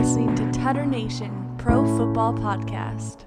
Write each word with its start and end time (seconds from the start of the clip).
listening 0.00 0.34
to 0.34 0.50
Tutter 0.58 0.86
Nation 0.86 1.54
Pro 1.58 1.84
Football 1.98 2.32
Podcast. 2.32 3.26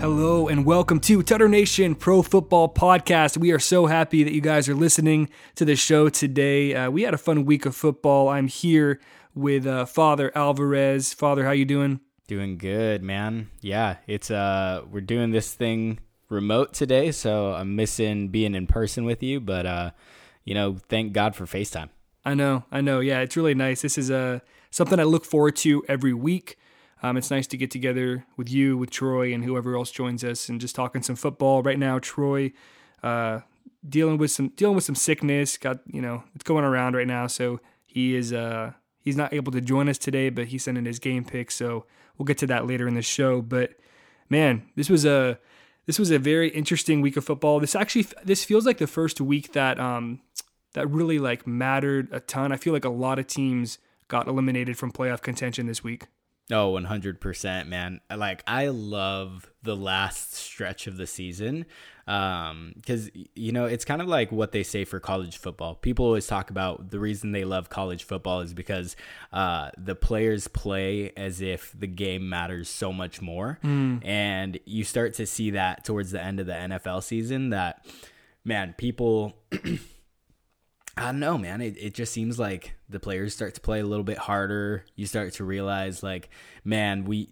Hello 0.00 0.46
and 0.46 0.64
welcome 0.64 1.00
to 1.00 1.24
Tutter 1.24 1.48
Nation 1.48 1.96
Pro 1.96 2.22
Football 2.22 2.72
Podcast. 2.72 3.36
We 3.36 3.50
are 3.50 3.58
so 3.58 3.86
happy 3.86 4.22
that 4.22 4.32
you 4.32 4.40
guys 4.40 4.68
are 4.68 4.76
listening 4.76 5.28
to 5.56 5.64
the 5.64 5.74
show 5.74 6.08
today. 6.08 6.76
Uh, 6.76 6.92
we 6.92 7.02
had 7.02 7.14
a 7.14 7.18
fun 7.18 7.44
week 7.44 7.66
of 7.66 7.74
football. 7.74 8.28
I'm 8.28 8.46
here 8.46 9.00
with 9.34 9.66
uh, 9.66 9.86
Father 9.86 10.30
Alvarez. 10.36 11.12
Father, 11.12 11.44
how 11.44 11.50
you 11.50 11.64
doing? 11.64 11.98
Doing 12.28 12.58
good, 12.58 13.02
man. 13.02 13.50
Yeah, 13.60 13.96
it's 14.06 14.30
uh 14.30 14.82
we're 14.88 15.00
doing 15.00 15.32
this 15.32 15.52
thing 15.52 15.98
remote 16.28 16.72
today, 16.72 17.12
so 17.12 17.52
I'm 17.52 17.76
missing 17.76 18.28
being 18.28 18.54
in 18.54 18.66
person 18.66 19.04
with 19.04 19.22
you, 19.22 19.40
but 19.40 19.66
uh 19.66 19.90
you 20.48 20.54
know, 20.54 20.78
thank 20.88 21.12
God 21.12 21.36
for 21.36 21.44
FaceTime. 21.44 21.90
I 22.24 22.32
know, 22.32 22.64
I 22.72 22.80
know. 22.80 23.00
Yeah, 23.00 23.20
it's 23.20 23.36
really 23.36 23.54
nice. 23.54 23.82
This 23.82 23.98
is 23.98 24.10
uh, 24.10 24.38
something 24.70 24.98
I 24.98 25.02
look 25.02 25.26
forward 25.26 25.56
to 25.56 25.84
every 25.88 26.14
week. 26.14 26.56
Um, 27.02 27.18
it's 27.18 27.30
nice 27.30 27.46
to 27.48 27.58
get 27.58 27.70
together 27.70 28.24
with 28.38 28.50
you, 28.50 28.78
with 28.78 28.88
Troy, 28.88 29.34
and 29.34 29.44
whoever 29.44 29.76
else 29.76 29.90
joins 29.90 30.24
us, 30.24 30.48
and 30.48 30.58
just 30.58 30.74
talking 30.74 31.02
some 31.02 31.16
football. 31.16 31.62
Right 31.62 31.78
now, 31.78 31.98
Troy 31.98 32.52
uh, 33.02 33.40
dealing 33.86 34.16
with 34.16 34.30
some 34.30 34.48
dealing 34.56 34.74
with 34.74 34.84
some 34.84 34.94
sickness. 34.94 35.58
Got 35.58 35.80
you 35.86 36.00
know 36.00 36.24
it's 36.34 36.44
going 36.44 36.64
around 36.64 36.96
right 36.96 37.06
now, 37.06 37.26
so 37.26 37.60
he 37.84 38.16
is 38.16 38.32
uh, 38.32 38.72
he's 39.00 39.16
not 39.16 39.34
able 39.34 39.52
to 39.52 39.60
join 39.60 39.86
us 39.88 39.98
today, 39.98 40.30
but 40.30 40.46
he's 40.46 40.64
sending 40.64 40.86
his 40.86 40.98
game 40.98 41.24
pick. 41.24 41.50
So 41.50 41.84
we'll 42.16 42.24
get 42.24 42.38
to 42.38 42.46
that 42.46 42.66
later 42.66 42.88
in 42.88 42.94
the 42.94 43.02
show. 43.02 43.42
But 43.42 43.74
man, 44.30 44.62
this 44.76 44.88
was 44.88 45.04
a 45.04 45.38
this 45.88 45.98
was 45.98 46.10
a 46.10 46.18
very 46.18 46.50
interesting 46.50 47.00
week 47.00 47.16
of 47.16 47.24
football. 47.24 47.60
This 47.60 47.74
actually 47.74 48.06
this 48.22 48.44
feels 48.44 48.66
like 48.66 48.76
the 48.76 48.86
first 48.86 49.22
week 49.22 49.54
that 49.54 49.80
um, 49.80 50.20
that 50.74 50.86
really 50.90 51.18
like 51.18 51.46
mattered 51.46 52.08
a 52.12 52.20
ton. 52.20 52.52
I 52.52 52.58
feel 52.58 52.74
like 52.74 52.84
a 52.84 52.90
lot 52.90 53.18
of 53.18 53.26
teams 53.26 53.78
got 54.06 54.28
eliminated 54.28 54.76
from 54.76 54.92
playoff 54.92 55.22
contention 55.22 55.66
this 55.66 55.82
week. 55.82 56.04
Oh, 56.50 56.72
100%, 56.72 57.68
man. 57.68 58.00
Like, 58.14 58.42
I 58.46 58.68
love 58.68 59.50
the 59.62 59.76
last 59.76 60.34
stretch 60.34 60.86
of 60.86 60.96
the 60.96 61.06
season 61.06 61.66
because, 62.08 63.10
um, 63.14 63.26
you 63.34 63.52
know, 63.52 63.66
it's 63.66 63.84
kind 63.84 64.00
of 64.00 64.08
like 64.08 64.32
what 64.32 64.52
they 64.52 64.62
say 64.62 64.86
for 64.86 64.98
college 64.98 65.36
football. 65.36 65.74
People 65.74 66.06
always 66.06 66.26
talk 66.26 66.48
about 66.48 66.90
the 66.90 66.98
reason 66.98 67.32
they 67.32 67.44
love 67.44 67.68
college 67.68 68.04
football 68.04 68.40
is 68.40 68.54
because 68.54 68.96
uh, 69.30 69.70
the 69.76 69.94
players 69.94 70.48
play 70.48 71.12
as 71.18 71.42
if 71.42 71.74
the 71.78 71.86
game 71.86 72.26
matters 72.26 72.70
so 72.70 72.94
much 72.94 73.20
more. 73.20 73.58
Mm. 73.62 74.06
And 74.06 74.58
you 74.64 74.84
start 74.84 75.12
to 75.14 75.26
see 75.26 75.50
that 75.50 75.84
towards 75.84 76.10
the 76.10 76.22
end 76.22 76.40
of 76.40 76.46
the 76.46 76.54
NFL 76.54 77.02
season 77.02 77.50
that, 77.50 77.86
man, 78.42 78.74
people. 78.78 79.36
I 80.96 81.12
don't 81.12 81.20
know, 81.20 81.38
man. 81.38 81.60
It, 81.60 81.76
it 81.78 81.94
just 81.94 82.12
seems 82.12 82.40
like 82.40 82.74
the 82.88 82.98
players 82.98 83.32
start 83.32 83.54
to 83.54 83.60
play 83.60 83.78
a 83.78 83.84
little 83.84 84.02
bit 84.02 84.18
harder. 84.18 84.84
You 84.96 85.06
start 85.06 85.34
to 85.34 85.44
realize, 85.44 86.02
like, 86.02 86.28
man, 86.64 87.04
we, 87.04 87.28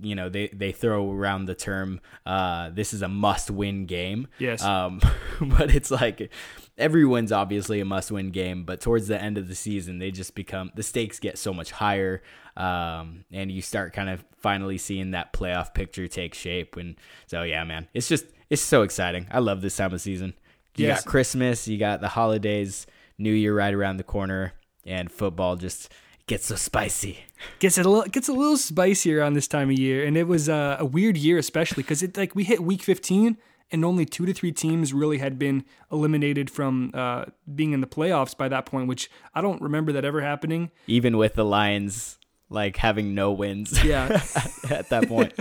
you 0.00 0.14
know, 0.14 0.28
they, 0.28 0.48
they 0.48 0.72
throw 0.72 1.10
around 1.10 1.46
the 1.46 1.54
term, 1.54 2.00
uh, 2.26 2.70
this 2.70 2.92
is 2.92 3.02
a 3.02 3.08
must 3.08 3.50
win 3.50 3.86
game. 3.86 4.28
Yes. 4.38 4.62
Um, 4.62 5.00
but 5.40 5.74
it's 5.74 5.90
like 5.90 6.30
everyone's 6.76 7.32
obviously 7.32 7.80
a 7.80 7.84
must 7.84 8.10
win 8.10 8.30
game, 8.30 8.64
but 8.64 8.80
towards 8.80 9.08
the 9.08 9.20
end 9.20 9.38
of 9.38 9.48
the 9.48 9.54
season, 9.54 9.98
they 9.98 10.10
just 10.10 10.34
become, 10.34 10.70
the 10.74 10.82
stakes 10.82 11.18
get 11.18 11.38
so 11.38 11.54
much 11.54 11.70
higher. 11.70 12.22
Um, 12.56 13.24
and 13.32 13.50
you 13.50 13.62
start 13.62 13.92
kind 13.92 14.08
of 14.08 14.24
finally 14.36 14.78
seeing 14.78 15.12
that 15.12 15.32
playoff 15.32 15.74
picture 15.74 16.06
take 16.06 16.34
shape. 16.34 16.76
And 16.76 16.96
so, 17.26 17.42
yeah, 17.42 17.64
man, 17.64 17.88
it's 17.94 18.08
just, 18.08 18.26
it's 18.50 18.62
so 18.62 18.82
exciting. 18.82 19.26
I 19.30 19.38
love 19.38 19.60
this 19.60 19.76
time 19.76 19.92
of 19.92 20.00
season. 20.00 20.34
You 20.76 20.88
yes. 20.88 21.04
got 21.04 21.10
Christmas, 21.10 21.68
you 21.68 21.78
got 21.78 22.00
the 22.00 22.08
holidays, 22.08 22.86
New 23.16 23.32
Year 23.32 23.54
right 23.56 23.72
around 23.72 23.96
the 23.96 24.04
corner, 24.04 24.54
and 24.84 25.10
football 25.10 25.56
just 25.56 25.92
gets 26.26 26.46
so 26.46 26.56
spicy. 26.56 27.20
Gets 27.58 27.78
a 27.78 27.82
little 27.82 28.02
gets 28.04 28.28
a 28.28 28.32
little 28.32 28.56
spicier 28.56 29.22
on 29.22 29.34
this 29.34 29.48
time 29.48 29.70
of 29.70 29.78
year, 29.78 30.04
and 30.04 30.16
it 30.16 30.26
was 30.26 30.48
uh, 30.48 30.76
a 30.78 30.84
weird 30.84 31.16
year, 31.16 31.38
especially 31.38 31.82
because 31.82 32.02
it 32.02 32.16
like 32.16 32.34
we 32.34 32.44
hit 32.44 32.60
week 32.60 32.82
15, 32.82 33.36
and 33.70 33.84
only 33.84 34.04
two 34.04 34.26
to 34.26 34.32
three 34.32 34.52
teams 34.52 34.92
really 34.92 35.18
had 35.18 35.38
been 35.38 35.64
eliminated 35.90 36.50
from 36.50 36.90
uh, 36.94 37.26
being 37.54 37.72
in 37.72 37.80
the 37.80 37.86
playoffs 37.86 38.36
by 38.36 38.48
that 38.48 38.66
point, 38.66 38.88
which 38.88 39.10
I 39.34 39.40
don't 39.40 39.60
remember 39.60 39.92
that 39.92 40.04
ever 40.04 40.20
happening. 40.20 40.70
Even 40.86 41.16
with 41.16 41.34
the 41.34 41.44
Lions 41.44 42.18
like 42.50 42.76
having 42.76 43.14
no 43.14 43.32
wins, 43.32 43.82
yeah, 43.84 44.22
at 44.70 44.88
that 44.90 45.08
point, 45.08 45.32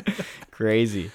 crazy. 0.51 1.11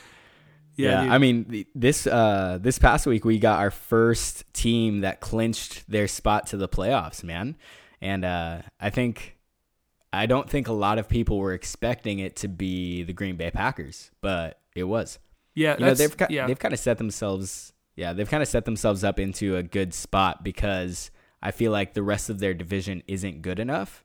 Yeah, 0.77 1.03
yeah 1.03 1.13
I 1.13 1.19
mean 1.19 1.67
this 1.75 2.07
uh 2.07 2.59
this 2.61 2.79
past 2.79 3.05
week 3.05 3.25
we 3.25 3.39
got 3.41 3.59
our 3.59 3.73
first 3.73 4.45
team 4.55 5.01
that 5.01 5.21
clinched 5.21 5.91
their 5.91 6.07
spot 6.07 6.47
to 6.49 6.57
the 6.57 6.69
playoffs, 6.69 7.25
man. 7.25 7.57
And 8.01 8.25
uh 8.25 8.63
I 8.81 8.91
think 8.91 9.38
I 10.13 10.27
don't 10.27 10.49
think 10.49 10.69
a 10.69 10.73
lot 10.73 10.99
of 10.99 11.09
people 11.09 11.39
were 11.39 11.53
expecting 11.53 12.19
it 12.19 12.37
to 12.37 12.49
be 12.49 13.03
the 13.03 13.13
Green 13.13 13.37
Bay 13.37 13.51
Packers, 13.51 14.11
but 14.21 14.61
it 14.75 14.85
was. 14.85 15.19
Yeah, 15.55 15.75
you 15.79 15.87
know, 15.87 15.95
they've 15.95 16.15
yeah. 16.31 16.47
they've 16.47 16.59
kind 16.59 16.73
of 16.73 16.81
set 16.81 16.99
themselves 16.99 17.73
yeah, 17.99 18.13
they've 18.13 18.31
kind 18.31 18.45
of 18.45 18.49
set 18.49 18.65
themselves 18.65 19.03
up 19.03 19.19
into 19.19 19.57
a 19.57 19.63
good 19.65 19.93
spot 19.93 20.45
because 20.45 21.11
I 21.43 21.51
feel 21.51 21.73
like 21.73 21.95
the 21.95 22.03
rest 22.05 22.31
of 22.31 22.39
their 22.39 22.55
division 22.55 23.03
isn't 23.09 23.43
good 23.43 23.59
enough. 23.59 24.05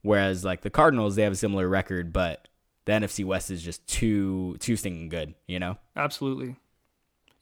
Whereas 0.00 0.46
like 0.46 0.62
the 0.62 0.70
Cardinals, 0.70 1.14
they 1.14 1.24
have 1.24 1.34
a 1.34 1.36
similar 1.36 1.68
record, 1.68 2.10
but 2.10 2.48
the 2.86 2.92
NFC 2.92 3.22
West 3.22 3.50
is 3.50 3.62
just 3.62 3.86
too 3.86 4.56
too 4.60 4.76
stinking 4.76 5.10
good, 5.10 5.34
you 5.46 5.58
know? 5.58 5.76
Absolutely. 5.94 6.56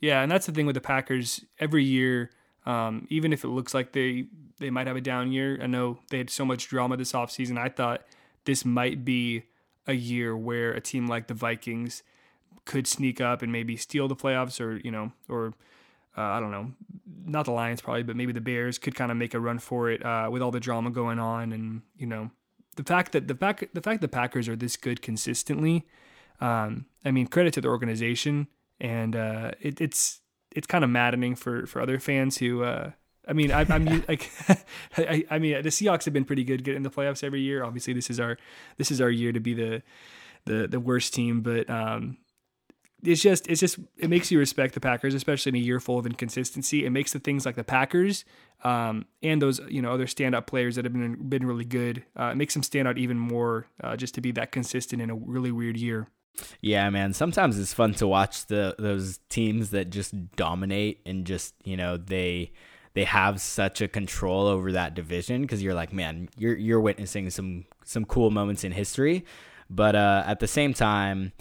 Yeah, 0.00 0.22
and 0.22 0.30
that's 0.30 0.46
the 0.46 0.52
thing 0.52 0.66
with 0.66 0.74
the 0.74 0.80
Packers. 0.80 1.44
Every 1.60 1.84
year, 1.84 2.30
um, 2.66 3.06
even 3.10 3.32
if 3.32 3.44
it 3.44 3.48
looks 3.48 3.74
like 3.74 3.92
they 3.92 4.26
they 4.58 4.70
might 4.70 4.86
have 4.86 4.96
a 4.96 5.00
down 5.00 5.32
year, 5.32 5.58
I 5.60 5.66
know 5.66 5.98
they 6.10 6.18
had 6.18 6.30
so 6.30 6.44
much 6.44 6.68
drama 6.68 6.96
this 6.96 7.12
offseason. 7.12 7.58
I 7.58 7.68
thought 7.68 8.02
this 8.44 8.64
might 8.64 9.04
be 9.04 9.44
a 9.86 9.94
year 9.94 10.36
where 10.36 10.72
a 10.72 10.80
team 10.80 11.06
like 11.08 11.26
the 11.26 11.34
Vikings 11.34 12.02
could 12.64 12.86
sneak 12.86 13.20
up 13.20 13.42
and 13.42 13.50
maybe 13.50 13.76
steal 13.76 14.08
the 14.08 14.16
playoffs, 14.16 14.60
or 14.60 14.76
you 14.84 14.90
know, 14.90 15.12
or 15.28 15.54
uh, 16.16 16.22
I 16.22 16.40
don't 16.40 16.50
know, 16.50 16.72
not 17.24 17.46
the 17.46 17.52
Lions 17.52 17.80
probably, 17.80 18.02
but 18.02 18.16
maybe 18.16 18.32
the 18.32 18.40
Bears 18.40 18.78
could 18.78 18.94
kind 18.94 19.10
of 19.10 19.16
make 19.16 19.34
a 19.34 19.40
run 19.40 19.58
for 19.58 19.90
it 19.90 20.04
uh, 20.04 20.28
with 20.30 20.42
all 20.42 20.50
the 20.50 20.60
drama 20.60 20.90
going 20.90 21.18
on, 21.18 21.52
and 21.52 21.82
you 21.96 22.06
know, 22.06 22.30
the 22.76 22.84
fact 22.84 23.12
that 23.12 23.28
the 23.28 23.34
fact 23.34 23.64
the 23.74 23.82
fact 23.82 24.00
the 24.00 24.08
Packers 24.08 24.48
are 24.48 24.56
this 24.56 24.76
good 24.76 25.02
consistently, 25.02 25.86
um, 26.40 26.86
I 27.04 27.10
mean, 27.10 27.26
credit 27.26 27.54
to 27.54 27.60
the 27.60 27.68
organization, 27.68 28.46
and 28.80 29.16
uh, 29.16 29.52
it, 29.60 29.80
it's 29.80 30.20
it's 30.54 30.66
kind 30.66 30.84
of 30.84 30.90
maddening 30.90 31.34
for 31.34 31.66
for 31.66 31.80
other 31.80 31.98
fans 31.98 32.38
who. 32.38 32.62
Uh, 32.62 32.92
I 33.26 33.34
mean, 33.34 33.52
I, 33.52 33.60
am 33.72 33.84
like, 34.08 34.32
I, 34.96 35.24
I, 35.30 35.38
mean, 35.38 35.62
the 35.62 35.68
Seahawks 35.68 36.04
have 36.06 36.12
been 36.12 36.24
pretty 36.24 36.42
good 36.42 36.64
getting 36.64 36.82
the 36.82 36.90
playoffs 36.90 37.22
every 37.22 37.40
year. 37.40 37.62
Obviously, 37.62 37.92
this 37.92 38.10
is 38.10 38.18
our 38.18 38.36
this 38.78 38.90
is 38.90 39.00
our 39.00 39.10
year 39.10 39.32
to 39.32 39.38
be 39.40 39.54
the 39.54 39.82
the 40.44 40.66
the 40.66 40.80
worst 40.80 41.14
team, 41.14 41.40
but 41.40 41.70
um, 41.70 42.16
it's 43.02 43.22
just 43.22 43.48
it's 43.48 43.60
just 43.60 43.78
it 43.96 44.08
makes 44.08 44.30
you 44.30 44.38
respect 44.38 44.74
the 44.74 44.80
Packers, 44.80 45.14
especially 45.14 45.50
in 45.50 45.56
a 45.56 45.58
year 45.58 45.80
full 45.80 45.98
of 45.98 46.06
inconsistency. 46.06 46.84
It 46.84 46.90
makes 46.90 47.12
the 47.12 47.18
things 47.18 47.44
like 47.44 47.56
the 47.56 47.64
Packers 47.64 48.24
um, 48.64 49.06
and 49.22 49.42
those 49.42 49.60
you 49.68 49.82
know 49.82 49.92
other 49.92 50.06
standout 50.06 50.46
players 50.46 50.76
that 50.76 50.84
have 50.84 50.92
been 50.92 51.28
been 51.28 51.46
really 51.46 51.64
good. 51.64 52.04
Uh, 52.18 52.26
it 52.26 52.36
makes 52.36 52.54
them 52.54 52.62
stand 52.62 52.86
out 52.86 52.98
even 52.98 53.18
more 53.18 53.66
uh, 53.82 53.96
just 53.96 54.14
to 54.14 54.20
be 54.20 54.30
that 54.32 54.52
consistent 54.52 55.02
in 55.02 55.10
a 55.10 55.14
really 55.14 55.52
weird 55.52 55.76
year. 55.76 56.08
Yeah, 56.60 56.88
man. 56.90 57.12
Sometimes 57.12 57.58
it's 57.58 57.74
fun 57.74 57.94
to 57.94 58.06
watch 58.06 58.46
the 58.46 58.74
those 58.78 59.20
teams 59.28 59.70
that 59.70 59.90
just 59.90 60.14
dominate 60.36 61.00
and 61.04 61.26
just 61.26 61.54
you 61.64 61.76
know 61.76 61.96
they 61.96 62.52
they 62.94 63.04
have 63.04 63.40
such 63.40 63.80
a 63.80 63.88
control 63.88 64.46
over 64.46 64.72
that 64.72 64.94
division 64.94 65.42
because 65.42 65.62
you're 65.62 65.74
like, 65.74 65.92
man, 65.92 66.28
you're 66.36 66.56
you're 66.56 66.80
witnessing 66.80 67.30
some 67.30 67.64
some 67.84 68.04
cool 68.04 68.30
moments 68.30 68.64
in 68.64 68.72
history, 68.72 69.24
but 69.68 69.94
uh, 69.94 70.24
at 70.26 70.40
the 70.40 70.46
same 70.48 70.74
time 70.74 71.32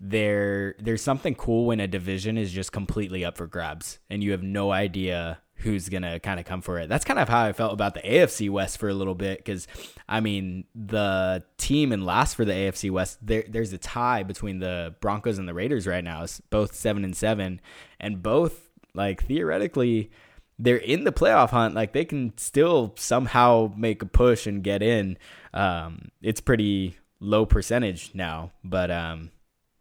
there 0.00 0.74
there's 0.78 1.00
something 1.00 1.34
cool 1.34 1.66
when 1.66 1.80
a 1.80 1.86
division 1.86 2.36
is 2.36 2.52
just 2.52 2.72
completely 2.72 3.24
up 3.24 3.36
for 3.38 3.46
grabs 3.46 4.00
and 4.10 4.22
you 4.22 4.32
have 4.32 4.42
no 4.42 4.72
idea 4.72 5.38
who's 5.64 5.88
gonna 5.88 6.20
kind 6.20 6.38
of 6.38 6.46
come 6.46 6.60
for 6.60 6.78
it. 6.78 6.88
That's 6.88 7.04
kind 7.04 7.18
of 7.18 7.28
how 7.28 7.44
I 7.44 7.52
felt 7.52 7.72
about 7.72 7.94
the 7.94 8.00
AFC 8.00 8.48
West 8.50 8.78
for 8.78 8.88
a 8.88 8.94
little 8.94 9.14
bit 9.14 9.38
because 9.38 9.66
I 10.08 10.20
mean 10.20 10.64
the 10.74 11.42
team 11.58 11.92
in 11.92 12.04
last 12.04 12.34
for 12.34 12.44
the 12.44 12.52
AFC 12.52 12.90
West 12.90 13.18
there 13.20 13.44
there's 13.48 13.72
a 13.72 13.78
tie 13.78 14.22
between 14.22 14.60
the 14.60 14.94
Broncos 15.00 15.38
and 15.38 15.48
the 15.48 15.54
Raiders 15.54 15.86
right 15.86 16.04
now. 16.04 16.22
It's 16.22 16.40
both 16.40 16.74
seven 16.74 17.04
and 17.04 17.16
seven, 17.16 17.60
and 17.98 18.22
both 18.22 18.70
like 18.94 19.24
theoretically 19.24 20.10
they're 20.58 20.76
in 20.76 21.04
the 21.04 21.12
playoff 21.12 21.50
hunt. 21.50 21.74
Like 21.74 21.92
they 21.92 22.04
can 22.04 22.36
still 22.38 22.94
somehow 22.96 23.72
make 23.76 24.02
a 24.02 24.06
push 24.06 24.46
and 24.46 24.62
get 24.62 24.82
in. 24.82 25.18
Um, 25.52 26.10
it's 26.22 26.40
pretty 26.40 26.96
low 27.20 27.46
percentage 27.46 28.12
now, 28.14 28.52
but 28.62 28.90
um, 28.90 29.30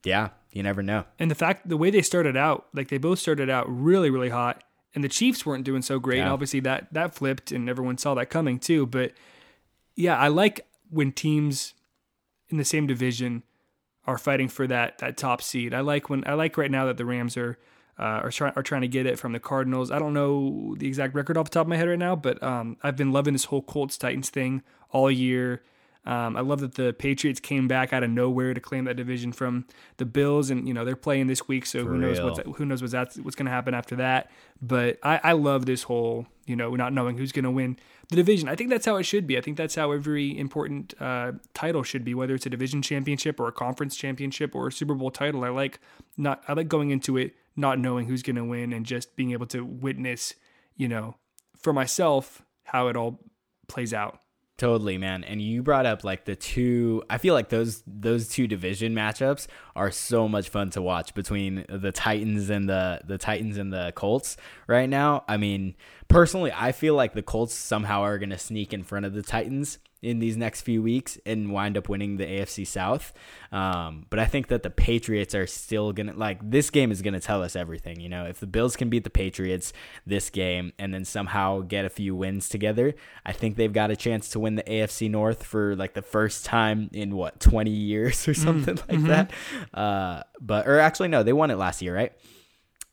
yeah, 0.04 0.30
you 0.52 0.64
never 0.64 0.82
know. 0.82 1.06
And 1.20 1.30
the 1.30 1.36
fact, 1.36 1.68
the 1.68 1.78
way 1.78 1.90
they 1.90 2.02
started 2.02 2.38
out, 2.38 2.68
like 2.74 2.90
they 2.90 2.98
both 2.98 3.20
started 3.20 3.50
out 3.50 3.66
really, 3.70 4.10
really 4.10 4.30
hot, 4.30 4.64
and 4.95 5.04
the 5.04 5.10
Chiefs 5.10 5.45
weren't 5.45 5.63
doing 5.63 5.81
so 5.81 6.00
great. 6.00 6.18
Yeah. 6.18 6.24
And 6.24 6.31
obviously 6.31 6.60
that 6.62 6.94
that 6.94 7.13
flipped, 7.16 7.51
and 7.51 7.69
everyone 7.69 7.98
saw 7.98 8.13
that 8.16 8.30
coming 8.30 8.60
too. 8.60 8.86
But 8.86 9.13
yeah, 9.95 10.18
I 10.18 10.28
like 10.28 10.66
when 10.90 11.12
teams 11.12 11.74
in 12.50 12.57
the 12.57 12.66
same 12.66 12.88
division 12.88 13.44
are 14.06 14.18
fighting 14.18 14.48
for 14.48 14.68
that 14.68 15.00
that 15.00 15.18
top 15.18 15.42
seed. 15.42 15.74
I 15.74 15.81
like 15.81 16.10
when 16.10 16.24
I 16.28 16.34
like 16.34 16.57
right 16.57 16.72
now 16.72 16.86
that 16.86 16.98
the 16.98 17.06
Rams 17.06 17.38
are 17.38 17.57
uh, 18.00 18.22
are, 18.24 18.31
try- 18.31 18.54
are 18.56 18.63
trying 18.63 18.81
to 18.81 18.88
get 18.88 19.06
it 19.06 19.19
from 19.19 19.34
the 19.34 19.40
Cardinals. 19.40 19.92
I 19.92 20.00
don't 20.00 20.13
know 20.13 20.75
the 20.78 20.88
exact 20.88 21.13
record 21.13 21.38
off 21.38 21.46
the 21.46 21.51
top 21.51 21.66
of 21.66 21.68
my 21.68 21.78
head 21.78 21.88
right 21.88 22.00
now, 22.00 22.16
but 22.16 22.42
um, 22.42 22.78
I've 22.81 22.96
been 22.96 23.12
loving 23.12 23.34
this 23.34 23.46
whole 23.46 23.62
Colts 23.62 23.98
Titans 23.98 24.30
thing 24.30 24.63
all 24.89 25.12
year. 25.12 25.62
Um, 26.06 26.36
I 26.36 26.42
love 26.42 26.60
that 26.60 26.76
the 26.76 26.92
Patriots 26.92 27.40
came 27.40 27.68
back 27.68 27.94
out 27.94 28.04
of 28.04 28.10
nowhere 28.10 28.54
to 28.54 28.60
claim 28.60 28.84
that 28.86 28.98
division 28.98 29.32
from 29.32 29.66
the 29.98 30.06
Bills, 30.06 30.50
and 30.50 30.68
you 30.68 30.74
know 30.74 30.84
they're 30.84 30.96
playing 30.98 31.28
this 31.28 31.48
week, 31.48 31.66
so 31.66 31.84
For 31.84 31.92
who 31.92 31.98
knows 31.98 32.20
real. 32.20 32.30
what's 32.32 32.58
who 32.58 32.66
knows 32.66 32.82
what's 32.82 32.92
that's 32.92 33.18
what's 33.20 33.36
going 33.36 33.46
to 33.46 33.52
happen 33.52 33.74
after 33.74 33.96
that. 33.98 34.30
But 34.62 35.00
I, 35.02 35.20
I 35.24 35.32
love 35.32 35.66
this 35.66 35.84
whole 35.84 36.28
you 36.46 36.56
know 36.58 36.76
not 36.76 36.92
knowing 36.92 37.18
who's 37.18 37.32
going 37.32 37.46
to 37.46 37.52
win 37.52 37.78
the 38.10 38.18
division. 38.18 38.50
I 38.50 38.56
think 38.56 38.70
that's 38.70 38.86
how 38.86 38.98
it 38.98 39.04
should 39.04 39.28
be. 39.28 39.38
I 39.38 39.42
think 39.42 39.56
that's 39.56 39.76
how 39.76 39.92
every 39.92 40.38
important 40.38 40.94
uh, 41.00 41.34
title 41.54 41.84
should 41.84 42.04
be, 42.04 42.14
whether 42.14 42.36
it's 42.36 42.46
a 42.46 42.50
division 42.50 42.82
championship 42.82 43.40
or 43.40 43.48
a 43.48 43.54
conference 43.54 43.96
championship 43.96 44.54
or 44.56 44.68
a 44.68 44.72
Super 44.74 44.96
Bowl 44.96 45.10
title. 45.10 45.46
I 45.46 45.50
like 45.50 45.80
not 46.18 46.44
I 46.50 46.54
like 46.54 46.68
going 46.68 46.90
into 46.92 47.16
it 47.16 47.34
not 47.56 47.80
knowing 47.80 48.08
who's 48.08 48.24
going 48.24 48.36
to 48.36 48.44
win 48.44 48.74
and 48.74 48.86
just 48.86 49.16
being 49.16 49.32
able 49.32 49.46
to 49.46 49.64
witness, 49.64 50.34
you 50.76 50.88
know, 50.88 51.16
for 51.58 51.72
myself 51.72 52.42
how 52.66 52.88
it 52.88 52.98
all 52.98 53.20
plays 53.68 53.94
out. 53.94 54.20
Totally, 54.63 54.98
man. 54.98 55.25
And 55.25 55.42
you 55.42 55.62
brought 55.62 55.86
up 55.86 56.06
like 56.06 56.24
the 56.24 56.38
two 56.38 57.04
I 57.10 57.18
feel 57.18 57.33
like 57.33 57.50
those 57.50 57.83
those 57.86 58.30
two 58.30 58.48
division 58.48 58.95
matchups 58.95 59.48
are 59.75 59.92
so 59.92 60.30
much 60.30 60.48
fun 60.48 60.69
to 60.69 60.81
watch 60.81 61.13
between 61.13 61.65
the 61.68 61.92
Titans 61.92 62.50
and 62.50 62.69
the 62.69 63.01
the 63.04 63.18
Titans 63.18 63.57
and 63.57 63.74
the 63.74 63.92
Colts 63.94 64.38
right 64.65 64.88
now. 64.88 65.25
I 65.27 65.36
mean, 65.36 65.75
personally, 66.07 66.54
I 66.56 66.71
feel 66.71 66.95
like 66.95 67.12
the 67.12 67.21
Colts 67.21 67.54
somehow 67.54 68.04
are 68.04 68.18
going 68.18 68.30
to 68.30 68.38
sneak 68.38 68.71
in 68.71 68.83
front 68.83 69.06
of 69.06 69.13
the 69.13 69.21
Titans 69.21 69.80
in 70.04 70.20
these 70.20 70.38
next 70.38 70.62
few 70.62 70.82
weeks 70.82 71.18
and 71.26 71.52
wind 71.52 71.78
up 71.78 71.90
winning 71.90 72.18
the 72.18 72.26
AFC 72.26 72.68
South. 72.68 73.14
Um, 73.52 74.06
but 74.10 74.20
I 74.20 74.26
think 74.26 74.48
that 74.48 74.64
the 74.64 74.70
Patriots 74.70 75.34
are 75.34 75.48
still 75.48 75.94
going 75.94 76.08
to 76.08 76.14
like 76.14 76.40
this 76.50 76.70
game 76.70 76.92
is 76.92 77.02
going 77.02 77.14
to 77.14 77.20
tell 77.20 77.42
us 77.42 77.56
everything, 77.56 78.00
you 78.00 78.10
know. 78.10 78.26
If 78.26 78.40
the 78.40 78.48
Bills 78.48 78.76
can 78.76 78.90
beat 78.90 79.04
the 79.04 79.10
Patriots 79.10 79.74
this 80.06 80.30
game 80.30 80.74
and 80.78 80.94
then 80.94 81.06
somehow 81.06 81.62
get 81.62 81.86
a 81.86 81.90
few 81.90 82.16
wins 82.16 82.50
together, 82.50 82.96
I 83.26 83.32
think 83.32 83.56
they've 83.56 83.72
got 83.72 83.92
a 83.92 83.96
chance 83.96 84.30
to 84.30 84.40
win 84.40 84.56
the 84.56 84.64
AFC 84.64 85.10
North 85.10 85.44
for 85.44 85.76
like 85.76 85.94
the 85.94 86.02
first 86.02 86.46
time 86.46 86.90
in 86.94 87.16
what 87.16 87.40
20 87.40 87.72
years 87.72 88.28
or 88.28 88.34
something 88.34 88.78
like 88.90 89.04
that. 89.04 89.32
Uh, 89.74 90.24
but 90.42 90.68
or 90.68 90.80
actually 90.80 91.10
no, 91.10 91.24
they 91.24 91.34
won 91.34 91.52
it 91.52 91.58
last 91.58 91.82
year, 91.82 91.96
right? 91.96 92.14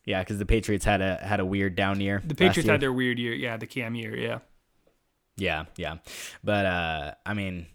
Yeah, 0.05 0.21
because 0.21 0.39
the 0.39 0.47
Patriots 0.47 0.85
had 0.85 1.01
a 1.01 1.17
had 1.17 1.41
a 1.41 1.45
weird 1.45 1.75
down 1.75 2.01
year. 2.01 2.23
The 2.25 2.35
Patriots 2.35 2.67
year. 2.67 2.73
had 2.73 2.81
their 2.81 2.93
weird 2.93 3.19
year, 3.19 3.35
yeah, 3.35 3.56
the 3.56 3.67
Cam 3.67 3.95
year, 3.95 4.17
yeah. 4.17 4.39
Yeah, 5.41 5.65
yeah. 5.77 5.97
But 6.45 6.67
uh 6.67 7.15
I 7.27 7.35
mean, 7.35 7.67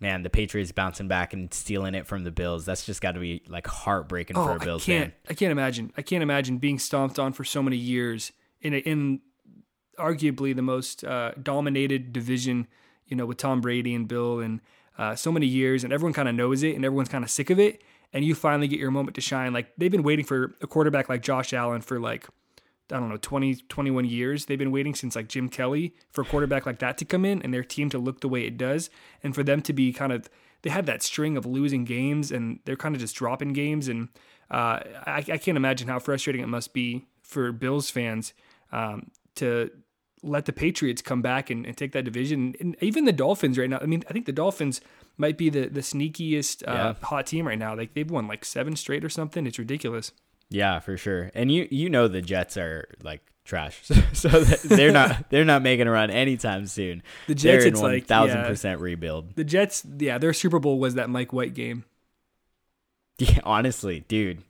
man, 0.00 0.22
the 0.22 0.30
Patriots 0.30 0.72
bouncing 0.72 1.08
back 1.08 1.32
and 1.32 1.52
stealing 1.52 1.94
it 1.94 2.06
from 2.06 2.24
the 2.24 2.30
Bills. 2.30 2.64
That's 2.64 2.84
just 2.84 3.00
got 3.00 3.12
to 3.12 3.20
be 3.20 3.42
like 3.48 3.66
heartbreaking 3.66 4.34
for 4.36 4.50
a 4.50 4.54
Oh, 4.54 4.58
I 4.60 4.64
Bills 4.64 4.84
can't. 4.84 5.12
fan. 5.12 5.20
I 5.30 5.34
can't 5.34 5.52
imagine. 5.52 5.92
I 5.96 6.02
can't 6.02 6.22
imagine 6.22 6.58
being 6.58 6.78
stomped 6.78 7.18
on 7.18 7.32
for 7.32 7.44
so 7.44 7.62
many 7.62 7.76
years 7.76 8.30
in 8.60 8.74
a, 8.74 8.78
in 8.78 9.20
arguably 9.98 10.54
the 10.54 10.62
most 10.62 11.04
uh, 11.04 11.32
dominated 11.42 12.12
division. 12.12 12.66
You 13.06 13.16
know, 13.18 13.26
with 13.26 13.36
Tom 13.36 13.60
Brady 13.60 13.94
and 13.94 14.08
Bill 14.08 14.40
and 14.40 14.60
uh, 14.96 15.14
so 15.14 15.30
many 15.30 15.46
years, 15.46 15.84
and 15.84 15.92
everyone 15.92 16.14
kind 16.14 16.26
of 16.28 16.34
knows 16.34 16.62
it, 16.62 16.74
and 16.74 16.84
everyone's 16.86 17.10
kind 17.10 17.22
of 17.22 17.30
sick 17.30 17.50
of 17.50 17.58
it. 17.60 17.82
And 18.14 18.24
you 18.24 18.34
finally 18.34 18.66
get 18.68 18.78
your 18.78 18.90
moment 18.90 19.14
to 19.16 19.20
shine. 19.20 19.52
Like 19.52 19.72
they've 19.76 19.90
been 19.90 20.02
waiting 20.04 20.24
for 20.24 20.54
a 20.62 20.66
quarterback 20.66 21.08
like 21.08 21.20
Josh 21.22 21.52
Allen 21.52 21.80
for 21.82 22.00
like 22.00 22.26
I 22.92 22.98
don't 23.00 23.08
know 23.08 23.16
20, 23.16 23.54
21 23.68 24.04
years. 24.04 24.44
They've 24.46 24.58
been 24.58 24.70
waiting 24.70 24.94
since 24.94 25.16
like 25.16 25.28
Jim 25.28 25.48
Kelly 25.48 25.94
for 26.12 26.20
a 26.22 26.24
quarterback 26.24 26.66
like 26.66 26.78
that 26.80 26.98
to 26.98 27.04
come 27.04 27.24
in 27.24 27.40
and 27.42 27.52
their 27.54 27.64
team 27.64 27.88
to 27.90 27.98
look 27.98 28.20
the 28.20 28.28
way 28.28 28.44
it 28.44 28.56
does, 28.58 28.90
and 29.22 29.34
for 29.34 29.42
them 29.42 29.62
to 29.62 29.72
be 29.72 29.92
kind 29.92 30.12
of 30.12 30.28
they 30.62 30.70
had 30.70 30.86
that 30.86 31.02
string 31.02 31.36
of 31.36 31.44
losing 31.46 31.84
games 31.84 32.30
and 32.32 32.58
they're 32.64 32.76
kind 32.76 32.94
of 32.94 33.00
just 33.00 33.14
dropping 33.16 33.52
games 33.52 33.86
and 33.88 34.08
uh, 34.50 34.80
I, 35.06 35.22
I 35.32 35.38
can't 35.38 35.56
imagine 35.56 35.88
how 35.88 35.98
frustrating 35.98 36.42
it 36.42 36.46
must 36.48 36.72
be 36.72 37.06
for 37.22 37.52
Bills 37.52 37.90
fans 37.90 38.32
um, 38.72 39.10
to 39.36 39.70
let 40.22 40.46
the 40.46 40.52
Patriots 40.54 41.02
come 41.02 41.20
back 41.20 41.50
and, 41.50 41.66
and 41.66 41.76
take 41.76 41.92
that 41.92 42.04
division 42.04 42.54
and 42.60 42.76
even 42.80 43.04
the 43.04 43.12
Dolphins 43.12 43.58
right 43.58 43.68
now. 43.68 43.78
I 43.82 43.86
mean, 43.86 44.04
I 44.08 44.12
think 44.14 44.24
the 44.26 44.32
Dolphins 44.32 44.80
might 45.18 45.36
be 45.36 45.48
the 45.50 45.68
the 45.68 45.80
sneakiest 45.80 46.66
uh, 46.66 46.72
Yeah. 46.72 46.94
hot 47.02 47.26
team 47.26 47.46
right 47.46 47.58
now. 47.58 47.74
Like 47.76 47.92
they've 47.94 48.10
won 48.10 48.26
like 48.26 48.44
seven 48.44 48.74
straight 48.76 49.04
or 49.04 49.10
something. 49.10 49.46
It's 49.46 49.58
ridiculous. 49.58 50.12
Yeah, 50.50 50.78
for 50.80 50.96
sure. 50.96 51.30
And 51.34 51.50
you 51.50 51.68
you 51.70 51.90
know 51.90 52.08
the 52.08 52.22
Jets 52.22 52.56
are 52.56 52.88
like 53.02 53.22
trash, 53.44 53.82
so 54.12 54.28
that- 54.28 54.62
they're 54.62 54.92
not 54.92 55.28
they're 55.30 55.44
not 55.44 55.62
making 55.62 55.86
a 55.86 55.90
run 55.90 56.10
anytime 56.10 56.66
soon. 56.66 57.02
The 57.26 57.34
Jets, 57.34 57.42
they're 57.42 57.60
in 57.62 57.72
it's 57.74 57.80
one 57.80 57.92
like, 57.92 58.06
thousand 58.06 58.38
yeah. 58.38 58.48
percent 58.48 58.80
rebuild. 58.80 59.34
The 59.36 59.44
Jets, 59.44 59.84
yeah, 59.98 60.18
their 60.18 60.32
Super 60.32 60.58
Bowl 60.58 60.78
was 60.78 60.94
that 60.94 61.10
Mike 61.10 61.32
White 61.32 61.54
game. 61.54 61.84
Yeah, 63.16 63.38
honestly, 63.44 64.00
dude, 64.08 64.42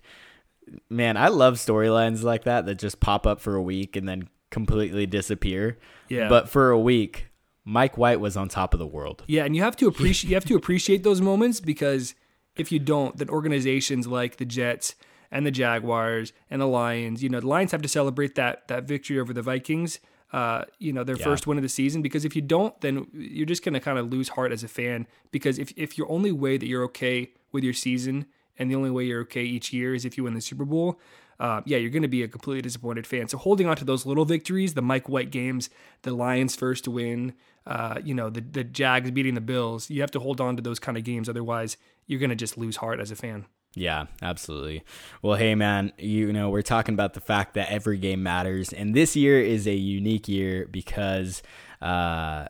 man, 0.88 1.19
I 1.19 1.29
love 1.29 1.56
storylines 1.56 2.23
like 2.23 2.44
that 2.44 2.64
that 2.64 2.76
just 2.76 2.99
pop 2.99 3.26
up 3.26 3.38
for 3.38 3.55
a 3.55 3.62
week 3.62 3.94
and 3.94 4.08
then 4.08 4.31
completely 4.50 5.05
disappear. 5.05 5.76
Yeah. 6.08 6.31
But 6.31 6.49
for 6.49 6.70
a 6.70 6.79
week, 6.79 7.29
Mike 7.64 7.99
White 7.99 8.20
was 8.20 8.38
on 8.38 8.49
top 8.49 8.73
of 8.73 8.79
the 8.79 8.87
world. 8.87 9.23
Yeah, 9.26 9.44
and 9.44 9.55
you 9.55 9.62
have 9.62 9.76
to 9.76 9.87
appreciate 9.87 10.31
you 10.31 10.37
have 10.37 10.47
to 10.47 10.55
appreciate 10.55 11.02
those 11.02 11.20
moments 11.20 11.61
because 11.61 12.14
if 12.56 12.70
you 12.70 12.79
don't, 12.79 13.17
then 13.19 13.29
organizations 13.29 14.06
like 14.06 14.37
the 14.37 14.44
Jets 14.44 14.94
and 15.34 15.44
the 15.44 15.50
Jaguars 15.50 16.32
and 16.48 16.62
the 16.62 16.66
Lions, 16.66 17.22
you 17.22 17.28
know, 17.28 17.40
the 17.40 17.46
Lions 17.48 17.72
have 17.72 17.82
to 17.82 17.88
celebrate 17.88 18.34
that 18.36 18.66
that 18.69 18.84
victory 18.84 19.19
over 19.20 19.34
the 19.34 19.42
Vikings. 19.42 19.98
Uh, 20.32 20.64
you 20.81 20.92
know, 20.92 21.04
their 21.04 21.16
Yeah. 21.16 21.25
first 21.25 21.46
win 21.46 21.58
of 21.58 21.62
the 21.62 21.69
season. 21.69 22.02
Because 22.02 22.25
if 22.25 22.34
you 22.34 22.42
don't, 22.42 22.75
then 22.81 23.06
you're 23.12 23.46
just 23.46 23.62
gonna 23.64 23.78
kind 23.81 23.98
of 23.98 24.10
lose 24.10 24.31
heart 24.31 24.50
as 24.52 24.64
a 24.64 24.69
fan. 24.69 25.06
Because 25.31 25.58
if 25.58 25.72
if 25.76 25.98
your 25.98 26.10
only 26.10 26.32
way 26.32 26.56
that 26.56 26.66
you're 26.66 26.84
okay 26.84 27.31
with 27.52 27.62
your 27.62 27.75
season 27.75 28.26
and 28.58 28.70
the 28.70 28.75
only 28.75 28.90
way 28.90 29.04
you're 29.04 29.20
okay 29.22 29.44
each 29.44 29.72
year 29.72 29.94
is 29.94 30.04
if 30.04 30.16
you 30.16 30.25
win 30.25 30.34
the 30.34 30.40
Super 30.40 30.64
Bowl, 30.64 30.98
uh, 31.40 31.60
yeah, 31.66 31.76
you're 31.78 31.90
going 31.90 32.02
to 32.02 32.08
be 32.08 32.22
a 32.22 32.28
completely 32.28 32.62
disappointed 32.62 33.06
fan. 33.06 33.26
So 33.28 33.37
holding 33.38 33.66
on 33.69 33.76
to 33.76 33.84
those 33.84 34.06
little 34.06 34.25
victories, 34.25 34.75
the 34.75 34.82
Mike 34.82 35.08
White 35.08 35.30
games, 35.32 35.69
the 36.02 36.12
Lions' 36.12 36.54
first 36.56 36.87
win, 36.88 37.34
uh, 37.66 38.00
you 38.04 38.14
know, 38.14 38.28
the 38.30 38.40
the 38.40 38.64
Jags 38.64 39.10
beating 39.10 39.34
the 39.34 39.40
Bills, 39.40 39.90
you 39.90 40.00
have 40.00 40.12
to 40.12 40.20
hold 40.20 40.40
on 40.40 40.56
to 40.56 40.62
those 40.62 40.78
kind 40.80 40.96
of 40.98 41.02
games. 41.04 41.28
Otherwise, 41.28 41.76
you're 42.06 42.20
going 42.20 42.30
to 42.30 42.37
just 42.37 42.56
lose 42.58 42.76
heart 42.76 42.98
as 43.00 43.10
a 43.10 43.16
fan. 43.16 43.46
Yeah, 43.76 44.06
absolutely. 44.23 44.85
Well, 45.21 45.37
hey, 45.37 45.55
man, 45.55 45.93
you 45.99 46.32
know, 46.32 46.49
we're 46.49 46.62
talking 46.62 46.94
about 46.94 47.15
the 47.15 47.21
fact 47.21 47.55
that 47.55 47.71
every 47.71 47.99
game 47.99 48.23
matters. 48.23 48.73
And 48.73 48.94
this 48.94 49.17
year 49.17 49.41
is 49.41 49.67
a 49.67 49.75
unique 49.75 50.29
year 50.29 50.69
because 50.71 51.43
uh, 51.82 52.47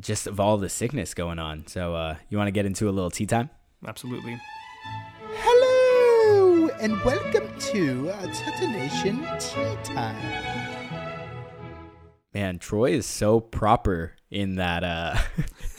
just 0.00 0.26
of 0.26 0.40
all 0.40 0.56
the 0.56 0.70
sickness 0.70 1.12
going 1.12 1.38
on. 1.38 1.66
So, 1.66 1.94
uh, 1.94 2.16
you 2.30 2.38
want 2.38 2.48
to 2.48 2.52
get 2.52 2.64
into 2.64 2.88
a 2.88 2.92
little 2.92 3.10
tea 3.10 3.26
time? 3.26 3.50
Absolutely. 3.86 4.40
Hello 5.34 5.72
and 6.80 7.00
welcome 7.04 7.48
to 7.58 8.10
uh, 8.10 8.26
Tutanation 8.32 9.26
Tea 9.38 9.76
Time. 9.84 10.82
Man, 12.32 12.58
Troy 12.58 12.92
is 12.92 13.04
so 13.04 13.40
proper 13.40 14.14
in 14.30 14.56
that 14.56 14.82
uh, 14.82 15.16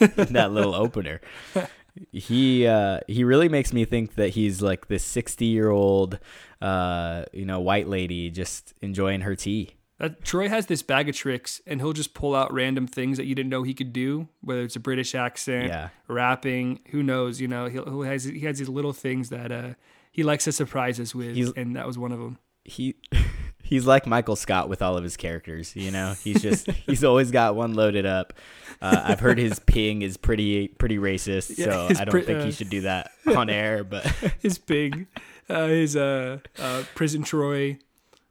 in 0.00 0.34
that 0.34 0.52
little 0.52 0.74
opener. 0.74 1.20
He 2.12 2.66
uh, 2.66 3.00
he 3.06 3.22
really 3.24 3.48
makes 3.48 3.72
me 3.72 3.84
think 3.84 4.14
that 4.16 4.30
he's 4.30 4.60
like 4.62 4.88
this 4.88 5.04
sixty 5.04 5.46
year 5.46 5.70
old, 5.70 6.18
uh, 6.60 7.24
you 7.32 7.44
know, 7.44 7.60
white 7.60 7.88
lady 7.88 8.30
just 8.30 8.74
enjoying 8.80 9.20
her 9.22 9.36
tea. 9.36 9.76
Uh, 10.00 10.08
Troy 10.24 10.48
has 10.48 10.66
this 10.66 10.82
bag 10.82 11.08
of 11.08 11.14
tricks, 11.14 11.60
and 11.68 11.80
he'll 11.80 11.92
just 11.92 12.14
pull 12.14 12.34
out 12.34 12.52
random 12.52 12.88
things 12.88 13.16
that 13.16 13.26
you 13.26 13.34
didn't 13.36 13.50
know 13.50 13.62
he 13.62 13.74
could 13.74 13.92
do, 13.92 14.28
whether 14.40 14.62
it's 14.62 14.74
a 14.74 14.80
British 14.80 15.14
accent, 15.14 15.68
Yeah. 15.68 15.90
rapping, 16.08 16.80
who 16.90 17.00
knows? 17.04 17.40
You 17.40 17.46
know, 17.46 17.66
he'll, 17.68 18.02
he 18.02 18.08
has 18.08 18.24
he 18.24 18.40
has 18.40 18.58
these 18.58 18.68
little 18.68 18.92
things 18.92 19.28
that 19.28 19.52
uh, 19.52 19.74
he 20.10 20.24
likes 20.24 20.44
to 20.44 20.52
surprise 20.52 20.98
us 20.98 21.14
with, 21.14 21.36
He's- 21.36 21.52
and 21.56 21.76
that 21.76 21.86
was 21.86 21.96
one 21.96 22.10
of 22.10 22.18
them. 22.18 22.38
he 22.64 22.96
he's 23.64 23.86
like 23.86 24.06
Michael 24.06 24.36
Scott 24.36 24.68
with 24.68 24.80
all 24.82 24.96
of 24.96 25.02
his 25.02 25.16
characters. 25.16 25.74
You 25.74 25.90
know, 25.90 26.14
he's 26.22 26.40
just 26.40 26.70
he's 26.86 27.02
always 27.02 27.30
got 27.32 27.56
one 27.56 27.74
loaded 27.74 28.06
up. 28.06 28.32
Uh, 28.80 29.02
I've 29.04 29.20
heard 29.20 29.38
his 29.38 29.58
ping 29.58 30.02
is 30.02 30.16
pretty 30.16 30.68
pretty 30.68 30.98
racist, 30.98 31.58
Yeah, 31.58 31.64
so 31.64 31.86
I 31.90 32.04
don't 32.04 32.10
pri- 32.10 32.22
think 32.22 32.40
uh, 32.40 32.44
he 32.44 32.52
should 32.52 32.70
do 32.70 32.82
that 32.82 33.10
on 33.36 33.50
air. 33.50 33.82
But 33.82 34.04
His 34.40 34.58
ping, 34.58 35.06
uh, 35.48 35.66
his 35.66 35.96
uh, 35.96 36.38
uh, 36.58 36.84
prison 36.94 37.22
Troy. 37.22 37.78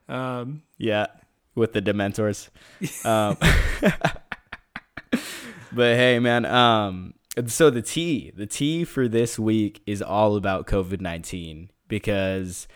Um, 0.07 0.63
yeah, 0.77 1.07
with 1.55 1.73
the 1.73 1.81
Dementors. 1.81 2.49
Um, 3.05 3.37
but 5.71 5.95
hey, 5.95 6.19
man. 6.19 6.45
Um, 6.45 7.15
so 7.47 7.69
the 7.69 7.81
tea, 7.81 8.31
the 8.35 8.45
tea 8.45 8.83
for 8.83 9.07
this 9.07 9.39
week 9.39 9.81
is 9.87 10.01
all 10.01 10.35
about 10.35 10.67
COVID 10.67 11.01
nineteen 11.01 11.71
because 11.87 12.67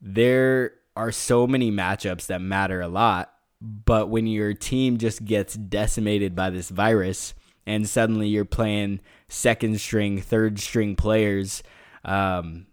there 0.00 0.72
are 0.96 1.12
so 1.12 1.46
many 1.46 1.70
matchups 1.70 2.26
that 2.26 2.40
matter 2.40 2.80
a 2.80 2.88
lot. 2.88 3.32
But 3.60 4.08
when 4.08 4.26
your 4.26 4.54
team 4.54 4.98
just 4.98 5.24
gets 5.24 5.54
decimated 5.54 6.34
by 6.34 6.50
this 6.50 6.68
virus 6.68 7.34
and 7.66 7.88
suddenly 7.88 8.28
you're 8.28 8.44
playing 8.44 9.00
second 9.28 9.80
string, 9.80 10.20
third 10.20 10.58
string 10.58 10.96
players, 10.96 11.62
um, 12.04 12.66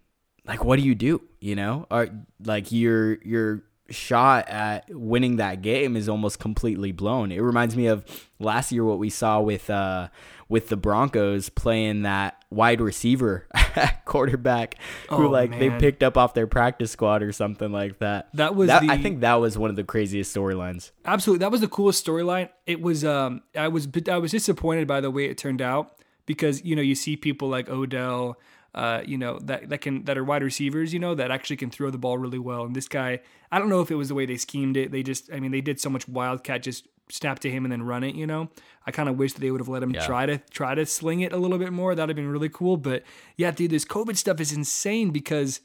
like 0.45 0.63
what 0.63 0.77
do 0.77 0.85
you 0.85 0.95
do? 0.95 1.21
You 1.39 1.55
know, 1.55 1.87
are 1.89 2.09
like 2.43 2.71
you're 2.71 3.17
you're 3.23 3.63
shot 3.93 4.49
at 4.49 4.85
winning 4.89 5.37
that 5.37 5.61
game 5.61 5.95
is 5.95 6.09
almost 6.09 6.39
completely 6.39 6.91
blown. 6.91 7.31
It 7.31 7.39
reminds 7.39 7.75
me 7.77 7.87
of 7.87 8.05
last 8.39 8.71
year 8.71 8.83
what 8.83 8.99
we 8.99 9.09
saw 9.09 9.39
with 9.41 9.69
uh, 9.69 10.09
with 10.49 10.69
the 10.69 10.77
Broncos 10.77 11.49
playing 11.49 12.01
that 12.03 12.43
wide 12.51 12.81
receiver 12.81 13.47
quarterback 14.05 14.75
who 15.09 15.25
Oh, 15.25 15.29
like 15.29 15.57
they 15.57 15.69
picked 15.71 16.03
up 16.03 16.17
off 16.17 16.33
their 16.33 16.47
practice 16.47 16.91
squad 16.91 17.23
or 17.23 17.31
something 17.31 17.71
like 17.71 17.99
that. 17.99 18.29
That 18.35 18.55
was 18.55 18.69
I 18.69 18.79
the- 18.85 19.01
think 19.01 19.21
that 19.21 19.35
was 19.35 19.57
one 19.57 19.69
of 19.69 19.75
the 19.75 19.83
craziest 19.83 20.35
storylines. 20.35 20.91
Absolutely, 21.05 21.39
that 21.43 21.51
was 21.51 21.61
the 21.61 21.67
coolest 21.67 22.05
storyline. 22.05 22.49
It 22.65 22.81
was. 22.81 23.03
Um, 23.05 23.41
I 23.55 23.67
was. 23.67 23.87
I 24.09 24.17
was 24.17 24.31
disappointed 24.31 24.87
by 24.87 25.01
the 25.01 25.11
way 25.11 25.25
it 25.25 25.37
turned 25.37 25.61
out 25.61 25.99
because 26.25 26.63
you 26.63 26.75
know 26.75 26.81
you 26.81 26.95
see 26.95 27.15
people 27.15 27.49
like 27.49 27.69
Odell, 27.69 28.37
uh, 28.75 29.01
you 29.05 29.17
know 29.17 29.39
that 29.39 29.69
that 29.69 29.81
can 29.81 30.03
that 30.05 30.17
are 30.17 30.23
wide 30.23 30.43
receivers, 30.43 30.93
you 30.93 30.99
know 30.99 31.13
that 31.15 31.31
actually 31.31 31.57
can 31.57 31.69
throw 31.69 31.89
the 31.91 31.97
ball 31.97 32.17
really 32.17 32.39
well. 32.39 32.63
And 32.63 32.75
this 32.75 32.87
guy, 32.87 33.19
I 33.51 33.59
don't 33.59 33.69
know 33.69 33.81
if 33.81 33.91
it 33.91 33.95
was 33.95 34.07
the 34.09 34.15
way 34.15 34.25
they 34.25 34.37
schemed 34.37 34.77
it. 34.77 34.91
They 34.91 35.03
just, 35.03 35.31
I 35.31 35.39
mean, 35.39 35.51
they 35.51 35.61
did 35.61 35.79
so 35.79 35.89
much 35.89 36.07
wildcat, 36.07 36.63
just 36.63 36.87
snap 37.09 37.37
to 37.39 37.51
him 37.51 37.65
and 37.65 37.71
then 37.71 37.83
run 37.83 38.03
it. 38.03 38.15
You 38.15 38.25
know, 38.25 38.49
I 38.87 38.91
kind 38.91 39.09
of 39.09 39.17
wish 39.17 39.33
that 39.33 39.41
they 39.41 39.51
would 39.51 39.61
have 39.61 39.67
let 39.67 39.83
him 39.83 39.91
Yeah. 39.91 40.05
try 40.05 40.25
to 40.25 40.37
try 40.49 40.73
to 40.73 40.85
sling 40.85 41.21
it 41.21 41.33
a 41.33 41.37
little 41.37 41.57
bit 41.59 41.71
more. 41.71 41.93
That'd 41.93 42.09
have 42.09 42.15
been 42.15 42.31
really 42.31 42.49
cool. 42.49 42.77
But 42.77 43.03
yeah, 43.37 43.51
dude, 43.51 43.71
this 43.71 43.85
COVID 43.85 44.17
stuff 44.17 44.39
is 44.39 44.51
insane 44.51 45.11
because 45.11 45.61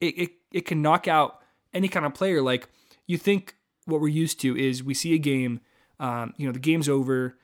it, 0.00 0.18
it, 0.18 0.30
it 0.52 0.60
can 0.66 0.80
knock 0.82 1.06
out 1.08 1.40
any 1.74 1.88
kind 1.88 2.06
of 2.06 2.14
player. 2.14 2.40
Like 2.40 2.68
you 3.06 3.18
think 3.18 3.56
what 3.84 4.00
we're 4.00 4.08
used 4.08 4.40
to 4.40 4.56
is 4.56 4.82
we 4.82 4.94
see 4.94 5.14
a 5.14 5.18
game, 5.18 5.60
um, 6.00 6.32
you 6.38 6.46
know, 6.46 6.52
the 6.52 6.58
game's 6.58 6.88
over, 6.88 7.36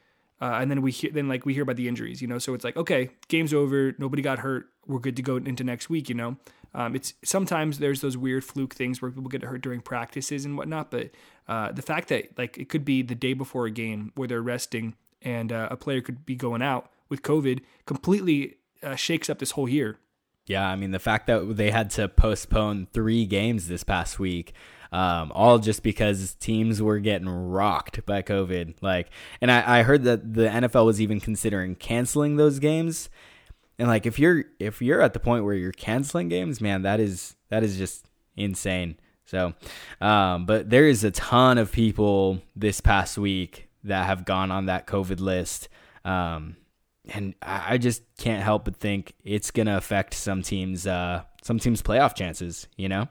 uh, 0.43 0.59
and 0.61 0.69
then 0.69 0.83
we 0.83 0.91
hear 0.91 1.13
then 1.13 1.29
like 1.29 1.47
we 1.47 1.55
hear 1.55 1.63
about 1.63 1.77
the 1.77 1.87
injuries, 1.87 2.21
you 2.21 2.27
know. 2.27 2.39
So 2.39 2.53
it's 2.53 2.65
like 2.65 2.77
okay, 2.77 3.11
game's 3.29 3.55
over, 3.55 3.95
nobody 3.99 4.23
got 4.23 4.41
hurt, 4.41 4.67
we're 4.89 4.99
good 4.99 5.15
to 5.17 5.23
go 5.23 5.37
into 5.37 5.63
next 5.63 5.89
week, 5.89 6.09
you 6.09 6.17
know. 6.17 6.37
Um, 6.75 6.97
it's 6.97 7.15
sometimes 7.25 7.79
there's 7.79 8.01
those 8.01 8.17
weird 8.17 8.43
fluke 8.43 8.75
things 8.75 9.01
where 9.01 9.11
people 9.13 9.29
get 9.29 9.45
hurt 9.45 9.61
during 9.61 9.81
practices 9.81 10.45
and 10.45 10.59
whatnot, 10.59 10.91
but 10.91 11.11
uh, 11.47 11.71
the 11.71 11.83
fact 11.83 12.09
that 12.09 12.37
like 12.37 12.59
it 12.59 12.69
could 12.69 12.85
be 12.85 13.03
the 13.03 13.15
day 13.15 13.35
before 13.35 13.67
a 13.67 13.71
game 13.71 14.11
where 14.17 14.27
they're 14.27 14.43
resting 14.43 14.97
and 15.21 15.53
uh, 15.53 15.69
a 15.71 15.77
player 15.77 16.01
could 16.01 16.27
be 16.27 16.35
going 16.35 16.61
out 16.61 16.91
with 17.09 17.23
COVID 17.23 17.61
completely 17.87 18.57
uh, 18.83 18.97
shakes 18.97 19.31
up 19.31 19.39
this 19.39 19.53
whole 19.53 19.69
year. 19.69 19.99
Yeah, 20.47 20.69
I 20.69 20.75
mean 20.75 20.91
the 20.91 20.99
fact 20.99 21.29
that 21.29 21.57
they 21.57 21.71
had 21.71 21.91
to 21.91 22.09
postpone 22.09 22.89
three 22.93 23.27
games 23.27 23.69
this 23.69 23.85
past 23.85 24.19
week, 24.19 24.55
um, 24.93 25.33
all 25.35 25.59
just 25.59 25.83
because 25.83 26.35
teams 26.35 26.83
were 26.83 26.99
getting 26.99 27.29
rocked 27.29 28.05
by 28.05 28.23
COVID. 28.23 28.75
Like, 28.83 29.09
and 29.41 29.51
I, 29.51 29.81
I 29.81 29.83
heard 29.83 30.05
that 30.05 30.35
the 30.35 30.43
NFL 30.43 30.85
was 30.85 31.01
even 31.01 31.19
considering 31.19 31.75
canceling 31.75 32.37
those 32.37 32.59
games. 32.59 33.09
And 33.79 33.89
like, 33.89 34.05
if 34.05 34.19
you're 34.19 34.45
if 34.61 34.83
you're 34.83 35.01
at 35.01 35.15
the 35.15 35.21
point 35.21 35.45
where 35.45 35.55
you're 35.55 35.73
canceling 35.73 36.29
games, 36.29 36.61
man, 36.61 36.83
that 36.83 37.01
is 37.01 37.35
that 37.49 37.63
is 37.63 37.79
just 37.79 38.07
insane. 38.37 38.99
So, 39.25 39.55
um, 40.01 40.45
but 40.45 40.69
there 40.69 40.87
is 40.87 41.05
a 41.05 41.11
ton 41.11 41.57
of 41.57 41.73
people 41.73 42.43
this 42.55 42.81
past 42.83 43.17
week 43.17 43.69
that 43.85 44.07
have 44.07 44.27
gone 44.27 44.51
on 44.51 44.67
that 44.67 44.87
COVID 44.87 45.21
list. 45.21 45.71
Um, 46.05 46.57
and 47.09 47.35
I 47.41 47.79
just 47.79 48.03
can't 48.19 48.43
help 48.43 48.67
but 48.67 48.77
think 48.77 49.15
it's 49.25 49.51
gonna 49.51 49.77
affect 49.77 50.15
some 50.15 50.43
teams, 50.43 50.87
uh, 50.87 51.23
some 51.43 51.59
teams' 51.59 51.83
playoff 51.83 52.15
chances. 52.15 52.69
You 52.77 52.91
know, 52.91 53.09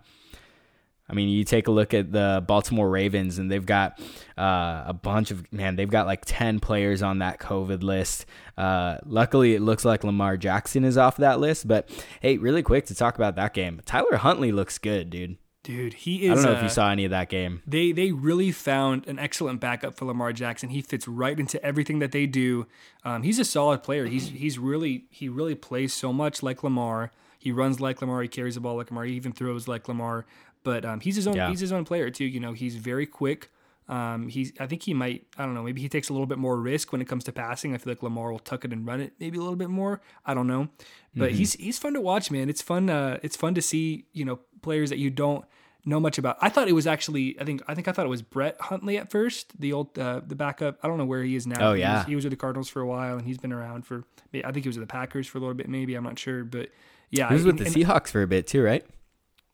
I 1.11 1.13
mean, 1.13 1.27
you 1.27 1.43
take 1.43 1.67
a 1.67 1.71
look 1.71 1.93
at 1.93 2.11
the 2.11 2.43
Baltimore 2.47 2.89
Ravens, 2.89 3.37
and 3.37 3.51
they've 3.51 3.65
got 3.65 3.99
uh, 4.37 4.85
a 4.87 4.93
bunch 4.93 5.29
of 5.29 5.51
man. 5.51 5.75
They've 5.75 5.89
got 5.89 6.05
like 6.05 6.23
ten 6.25 6.59
players 6.61 7.03
on 7.03 7.19
that 7.19 7.39
COVID 7.39 7.83
list. 7.83 8.25
Uh, 8.57 8.97
luckily, 9.05 9.53
it 9.53 9.61
looks 9.61 9.83
like 9.83 10.05
Lamar 10.05 10.37
Jackson 10.37 10.85
is 10.85 10.97
off 10.97 11.17
that 11.17 11.39
list. 11.39 11.67
But 11.67 11.89
hey, 12.21 12.37
really 12.37 12.63
quick 12.63 12.85
to 12.85 12.95
talk 12.95 13.15
about 13.15 13.35
that 13.35 13.53
game, 13.53 13.81
Tyler 13.85 14.17
Huntley 14.17 14.53
looks 14.53 14.77
good, 14.77 15.09
dude. 15.09 15.37
Dude, 15.63 15.93
he 15.93 16.25
is. 16.25 16.31
I 16.31 16.35
don't 16.35 16.43
know 16.45 16.51
uh, 16.53 16.57
if 16.57 16.63
you 16.63 16.69
saw 16.69 16.89
any 16.89 17.05
of 17.05 17.11
that 17.11 17.29
game. 17.29 17.61
they 17.67 17.91
they 17.91 18.11
really 18.11 18.51
found 18.51 19.05
an 19.07 19.19
excellent 19.19 19.59
backup 19.59 19.95
for 19.95 20.05
Lamar 20.05 20.33
Jackson. 20.33 20.69
He 20.69 20.81
fits 20.81 21.07
right 21.07 21.39
into 21.39 21.63
everything 21.63 21.99
that 21.99 22.11
they 22.11 22.25
do. 22.25 22.65
Um, 23.03 23.21
he's 23.21 23.37
a 23.37 23.45
solid 23.45 23.83
player. 23.83 24.05
He's 24.07 24.29
he's 24.29 24.57
really 24.57 25.05
he 25.11 25.29
really 25.29 25.55
plays 25.55 25.93
so 25.93 26.11
much 26.11 26.41
like 26.41 26.63
Lamar. 26.63 27.11
He 27.37 27.51
runs 27.51 27.79
like 27.79 28.01
Lamar. 28.01 28.21
He 28.21 28.27
carries 28.27 28.55
the 28.55 28.61
ball 28.61 28.77
like 28.77 28.89
Lamar. 28.89 29.03
He 29.05 29.13
even 29.13 29.33
throws 29.33 29.67
like 29.67 29.87
Lamar. 29.87 30.25
But 30.63 30.85
um, 30.85 30.99
he's 30.99 31.15
his 31.15 31.27
own 31.27 31.35
Yeah. 31.35 31.49
he's 31.49 31.59
his 31.59 31.71
own 31.71 31.85
player 31.85 32.09
too. 32.09 32.25
You 32.25 32.39
know, 32.39 32.53
he's 32.53 32.75
very 32.75 33.05
quick. 33.05 33.49
Um, 33.89 34.29
he's 34.29 34.53
I 34.59 34.67
think 34.67 34.83
he 34.83 34.93
might 34.93 35.25
I 35.37 35.43
don't 35.45 35.53
know 35.53 35.63
maybe 35.63 35.81
he 35.81 35.89
takes 35.89 36.07
a 36.09 36.13
little 36.13 36.27
bit 36.27 36.37
more 36.37 36.55
risk 36.57 36.91
when 36.91 37.01
it 37.01 37.05
comes 37.07 37.23
to 37.25 37.31
passing. 37.31 37.73
I 37.73 37.77
feel 37.77 37.91
like 37.91 38.01
Lamar 38.03 38.31
will 38.31 38.39
tuck 38.39 38.63
it 38.63 38.71
and 38.71 38.85
run 38.87 39.01
it 39.01 39.13
maybe 39.19 39.37
a 39.37 39.41
little 39.41 39.55
bit 39.57 39.69
more. 39.69 40.01
I 40.25 40.33
don't 40.33 40.47
know, 40.47 40.69
but 41.15 41.31
he's 41.31 41.53
he's 41.53 41.77
fun 41.79 41.93
to 41.95 42.01
watch, 42.01 42.31
man. 42.31 42.47
It's 42.49 42.61
fun. 42.61 42.89
Uh, 42.89 43.19
it's 43.23 43.35
fun 43.35 43.53
to 43.55 43.61
see 43.61 44.05
you 44.13 44.23
know 44.23 44.39
players 44.61 44.91
that 44.91 44.97
you 44.99 45.09
don't 45.09 45.43
know 45.83 45.99
much 45.99 46.19
about. 46.19 46.37
I 46.39 46.47
thought 46.49 46.67
it 46.69 46.73
was 46.73 46.85
actually 46.87 47.37
I 47.41 47.43
think 47.43 47.63
I 47.67 47.73
think 47.75 47.87
I 47.87 47.91
thought 47.91 48.05
it 48.05 48.09
was 48.09 48.21
Brett 48.21 48.55
Hundley 48.61 48.97
at 48.97 49.09
first, 49.11 49.59
the 49.59 49.73
old 49.73 49.97
uh, 49.97 50.21
the 50.25 50.35
backup. 50.35 50.77
I 50.83 50.87
don't 50.87 50.99
know 50.99 51.05
where 51.05 51.23
he 51.23 51.35
is 51.35 51.45
now. 51.47 51.71
Oh, 51.71 51.73
He 51.73 51.81
yeah. 51.81 51.97
was, 51.97 52.05
he 52.05 52.15
was 52.15 52.23
with 52.23 52.31
the 52.31 52.37
Cardinals 52.37 52.69
for 52.69 52.81
a 52.81 52.87
while 52.87 53.17
and 53.17 53.25
he's 53.25 53.39
been 53.39 53.51
around 53.51 53.85
for 53.85 54.05
I 54.33 54.51
think 54.51 54.63
he 54.63 54.69
was 54.69 54.77
with 54.77 54.87
the 54.87 54.91
Packers 54.91 55.27
for 55.27 55.39
a 55.39 55.41
little 55.41 55.55
bit 55.55 55.67
maybe 55.67 55.95
I'm 55.95 56.03
not 56.03 56.17
sure, 56.19 56.43
but 56.45 56.69
yeah, 57.09 57.27
He 57.29 57.33
was 57.33 57.43
with 57.45 57.57
and- 57.59 57.65
the 57.73 57.79
and 57.81 57.89
Seahawks 57.89 58.09
for 58.09 58.21
a 58.21 58.27
bit 58.27 58.45
too, 58.47 58.61
right? 58.63 58.85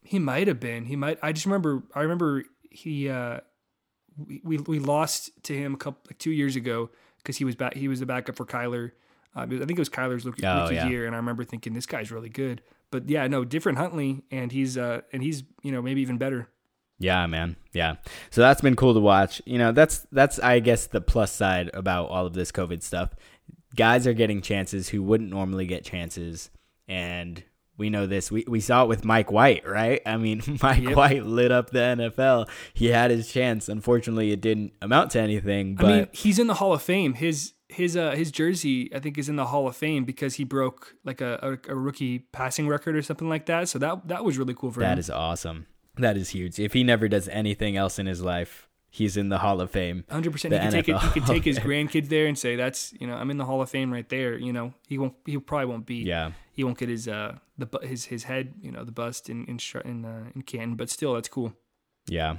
He 0.07 0.19
might 0.19 0.47
have 0.47 0.59
been. 0.59 0.85
He 0.85 0.95
might. 0.95 1.19
I 1.21 1.31
just 1.31 1.45
remember. 1.45 1.83
I 1.93 2.01
remember 2.01 2.43
he. 2.69 3.09
uh 3.09 3.39
we, 4.17 4.41
we 4.43 4.57
we 4.57 4.79
lost 4.79 5.29
to 5.43 5.53
him 5.55 5.75
a 5.75 5.77
couple 5.77 6.01
like 6.09 6.17
two 6.17 6.31
years 6.31 6.55
ago 6.55 6.89
because 7.17 7.37
he 7.37 7.45
was 7.45 7.55
back. 7.55 7.75
He 7.75 7.87
was 7.87 7.99
the 7.99 8.05
backup 8.07 8.35
for 8.35 8.45
Kyler. 8.45 8.91
Uh, 9.35 9.41
I 9.41 9.45
think 9.47 9.71
it 9.71 9.77
was 9.79 9.89
Kyler's 9.89 10.25
rookie, 10.25 10.43
Oh, 10.45 10.63
rookie 10.63 10.75
yeah. 10.75 10.87
year, 10.87 11.05
and 11.05 11.13
I 11.13 11.17
remember 11.19 11.43
thinking 11.43 11.73
this 11.73 11.85
guy's 11.85 12.11
really 12.11 12.29
good. 12.29 12.63
But 12.89 13.07
yeah, 13.09 13.27
no, 13.27 13.43
different 13.45 13.77
Huntley, 13.77 14.23
and 14.31 14.51
he's 14.51 14.77
uh 14.77 15.01
and 15.13 15.21
he's 15.21 15.43
you 15.61 15.71
know 15.71 15.81
maybe 15.83 16.01
even 16.01 16.17
better. 16.17 16.47
Yeah, 16.99 17.27
man. 17.27 17.57
Yeah. 17.73 17.97
So 18.31 18.41
that's 18.41 18.61
been 18.61 18.75
cool 18.75 18.95
to 18.95 18.99
watch. 18.99 19.39
You 19.45 19.59
know, 19.59 19.71
that's 19.71 20.07
that's 20.11 20.39
I 20.39 20.59
guess 20.61 20.87
the 20.87 21.01
plus 21.01 21.31
side 21.31 21.69
about 21.75 22.09
all 22.09 22.25
of 22.25 22.33
this 22.33 22.51
COVID 22.51 22.81
stuff. 22.81 23.11
Guys 23.75 24.07
are 24.07 24.13
getting 24.13 24.41
chances 24.41 24.89
who 24.89 25.03
wouldn't 25.03 25.29
normally 25.29 25.67
get 25.67 25.83
chances 25.85 26.49
and 26.87 27.43
we 27.77 27.89
know 27.89 28.07
this. 28.07 28.31
We 28.31 28.43
we 28.47 28.59
saw 28.59 28.83
it 28.83 28.87
with 28.87 29.05
Mike 29.05 29.31
White, 29.31 29.67
right? 29.67 30.01
I 30.05 30.17
mean, 30.17 30.41
Mike 30.61 30.83
Yep. 30.83 30.95
White 30.95 31.25
lit 31.25 31.51
up 31.51 31.69
the 31.69 31.79
NFL. 31.79 32.49
He 32.73 32.87
had 32.87 33.11
his 33.11 33.31
chance. 33.31 33.69
Unfortunately, 33.69 34.31
it 34.31 34.41
didn't 34.41 34.73
amount 34.81 35.11
to 35.11 35.19
anything, 35.21 35.75
but 35.75 35.85
I 35.85 35.89
mean, 35.89 36.07
he's 36.11 36.39
in 36.39 36.47
the 36.47 36.55
Hall 36.55 36.73
of 36.73 36.81
Fame. 36.81 37.13
His 37.13 37.53
his 37.69 37.97
uh 37.97 38.11
his 38.11 38.31
jersey 38.31 38.89
I 38.95 38.99
think 38.99 39.17
is 39.17 39.27
in 39.27 39.35
the 39.35 39.45
Hall 39.47 39.67
of 39.67 39.75
Fame 39.75 40.05
because 40.05 40.35
he 40.35 40.43
broke 40.45 40.95
like 41.03 41.19
a, 41.21 41.57
a, 41.67 41.73
a 41.73 41.75
rookie 41.75 42.19
passing 42.31 42.67
record 42.67 42.95
or 42.95 43.01
something 43.01 43.27
like 43.29 43.45
that. 43.47 43.69
So 43.69 43.77
that 43.79 44.07
that 44.07 44.23
was 44.25 44.37
really 44.37 44.53
cool 44.53 44.71
for 44.71 44.81
him. 44.81 44.87
that 44.89 44.99
is 44.99 45.09
awesome. 45.09 45.67
That 45.97 46.15
is 46.15 46.29
huge. 46.29 46.59
If 46.59 46.73
he 46.73 46.83
never 46.83 47.07
does 47.07 47.27
anything 47.27 47.75
else 47.75 47.97
in 47.99 48.05
his 48.05 48.21
life, 48.21 48.66
he's 48.89 49.17
in 49.17 49.29
the 49.29 49.39
Hall 49.39 49.61
of 49.61 49.71
Fame. 49.71 50.03
Hundred 50.09 50.31
percent. 50.31 50.53
He 50.53 50.59
could 50.59 50.71
take 50.71 50.89
it. 50.89 50.99
He 50.99 51.09
could 51.09 51.25
take 51.25 51.43
his 51.43 51.59
grandkids 51.67 52.09
there 52.09 52.27
and 52.27 52.37
say, 52.37 52.55
"That's 52.55 52.93
you 52.99 53.07
know, 53.07 53.15
I'm 53.15 53.29
in 53.31 53.37
the 53.37 53.45
Hall 53.45 53.61
of 53.61 53.69
Fame 53.69 53.91
right 53.91 54.07
there." 54.07 54.37
You 54.37 54.53
know, 54.53 54.73
he 54.87 54.97
won't. 54.97 55.15
He 55.25 55.37
probably 55.37 55.65
won't 55.65 55.85
be. 55.85 55.97
Yeah. 55.97 56.31
He 56.51 56.63
won't 56.63 56.77
get 56.77 56.89
his 56.89 57.07
uh 57.07 57.37
the 57.57 57.67
his 57.83 58.05
his 58.05 58.23
head 58.23 58.55
you 58.61 58.71
know 58.71 58.83
the 58.83 58.91
bust 58.91 59.29
in 59.29 59.45
in 59.45 59.59
in, 59.85 60.05
uh, 60.05 60.29
in 60.35 60.41
Canton, 60.41 60.75
but 60.75 60.89
still 60.89 61.13
that's 61.13 61.29
cool. 61.29 61.53
Yeah. 62.07 62.37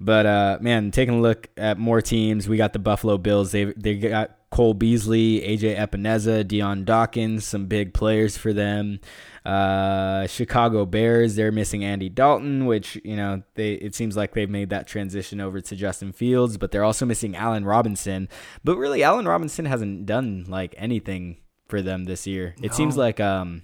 But 0.00 0.26
uh 0.26 0.58
man, 0.60 0.90
taking 0.90 1.18
a 1.18 1.20
look 1.20 1.48
at 1.56 1.78
more 1.78 2.00
teams, 2.00 2.48
we 2.48 2.56
got 2.56 2.72
the 2.72 2.78
Buffalo 2.78 3.18
Bills. 3.18 3.52
They 3.52 3.64
they 3.76 3.96
got 3.96 4.32
Cole 4.50 4.74
Beasley, 4.74 5.40
AJ 5.40 5.76
Epenesa, 5.76 6.46
Dion 6.46 6.84
Dawkins, 6.84 7.44
some 7.44 7.66
big 7.66 7.92
players 7.94 8.36
for 8.36 8.52
them. 8.52 9.00
Uh 9.44 10.26
Chicago 10.26 10.84
Bears, 10.84 11.36
they're 11.36 11.52
missing 11.52 11.84
Andy 11.84 12.08
Dalton, 12.08 12.66
which, 12.66 13.00
you 13.04 13.16
know, 13.16 13.42
they 13.54 13.72
it 13.74 13.94
seems 13.94 14.16
like 14.16 14.34
they've 14.34 14.50
made 14.50 14.70
that 14.70 14.86
transition 14.86 15.40
over 15.40 15.60
to 15.60 15.76
Justin 15.76 16.12
Fields, 16.12 16.58
but 16.58 16.70
they're 16.72 16.84
also 16.84 17.06
missing 17.06 17.34
Allen 17.36 17.64
Robinson. 17.64 18.28
But 18.64 18.76
really 18.76 19.02
Allen 19.02 19.26
Robinson 19.26 19.64
hasn't 19.64 20.06
done 20.06 20.44
like 20.48 20.74
anything 20.78 21.38
for 21.68 21.82
them 21.82 22.04
this 22.04 22.26
year. 22.26 22.54
It 22.62 22.74
seems 22.74 22.96
like 22.96 23.18
um 23.20 23.62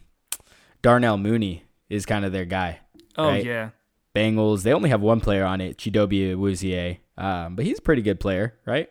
Darnell 0.82 1.18
Mooney 1.18 1.64
is 1.88 2.06
kind 2.06 2.24
of 2.24 2.32
their 2.32 2.44
guy. 2.44 2.80
Oh 3.16 3.28
Right. 3.28 3.44
yeah, 3.44 3.70
Bengals. 4.14 4.62
They 4.62 4.72
only 4.72 4.90
have 4.90 5.00
one 5.00 5.20
player 5.20 5.44
on 5.44 5.60
it, 5.60 5.78
Chidobe 5.78 6.34
Awuzie, 6.36 6.98
um, 7.16 7.56
but 7.56 7.64
he's 7.64 7.78
a 7.78 7.82
pretty 7.82 8.02
good 8.02 8.20
player, 8.20 8.54
right? 8.66 8.90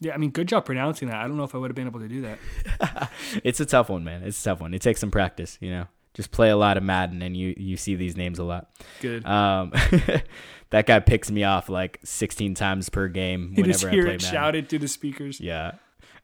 yeah. 0.00 0.14
I 0.14 0.18
mean, 0.18 0.30
good 0.30 0.46
job 0.48 0.64
pronouncing 0.66 1.08
that. 1.08 1.16
I 1.18 1.26
don't 1.26 1.36
know 1.36 1.44
if 1.44 1.54
I 1.54 1.58
would 1.58 1.70
have 1.70 1.74
been 1.76 1.86
able 1.86 2.00
to 2.00 2.08
do 2.08 2.22
that. 2.22 3.10
It's 3.44 3.60
a 3.60 3.66
tough 3.66 3.88
one, 3.88 4.04
man. 4.04 4.22
It's 4.22 4.40
a 4.40 4.44
tough 4.50 4.60
one. 4.60 4.72
It 4.74 4.80
takes 4.82 5.00
some 5.00 5.10
practice, 5.10 5.58
you 5.60 5.70
know. 5.70 5.86
Just 6.14 6.30
play 6.30 6.48
a 6.50 6.56
lot 6.56 6.76
of 6.76 6.82
Madden, 6.82 7.20
and 7.22 7.36
you 7.36 7.54
you 7.58 7.76
see 7.76 7.94
these 7.94 8.16
names 8.16 8.38
a 8.38 8.44
lot. 8.44 8.70
Good. 9.00 9.26
Um, 9.26 9.72
that 10.70 10.86
guy 10.86 11.00
picks 11.00 11.30
me 11.30 11.44
off 11.44 11.68
like 11.68 11.98
16 12.04 12.54
times 12.54 12.88
per 12.88 13.08
game 13.08 13.52
you 13.56 13.62
whenever 13.62 13.72
just 13.72 13.84
I 13.84 13.90
play 13.90 13.98
it 13.98 14.04
Madden. 14.04 14.18
shouted 14.20 14.68
through 14.68 14.78
the 14.80 14.88
speakers. 14.88 15.40
Yeah. 15.40 15.72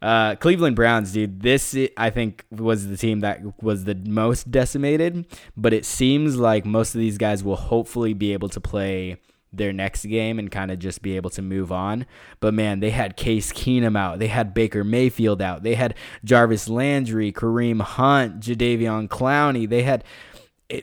Uh, 0.03 0.35
Cleveland 0.35 0.75
Browns, 0.75 1.13
dude. 1.13 1.43
This 1.43 1.77
I 1.97 2.11
think 2.11 2.45
was 2.51 2.89
the 2.89 2.97
team 2.97 3.21
that 3.21 3.41
was 3.63 3.85
the 3.85 3.95
most 3.95 4.51
decimated, 4.51 5.27
but 5.57 5.73
it 5.73 5.85
seems 5.85 6.37
like 6.37 6.65
most 6.65 6.95
of 6.95 7.01
these 7.01 7.19
guys 7.19 7.45
will 7.45 7.57
hopefully 7.57 8.13
be 8.13 8.33
able 8.33 8.49
to 8.49 8.61
play 8.61 9.19
their 9.53 9.73
next 9.73 10.07
game 10.07 10.39
and 10.39 10.51
kind 10.51 10.71
of 10.71 10.79
just 10.79 11.03
be 11.03 11.15
able 11.15 11.31
to 11.31 11.43
move 11.43 11.71
on. 11.71 12.07
But 12.41 12.53
man, 12.53 12.81
they 12.81 12.91
had 12.91 13.17
Case 13.17 13.53
Keenum 13.53 13.97
out, 13.97 14.19
they 14.19 14.27
had 14.27 14.55
Baker 14.55 14.83
Mayfield 14.83 15.41
out, 15.41 15.63
they 15.63 15.77
had 15.77 15.95
Jarvis 16.25 16.69
Landry, 16.69 17.31
Kareem 17.31 17.81
Hunt, 17.81 18.41
Jadeveon 18.41 19.09
Clowney, 19.09 19.69
they 19.69 19.83
had 19.83 20.03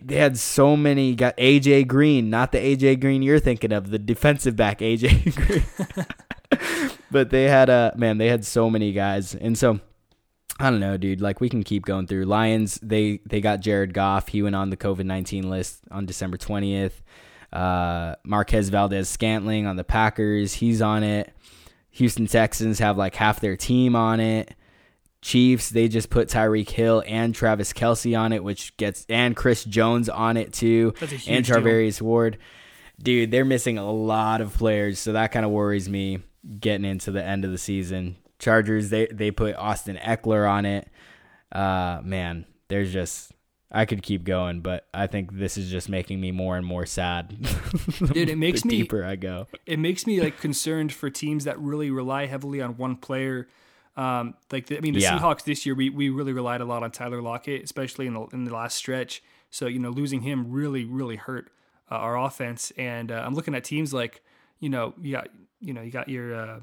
they 0.01 0.15
had 0.15 0.37
so 0.37 0.77
many. 0.77 1.15
Got 1.15 1.35
AJ 1.37 1.87
Green, 1.87 2.29
not 2.29 2.51
the 2.51 2.59
AJ 2.59 3.01
Green 3.01 3.21
you're 3.21 3.39
thinking 3.39 3.71
of, 3.71 3.89
the 3.89 3.99
defensive 3.99 4.55
back 4.55 4.79
AJ 4.79 5.35
Green. 5.95 6.05
but 7.11 7.29
they 7.29 7.43
had 7.43 7.69
a 7.69 7.91
uh, 7.93 7.97
man. 7.97 8.17
They 8.17 8.27
had 8.27 8.45
so 8.45 8.69
many 8.69 8.91
guys, 8.91 9.35
and 9.35 9.57
so 9.57 9.79
I 10.59 10.69
don't 10.69 10.79
know, 10.79 10.97
dude. 10.97 11.21
Like 11.21 11.39
we 11.39 11.49
can 11.49 11.63
keep 11.63 11.85
going 11.85 12.07
through. 12.07 12.25
Lions, 12.25 12.79
they 12.81 13.21
they 13.25 13.41
got 13.41 13.61
Jared 13.61 13.93
Goff. 13.93 14.27
He 14.27 14.41
went 14.41 14.55
on 14.55 14.69
the 14.69 14.77
COVID 14.77 15.05
nineteen 15.05 15.49
list 15.49 15.81
on 15.91 16.05
December 16.05 16.37
twentieth. 16.37 17.01
Uh, 17.51 18.15
Marquez 18.23 18.69
Valdes-Scantling 18.69 19.65
on 19.65 19.75
the 19.75 19.83
Packers, 19.83 20.53
he's 20.53 20.83
on 20.83 21.01
it. 21.01 21.33
Houston 21.91 22.27
Texans 22.27 22.77
have 22.77 22.95
like 22.95 23.15
half 23.15 23.39
their 23.39 23.57
team 23.57 23.95
on 23.95 24.19
it. 24.19 24.53
Chiefs, 25.23 25.71
they 25.71 25.87
just 25.87 26.11
put 26.11 26.29
Tyreek 26.29 26.69
Hill 26.69 27.03
and 27.07 27.33
Travis 27.33 27.73
Kelce 27.73 28.17
on 28.17 28.33
it, 28.33 28.43
which 28.43 28.77
gets 28.77 29.05
and 29.09 29.35
Chris 29.35 29.63
Jones 29.63 30.09
on 30.09 30.37
it 30.37 30.53
too, 30.53 30.93
and 31.27 31.43
Charvarius 31.43 32.01
Ward. 32.01 32.37
Dude, 33.01 33.31
they're 33.31 33.45
missing 33.45 33.77
a 33.77 33.91
lot 33.91 34.41
of 34.41 34.53
players, 34.53 34.99
so 34.99 35.13
that 35.13 35.31
kind 35.31 35.45
of 35.45 35.51
worries 35.51 35.89
me 35.89 36.19
getting 36.59 36.85
into 36.85 37.11
the 37.11 37.23
end 37.23 37.45
of 37.45 37.51
the 37.51 37.57
season. 37.57 38.17
Chargers, 38.37 38.89
they 38.89 39.07
they 39.07 39.31
put 39.31 39.55
Austin 39.55 39.97
Ekeler 39.97 40.49
on 40.49 40.65
it. 40.65 40.87
Uh, 41.51 42.01
man, 42.03 42.45
there's 42.67 42.93
just 42.93 43.31
I 43.71 43.85
could 43.85 44.01
keep 44.01 44.23
going, 44.23 44.61
but 44.61 44.87
I 44.93 45.07
think 45.07 45.33
this 45.33 45.57
is 45.57 45.69
just 45.69 45.89
making 45.89 46.21
me 46.21 46.31
more 46.31 46.57
and 46.57 46.65
more 46.65 46.85
sad. 46.85 47.29
Dude, 48.13 48.29
it 48.29 48.37
makes 48.37 48.63
me 48.63 48.77
deeper 48.77 49.03
I 49.03 49.15
go. 49.15 49.47
It 49.65 49.79
makes 49.79 50.07
me 50.07 50.21
like 50.21 50.39
concerned 50.39 50.93
for 50.93 51.09
teams 51.09 51.43
that 51.43 51.59
really 51.59 51.91
rely 51.91 52.27
heavily 52.27 52.61
on 52.61 52.77
one 52.77 52.95
player 52.95 53.47
um, 53.99 54.35
like 54.49 54.67
the, 54.67 54.77
I 54.77 54.79
mean, 54.79 54.93
the 54.93 55.01
yeah. 55.01 55.19
Seahawks 55.19 55.43
this 55.43 55.65
year, 55.65 55.75
we, 55.75 55.89
we 55.89 56.09
really 56.09 56.31
relied 56.31 56.61
a 56.61 56.65
lot 56.65 56.83
on 56.83 56.91
Tyler 56.91 57.21
Lockett, 57.21 57.63
especially 57.63 58.07
in 58.07 58.13
the 58.13 58.21
in 58.31 58.45
the 58.45 58.53
last 58.53 58.77
stretch. 58.77 59.21
So 59.49 59.67
you 59.67 59.77
know, 59.77 59.89
losing 59.89 60.21
him 60.21 60.49
really 60.49 60.85
really 60.85 61.17
hurt 61.17 61.51
uh, 61.91 61.95
our 61.95 62.17
offense. 62.17 62.71
And 62.77 63.11
uh, 63.11 63.21
I'm 63.25 63.35
looking 63.35 63.53
at 63.55 63.65
teams 63.65 63.93
like 63.93 64.23
you 64.59 64.69
know 64.69 64.93
got 65.11 65.27
you 65.59 65.73
know 65.73 65.81
you 65.81 65.91
got 65.91 66.09
your 66.09 66.35
uh, 66.35 66.59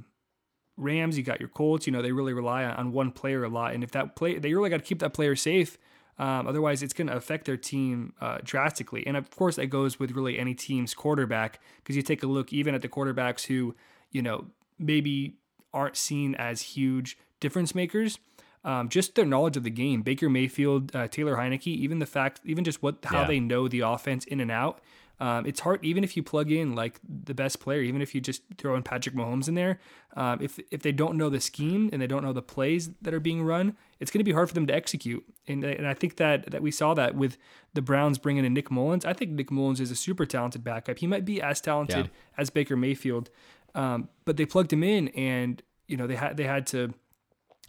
Rams, 0.76 1.16
you 1.16 1.24
got 1.24 1.40
your 1.40 1.48
Colts. 1.48 1.86
You 1.86 1.92
know 1.92 2.02
they 2.02 2.12
really 2.12 2.32
rely 2.32 2.64
on, 2.64 2.74
on 2.76 2.92
one 2.92 3.10
player 3.12 3.44
a 3.44 3.48
lot, 3.48 3.74
and 3.74 3.82
if 3.84 3.90
that 3.92 4.16
play, 4.16 4.38
they 4.38 4.54
really 4.54 4.70
got 4.70 4.78
to 4.78 4.84
keep 4.84 5.00
that 5.00 5.12
player 5.12 5.36
safe. 5.36 5.78
Um, 6.18 6.46
otherwise, 6.46 6.82
it's 6.82 6.94
going 6.94 7.08
to 7.08 7.16
affect 7.16 7.44
their 7.44 7.58
team 7.58 8.14
uh, 8.20 8.38
drastically. 8.42 9.06
And 9.06 9.16
of 9.16 9.30
course, 9.30 9.56
that 9.56 9.66
goes 9.66 9.98
with 9.98 10.12
really 10.12 10.38
any 10.38 10.54
team's 10.54 10.94
quarterback 10.94 11.60
because 11.78 11.94
you 11.94 12.02
take 12.02 12.22
a 12.22 12.26
look 12.26 12.52
even 12.52 12.74
at 12.74 12.82
the 12.82 12.88
quarterbacks 12.88 13.46
who, 13.46 13.74
you 14.12 14.22
know, 14.22 14.46
maybe 14.78 15.36
aren't 15.74 15.96
seen 15.96 16.34
as 16.36 16.62
huge 16.62 17.18
difference 17.40 17.74
makers. 17.74 18.18
Um, 18.64 18.88
just 18.88 19.14
their 19.14 19.26
knowledge 19.26 19.56
of 19.56 19.62
the 19.62 19.70
game. 19.70 20.02
Baker 20.02 20.28
Mayfield, 20.28 20.94
uh, 20.96 21.06
Taylor 21.06 21.36
Heinicke, 21.36 21.68
even 21.68 22.00
the 22.00 22.06
fact, 22.06 22.40
even 22.44 22.64
just 22.64 22.82
what 22.82 22.96
how 23.04 23.20
yeah. 23.20 23.26
they 23.26 23.40
know 23.40 23.68
the 23.68 23.80
offense 23.80 24.24
in 24.24 24.40
and 24.40 24.50
out. 24.50 24.80
Um, 25.18 25.46
it's 25.46 25.60
hard, 25.60 25.82
even 25.82 26.04
if 26.04 26.16
you 26.16 26.22
plug 26.22 26.50
in 26.50 26.74
like 26.74 27.00
the 27.04 27.32
best 27.32 27.58
player, 27.58 27.80
even 27.80 28.02
if 28.02 28.14
you 28.14 28.20
just 28.20 28.42
throw 28.58 28.76
in 28.76 28.82
Patrick 28.82 29.14
Mahomes 29.14 29.48
in 29.48 29.54
there. 29.54 29.80
Um, 30.14 30.38
if 30.42 30.58
if 30.70 30.82
they 30.82 30.92
don't 30.92 31.16
know 31.16 31.30
the 31.30 31.40
scheme 31.40 31.88
and 31.92 32.02
they 32.02 32.06
don't 32.06 32.22
know 32.22 32.34
the 32.34 32.42
plays 32.42 32.90
that 33.00 33.14
are 33.14 33.20
being 33.20 33.42
run, 33.42 33.76
it's 33.98 34.10
going 34.10 34.20
to 34.20 34.24
be 34.24 34.32
hard 34.32 34.48
for 34.48 34.54
them 34.54 34.66
to 34.66 34.74
execute. 34.74 35.24
And 35.48 35.64
and 35.64 35.86
I 35.86 35.94
think 35.94 36.16
that 36.16 36.50
that 36.50 36.60
we 36.60 36.70
saw 36.70 36.92
that 36.94 37.14
with 37.14 37.38
the 37.72 37.82
Browns 37.82 38.18
bringing 38.18 38.44
in 38.44 38.52
Nick 38.52 38.70
Mullens. 38.70 39.06
I 39.06 39.14
think 39.14 39.30
Nick 39.30 39.50
Mullens 39.50 39.80
is 39.80 39.90
a 39.90 39.96
super 39.96 40.26
talented 40.26 40.62
backup. 40.62 40.98
He 40.98 41.06
might 41.06 41.24
be 41.24 41.40
as 41.40 41.60
talented 41.60 42.06
yeah. 42.06 42.12
as 42.36 42.50
Baker 42.50 42.76
Mayfield, 42.76 43.30
um, 43.74 44.08
but 44.26 44.36
they 44.36 44.44
plugged 44.44 44.72
him 44.72 44.82
in, 44.82 45.08
and 45.08 45.62
you 45.88 45.96
know 45.96 46.06
they 46.06 46.16
had 46.16 46.36
they 46.36 46.44
had 46.44 46.66
to 46.68 46.92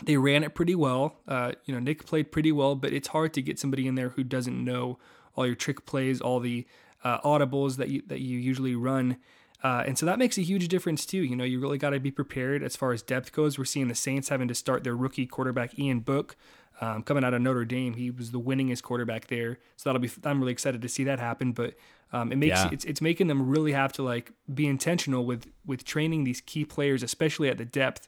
they 0.04 0.18
ran 0.18 0.44
it 0.44 0.54
pretty 0.54 0.76
well. 0.76 1.16
Uh, 1.28 1.54
you 1.66 1.74
know, 1.74 1.80
Nick 1.80 2.06
played 2.06 2.32
pretty 2.32 2.52
well, 2.52 2.76
but 2.76 2.94
it's 2.94 3.10
hard 3.10 3.34
to 3.34 3.42
get 3.42 3.58
somebody 3.58 3.88
in 3.88 3.96
there 3.96 4.10
who 4.10 4.24
doesn't 4.24 4.64
know 4.64 5.00
all 5.36 5.46
your 5.46 5.56
trick 5.56 5.86
plays, 5.86 6.20
all 6.20 6.40
the 6.40 6.66
uh, 7.04 7.20
audibles 7.22 7.78
that 7.78 7.90
you 7.90 8.02
that 8.08 8.20
you 8.20 8.38
usually 8.38 8.76
run. 8.76 9.18
Uh, 9.64 9.84
and 9.88 9.98
so 9.98 10.06
that 10.06 10.20
makes 10.20 10.38
a 10.38 10.42
huge 10.42 10.68
difference 10.68 11.06
too. 11.06 11.24
You 11.24 11.36
know, 11.36 11.44
you 11.44 11.60
really 11.60 11.80
got 11.80 11.90
to 11.90 12.00
be 12.00 12.12
prepared 12.12 12.62
as 12.62 12.76
far 12.76 12.92
as 12.92 13.02
depth 13.02 13.32
goes. 13.32 13.58
We're 13.58 13.66
seeing 13.66 13.88
the 13.88 13.96
Saints 13.96 14.30
having 14.30 14.48
to 14.50 14.56
start 14.56 14.84
their 14.84 14.96
rookie 14.96 15.26
quarterback 15.26 15.80
Ian 15.80 16.02
Book 16.02 16.36
um, 16.80 17.02
coming 17.02 17.24
out 17.24 17.34
of 17.34 17.42
Notre 17.42 17.66
Dame. 17.66 17.96
He 17.96 18.12
was 18.12 18.32
the 18.32 18.40
winningest 18.40 18.84
quarterback 18.84 19.28
there, 19.28 19.58
so 19.76 19.90
that'll 19.90 20.02
be. 20.02 20.12
I'm 20.24 20.40
really 20.40 20.52
excited 20.52 20.82
to 20.82 20.90
see 20.90 21.04
that 21.06 21.20
happen. 21.20 21.54
But 21.54 21.74
um, 22.14 22.32
it 22.32 22.38
makes 22.38 22.60
yeah. 22.60 22.70
it's 22.72 22.86
it's 22.86 23.02
making 23.02 23.28
them 23.28 23.50
really 23.50 23.72
have 23.72 23.92
to 23.94 24.04
like 24.04 24.32
be 24.54 24.68
intentional 24.68 25.26
with 25.26 25.48
with 25.66 25.84
training 25.84 26.24
these 26.24 26.42
key 26.42 26.66
players, 26.66 27.02
especially 27.02 27.50
at 27.50 27.58
the 27.58 27.66
depth 27.66 28.08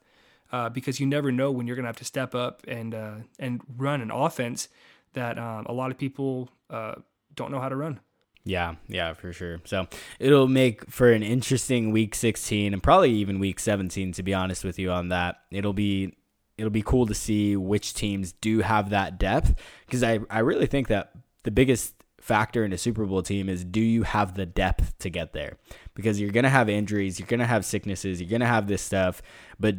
uh, 0.51 0.69
because 0.69 0.99
you 0.99 1.05
never 1.05 1.31
know 1.31 1.51
when 1.51 1.67
you're 1.67 1.75
going 1.75 1.83
to 1.83 1.89
have 1.89 1.97
to 1.97 2.05
step 2.05 2.33
up 2.33 2.63
and 2.67 2.93
uh, 2.93 3.15
and 3.37 3.61
run 3.77 4.01
an 4.01 4.11
offense 4.11 4.67
that 5.13 5.37
um, 5.37 5.65
a 5.67 5.73
lot 5.73 5.91
of 5.91 5.97
people 5.97 6.49
uh, 6.69 6.95
don't 7.35 7.51
know 7.51 7.59
how 7.59 7.69
to 7.69 7.75
run. 7.75 7.99
Yeah, 8.43 8.75
yeah, 8.87 9.13
for 9.13 9.33
sure. 9.33 9.59
So 9.65 9.87
it'll 10.19 10.47
make 10.47 10.89
for 10.89 11.11
an 11.11 11.23
interesting 11.23 11.91
week 11.91 12.15
16 12.15 12.73
and 12.73 12.81
probably 12.81 13.11
even 13.11 13.39
week 13.39 13.59
17 13.59 14.13
to 14.13 14.23
be 14.23 14.33
honest 14.33 14.63
with 14.63 14.79
you 14.79 14.91
on 14.91 15.09
that. 15.09 15.37
It'll 15.51 15.73
be 15.73 16.15
it'll 16.57 16.69
be 16.69 16.81
cool 16.81 17.05
to 17.05 17.13
see 17.13 17.55
which 17.55 17.93
teams 17.93 18.33
do 18.33 18.59
have 18.59 18.89
that 18.89 19.19
depth 19.19 19.55
because 19.85 20.03
I 20.03 20.19
I 20.29 20.39
really 20.39 20.67
think 20.67 20.87
that 20.87 21.11
the 21.43 21.51
biggest 21.51 21.93
factor 22.21 22.63
in 22.63 22.73
a 22.73 22.77
Super 22.77 23.05
Bowl 23.05 23.21
team 23.21 23.49
is 23.49 23.63
do 23.63 23.81
you 23.81 24.03
have 24.03 24.35
the 24.35 24.45
depth 24.45 24.97
to 24.99 25.09
get 25.09 25.33
there? 25.33 25.57
Because 25.93 26.19
you're 26.19 26.31
going 26.31 26.43
to 26.43 26.49
have 26.49 26.69
injuries, 26.69 27.19
you're 27.19 27.27
going 27.27 27.39
to 27.39 27.45
have 27.45 27.65
sicknesses, 27.65 28.21
you're 28.21 28.29
going 28.29 28.41
to 28.41 28.47
have 28.47 28.67
this 28.67 28.81
stuff, 28.81 29.21
but 29.59 29.75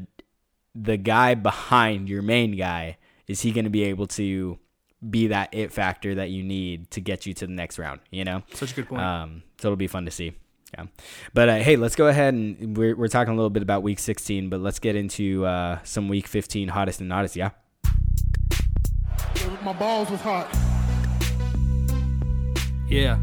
the 0.74 0.96
guy 0.96 1.34
behind 1.34 2.08
your 2.08 2.22
main 2.22 2.56
guy 2.56 2.96
is 3.26 3.40
he 3.40 3.52
going 3.52 3.64
to 3.64 3.70
be 3.70 3.84
able 3.84 4.06
to 4.06 4.58
be 5.08 5.28
that 5.28 5.48
it 5.52 5.72
factor 5.72 6.14
that 6.16 6.30
you 6.30 6.42
need 6.42 6.90
to 6.90 7.00
get 7.00 7.24
you 7.26 7.32
to 7.34 7.46
the 7.46 7.52
next 7.52 7.78
round 7.78 8.00
you 8.10 8.24
know? 8.24 8.42
Such 8.52 8.72
a 8.72 8.74
good 8.76 8.88
point. 8.88 9.00
Um, 9.00 9.42
so 9.58 9.68
it'll 9.68 9.76
be 9.76 9.86
fun 9.86 10.04
to 10.04 10.10
see 10.10 10.32
yeah. 10.76 10.86
But 11.34 11.48
uh, 11.48 11.56
hey 11.56 11.76
let's 11.76 11.96
go 11.96 12.06
ahead 12.06 12.34
and 12.34 12.76
we're, 12.76 12.94
we're 12.94 13.08
talking 13.08 13.32
a 13.32 13.36
little 13.36 13.50
bit 13.50 13.62
about 13.62 13.82
week 13.82 13.98
16 13.98 14.48
but 14.48 14.60
let's 14.60 14.78
get 14.78 14.96
into 14.96 15.44
uh, 15.46 15.78
some 15.84 16.08
week 16.08 16.26
15 16.26 16.68
hottest 16.68 17.00
and 17.00 17.12
hottest 17.12 17.36
yeah? 17.36 17.50
My 19.62 19.72
balls 19.72 20.10
was 20.10 20.20
hot. 20.20 20.48
Yeah. 22.88 23.18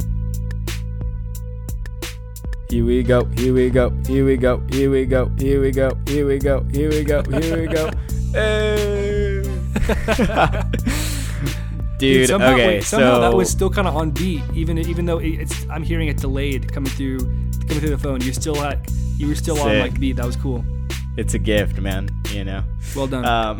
Here 2.69 2.85
we 2.85 3.03
go, 3.03 3.25
here 3.25 3.53
we 3.53 3.69
go, 3.69 3.89
here 4.05 4.25
we 4.25 4.37
go, 4.37 4.61
here 4.69 4.91
we 4.91 5.05
go, 5.05 5.29
here 5.37 5.61
we 5.61 5.71
go, 5.71 5.97
here 6.05 6.27
we 6.27 6.37
go, 6.39 6.63
here 6.71 6.89
we 6.89 7.03
go, 7.03 7.23
here 7.23 7.61
we 7.61 7.67
go. 7.67 7.89
Hey. 8.33 9.41
Dude, 11.97 12.27
somehow, 12.27 12.53
okay, 12.53 12.67
wait, 12.67 12.83
somehow 12.83 13.15
so 13.15 13.21
that 13.21 13.33
was 13.33 13.49
still 13.49 13.69
kind 13.69 13.87
of 13.87 13.95
on 13.95 14.11
beat, 14.11 14.43
even 14.53 14.77
even 14.77 15.05
though 15.05 15.17
it's 15.19 15.65
I'm 15.69 15.83
hearing 15.83 16.07
it 16.07 16.17
delayed 16.17 16.71
coming 16.71 16.91
through 16.91 17.19
coming 17.19 17.79
through 17.79 17.89
the 17.89 17.97
phone. 17.97 18.21
You 18.21 18.33
still 18.33 18.55
had 18.55 18.87
you 19.17 19.27
were 19.27 19.35
still 19.35 19.55
Sick. 19.55 19.65
on 19.65 19.79
like 19.79 19.99
beat. 19.99 20.17
That 20.17 20.25
was 20.25 20.35
cool. 20.35 20.63
It's 21.17 21.33
a 21.33 21.39
gift, 21.39 21.79
man. 21.79 22.09
You 22.31 22.43
know. 22.43 22.63
Well 22.95 23.07
done. 23.07 23.25
Um, 23.25 23.59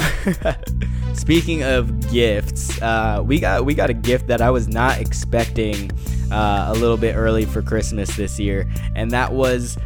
speaking 1.13 1.63
of 1.63 2.12
gifts, 2.12 2.80
uh, 2.82 3.23
we 3.26 3.39
got 3.39 3.65
we 3.65 3.73
got 3.73 3.89
a 3.89 3.95
gift 3.95 4.28
that 4.28 4.41
I 4.41 4.52
was 4.52 4.67
not 4.67 5.00
expecting 5.00 5.89
uh, 6.32 6.67
a 6.69 6.73
little 6.73 6.97
bit 6.97 7.15
early 7.15 7.45
for 7.45 7.63
Christmas 7.63 8.15
this 8.15 8.39
year, 8.39 8.71
and 8.95 9.10
that 9.12 9.34
was 9.34 9.78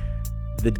the 0.61 0.71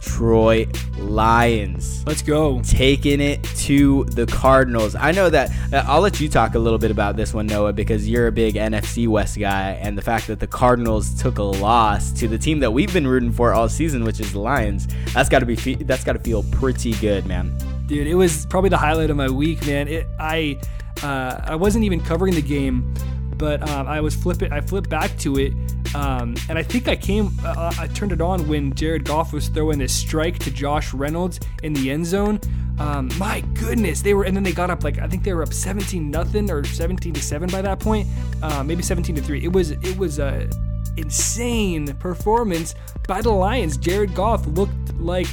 Detroit 0.00 0.76
Lions. 0.98 2.04
Let's 2.06 2.22
go. 2.22 2.60
Taking 2.62 3.20
it 3.20 3.42
to 3.44 4.04
the 4.04 4.26
Cardinals. 4.26 4.94
I 4.94 5.12
know 5.12 5.30
that 5.30 5.50
uh, 5.72 5.84
I'll 5.86 6.00
let 6.00 6.20
you 6.20 6.28
talk 6.28 6.54
a 6.54 6.58
little 6.58 6.78
bit 6.78 6.90
about 6.90 7.16
this 7.16 7.32
one, 7.32 7.46
Noah, 7.46 7.72
because 7.72 8.08
you're 8.08 8.26
a 8.26 8.32
big 8.32 8.54
NFC 8.54 9.06
West 9.06 9.38
guy, 9.38 9.72
and 9.80 9.96
the 9.96 10.02
fact 10.02 10.26
that 10.26 10.40
the 10.40 10.46
Cardinals 10.46 11.14
took 11.20 11.38
a 11.38 11.42
loss 11.42 12.10
to 12.12 12.26
the 12.26 12.38
team 12.38 12.58
that 12.60 12.72
we've 12.72 12.92
been 12.92 13.06
rooting 13.06 13.32
for 13.32 13.52
all 13.52 13.68
season, 13.68 14.04
which 14.04 14.18
is 14.20 14.32
the 14.32 14.40
Lions. 14.40 14.88
That's 15.14 15.28
got 15.28 15.40
to 15.40 15.46
be 15.46 15.54
that's 15.54 16.04
got 16.04 16.14
to 16.14 16.20
feel 16.20 16.42
pretty 16.50 16.94
good, 16.94 17.26
man. 17.26 17.56
Dude, 17.86 18.06
it 18.06 18.14
was 18.14 18.46
probably 18.46 18.70
the 18.70 18.76
highlight 18.76 19.10
of 19.10 19.16
my 19.16 19.30
week, 19.30 19.66
man. 19.66 19.88
It 19.88 20.06
I 20.18 20.60
uh, 21.02 21.40
I 21.44 21.54
wasn't 21.54 21.84
even 21.84 22.00
covering 22.00 22.34
the 22.34 22.42
game 22.42 22.92
but 23.38 23.66
um, 23.68 23.86
I 23.86 24.00
was 24.00 24.14
flipping. 24.14 24.52
I 24.52 24.60
flipped 24.60 24.90
back 24.90 25.16
to 25.18 25.38
it, 25.38 25.54
um, 25.94 26.34
and 26.48 26.58
I 26.58 26.62
think 26.62 26.88
I 26.88 26.96
came. 26.96 27.30
Uh, 27.42 27.54
uh, 27.56 27.72
I 27.78 27.86
turned 27.88 28.12
it 28.12 28.20
on 28.20 28.46
when 28.48 28.74
Jared 28.74 29.04
Goff 29.04 29.32
was 29.32 29.48
throwing 29.48 29.78
this 29.78 29.94
strike 29.94 30.38
to 30.40 30.50
Josh 30.50 30.92
Reynolds 30.92 31.40
in 31.62 31.72
the 31.72 31.90
end 31.90 32.06
zone. 32.06 32.40
Um, 32.78 33.10
my 33.18 33.40
goodness, 33.54 34.02
they 34.02 34.14
were, 34.14 34.24
and 34.24 34.36
then 34.36 34.44
they 34.44 34.52
got 34.52 34.70
up 34.70 34.84
like 34.84 34.98
I 34.98 35.08
think 35.08 35.24
they 35.24 35.32
were 35.32 35.42
up 35.42 35.52
17 35.52 36.10
nothing 36.10 36.50
or 36.50 36.64
17 36.64 37.12
to 37.14 37.22
seven 37.22 37.48
by 37.48 37.62
that 37.62 37.80
point, 37.80 38.06
uh, 38.42 38.62
maybe 38.62 38.82
17 38.82 39.14
to 39.16 39.22
three. 39.22 39.44
It 39.44 39.52
was 39.52 39.70
it 39.70 39.96
was 39.96 40.18
a 40.18 40.48
insane 40.96 41.94
performance 41.94 42.74
by 43.06 43.20
the 43.20 43.30
Lions. 43.30 43.76
Jared 43.76 44.14
Goff 44.14 44.46
looked 44.46 44.94
like 44.94 45.28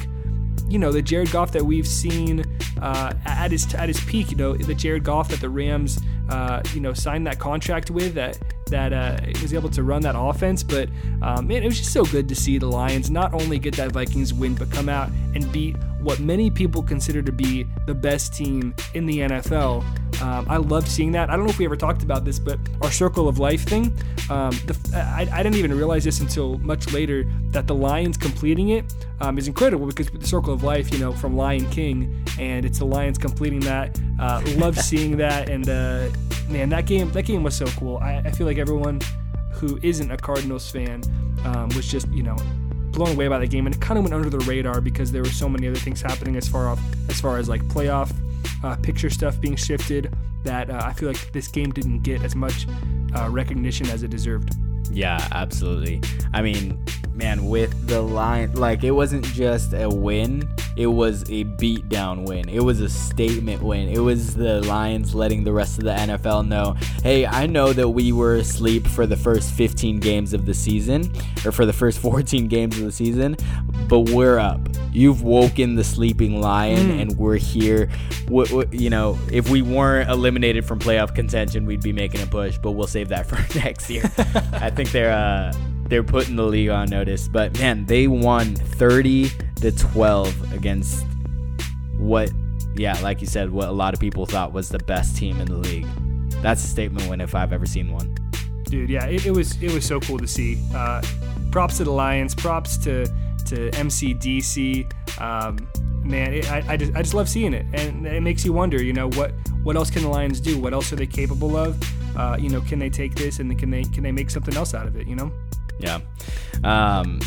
you 0.68 0.80
know 0.80 0.92
the 0.92 1.02
Jared 1.02 1.32
Goff 1.32 1.52
that 1.52 1.64
we've 1.64 1.88
seen 1.88 2.46
uh, 2.82 3.14
at 3.26 3.52
his 3.52 3.72
at 3.76 3.90
his 3.90 4.00
peak. 4.02 4.32
You 4.32 4.38
know 4.38 4.54
the 4.56 4.74
Jared 4.74 5.04
Goff 5.04 5.30
that 5.30 5.40
the 5.40 5.50
Rams 5.50 6.00
uh, 6.30 6.62
you 6.74 6.82
know 6.82 6.94
signed 6.94 7.28
that 7.28 7.40
contract 7.40 7.92
with 7.92 8.14
that 8.16 8.38
that 8.68 8.94
uh, 8.94 9.18
was 9.42 9.54
able 9.54 9.70
to 9.70 9.84
run 9.84 10.02
that 10.02 10.16
offense. 10.18 10.64
But 10.64 10.90
um, 11.22 11.48
man, 11.48 11.64
it 11.64 11.66
was 11.68 11.78
just 11.78 11.94
so 11.94 12.04
good 12.06 12.28
to 12.30 12.36
see 12.36 12.58
the 12.58 12.68
Lions 12.68 13.12
not 13.12 13.34
only 13.34 13.60
get 13.60 13.76
that 13.76 13.92
Vikings 13.92 14.34
win, 14.34 14.56
but 14.56 14.72
come 14.72 14.90
out 14.90 15.10
and 15.34 15.52
beat 15.52 15.76
what 16.06 16.20
many 16.20 16.52
people 16.52 16.84
consider 16.84 17.24
to 17.24 17.32
be 17.32 17.66
the 17.88 17.94
best 17.94 18.32
team 18.32 18.76
in 18.94 19.08
the 19.08 19.20
NFL. 19.20 19.84
Um, 20.22 20.46
I 20.48 20.58
loved 20.58 20.88
seeing 20.88 21.12
that. 21.14 21.32
I 21.32 21.36
don't 21.36 21.46
know 21.46 21.50
if 21.50 21.58
we 21.58 21.66
ever 21.66 21.76
talked 21.76 22.04
about 22.04 22.24
this, 22.24 22.38
but 22.38 22.60
our 22.84 22.92
circle 22.92 23.28
of 23.28 23.40
life 23.40 23.64
thing. 23.64 23.86
Um, 24.30 24.52
the, 24.68 24.78
I, 24.96 25.28
I, 25.34 25.42
didn't 25.42 25.58
even 25.58 25.76
realize 25.76 26.04
this 26.04 26.20
until 26.20 26.60
much 26.60 26.94
later 26.94 27.26
that 27.50 27.66
the 27.66 27.74
Lions 27.74 28.18
completing 28.18 28.70
it 28.70 28.86
um, 29.20 29.40
is 29.40 29.48
incredible 29.48 29.88
because 29.88 30.08
the 30.08 30.26
circle 30.26 30.54
of 30.54 30.64
life, 30.64 30.94
you 30.94 31.00
know, 31.00 31.12
from 31.12 31.36
Lion 31.36 31.68
King, 31.72 32.24
and 32.40 32.66
it's 32.66 32.80
the 32.80 32.86
Lions 32.86 33.18
completing 33.18 33.60
that. 33.62 34.00
Uh, 34.20 34.44
love 34.58 34.78
seeing 34.92 35.18
that, 35.18 35.50
and 35.50 35.68
uh, 35.68 36.08
man, 36.50 36.70
that 36.70 36.86
game 36.86 37.12
that 37.14 37.24
game 37.24 37.42
was 37.42 37.56
so 37.56 37.66
cool. 37.78 37.98
I, 37.98 38.18
I 38.18 38.32
feel 38.32 38.46
like 38.46 38.60
everyone 38.60 39.02
who 39.54 39.80
isn't 39.82 40.12
a 40.12 40.18
Cardinals 40.18 40.70
fan 40.70 41.02
um, 41.46 41.70
was 41.70 41.88
just 41.88 42.08
you 42.10 42.24
know 42.24 42.38
blown 42.96 43.12
away 43.12 43.28
by 43.28 43.38
the 43.38 43.48
game, 43.48 43.68
and 43.68 43.76
it 43.76 43.82
kind 43.82 43.98
of 43.98 44.04
went 44.04 44.14
under 44.16 44.30
the 44.30 44.40
radar 44.40 44.82
because 44.82 45.12
there 45.12 45.22
were 45.22 45.30
so 45.30 45.48
many 45.48 45.68
other 45.68 45.78
things 45.78 46.02
happening 46.02 46.36
as 46.36 46.48
far 46.48 46.68
off 46.68 46.80
as 47.10 47.20
far 47.20 47.38
as 47.38 47.48
like 47.48 47.62
playoff 47.66 48.12
uh, 48.64 48.76
picture 48.78 49.10
stuff 49.10 49.40
being 49.40 49.56
shifted 49.56 50.14
that 50.44 50.70
uh, 50.70 50.82
I 50.84 50.94
feel 50.94 51.10
like 51.10 51.32
this 51.32 51.48
game 51.48 51.72
didn't 51.72 52.04
get 52.04 52.24
as 52.24 52.36
much 52.36 52.68
uh, 53.16 53.28
recognition 53.30 53.90
as 53.90 54.04
it 54.04 54.10
deserved. 54.10 54.56
Yeah, 54.92 55.28
absolutely. 55.32 56.02
I 56.34 56.42
mean, 56.42 56.84
man, 57.16 57.46
with 57.46 57.88
the 57.88 58.02
line, 58.02 58.52
like 58.54 58.84
it 58.84 58.92
wasn't 58.92 59.26
just 59.26 59.74
a 59.74 59.90
win, 59.90 60.54
it 60.76 60.88
was 60.88 61.22
a 61.24 61.46
beatdown 61.46 62.28
win. 62.28 62.50
It 62.50 62.60
was 62.60 62.82
a 62.82 62.90
statement 62.90 63.64
win. 63.64 63.88
It 63.88 64.00
was 64.00 64.36
the 64.36 64.62
Lions 64.62 65.16
letting 65.16 65.44
the 65.46 65.54
rest 65.54 65.78
of 65.78 65.86
the 65.86 65.92
NFL 65.92 66.48
know 66.48 66.76
hey, 67.02 67.26
I 67.26 67.46
know 67.46 67.72
that 67.72 67.88
we 67.88 68.12
were 68.12 68.36
asleep 68.36 68.88
for 68.88 69.06
the 69.06 69.16
first 69.16 69.52
15 69.52 70.00
games 70.00 70.34
of 70.34 70.46
the 70.46 70.54
season, 70.54 71.12
or 71.46 71.52
for 71.52 71.66
the 71.66 71.74
first 71.74 72.00
14 72.06 72.48
games 72.48 72.78
of 72.78 72.86
the 72.86 72.92
season, 72.92 73.38
but 73.88 74.10
we're 74.10 74.40
up. 74.40 74.60
You've 74.92 75.22
woken 75.22 75.76
the 75.76 75.84
sleeping 75.84 76.42
lion, 76.42 76.88
mm. 76.88 77.02
and 77.02 77.18
we're 77.18 77.38
here. 77.38 77.90
W- 78.26 78.48
w- 78.48 78.70
you 78.72 78.90
know, 78.90 79.18
if 79.32 79.50
we 79.50 79.62
weren't 79.62 80.10
eliminated 80.10 80.66
from 80.66 80.80
playoff 80.80 81.14
contention, 81.14 81.66
we'd 81.66 81.84
be 81.84 81.94
making 81.94 82.22
a 82.22 82.28
push, 82.28 82.58
but 82.58 82.72
we'll 82.72 82.88
save 82.88 83.10
that 83.10 83.26
for 83.30 83.38
next 83.58 83.90
year. 83.90 84.04
I 84.54 84.70
think 84.70 84.92
they're. 84.92 85.14
Uh, 85.14 85.54
they're 85.88 86.04
putting 86.04 86.36
the 86.36 86.46
league 86.46 86.70
on 86.70 86.90
notice. 86.90 87.28
But 87.28 87.58
man, 87.60 87.86
they 87.86 88.08
won 88.08 88.56
30 88.56 89.32
to 89.62 89.72
12 89.72 90.54
against 90.54 91.06
what, 91.98 92.32
yeah, 92.76 93.00
like 93.02 93.22
you 93.22 93.28
said, 93.28 93.52
what 93.52 93.70
a 93.70 93.72
lot 93.72 93.94
of 93.94 94.00
people 94.00 94.26
thought 94.26 94.52
was 94.52 94.70
the 94.70 94.80
best 94.80 95.16
team 95.18 95.40
in 95.40 95.48
the 95.48 95.58
league. 95.58 95.88
That's 96.42 96.64
a 96.64 96.68
statement 96.68 97.10
win 97.10 97.22
if 97.22 97.34
I've 97.34 97.54
ever 97.54 97.66
seen 97.66 97.92
one. 97.92 98.16
Dude, 98.66 98.90
yeah, 98.90 99.06
it, 99.06 99.26
it 99.26 99.32
was 99.32 99.62
it 99.62 99.72
was 99.72 99.86
so 99.86 100.00
cool 100.00 100.18
to 100.18 100.28
see. 100.28 100.60
Uh, 100.74 101.02
props 101.52 101.78
to 101.78 101.84
the 101.84 101.92
Lions. 101.92 102.34
Props 102.34 102.78
to 102.78 103.06
to 103.06 103.70
MCDC. 103.72 105.22
Um, 105.22 105.68
man, 106.04 106.34
it, 106.34 106.52
I, 106.52 106.64
I, 106.70 106.78
just, 106.78 106.96
I 106.96 107.02
just 107.02 107.14
love 107.14 107.30
seeing 107.30 107.54
it, 107.54 107.66
and 107.74 108.06
it 108.06 108.22
makes 108.22 108.44
you 108.44 108.54
wonder. 108.54 108.84
You 108.84 108.94
know 108.94 109.10
what 109.12 109.34
what 109.64 109.76
else 109.76 109.90
can 109.90 110.02
the 110.02 110.10
Lions 110.10 110.40
do? 110.40 110.60
What 110.60 110.74
else 110.74 110.92
are 110.92 110.96
they 110.96 111.08
capable 111.08 111.56
of? 111.56 111.80
Uh, 112.18 112.38
you 112.40 112.50
know, 112.50 112.62
can 112.62 112.80
they 112.80 112.90
take 112.90 113.16
this 113.16 113.40
and 113.40 113.58
can 113.58 113.70
they 113.70 113.84
can 113.84 114.04
they 114.04 114.12
make 114.12 114.30
something 114.30 114.56
else 114.56 114.74
out 114.74 114.88
of 114.88 114.96
it? 114.96 115.08
You 115.08 115.16
know. 115.16 115.32
Yeah. 115.80 116.00
Um, 116.64 117.20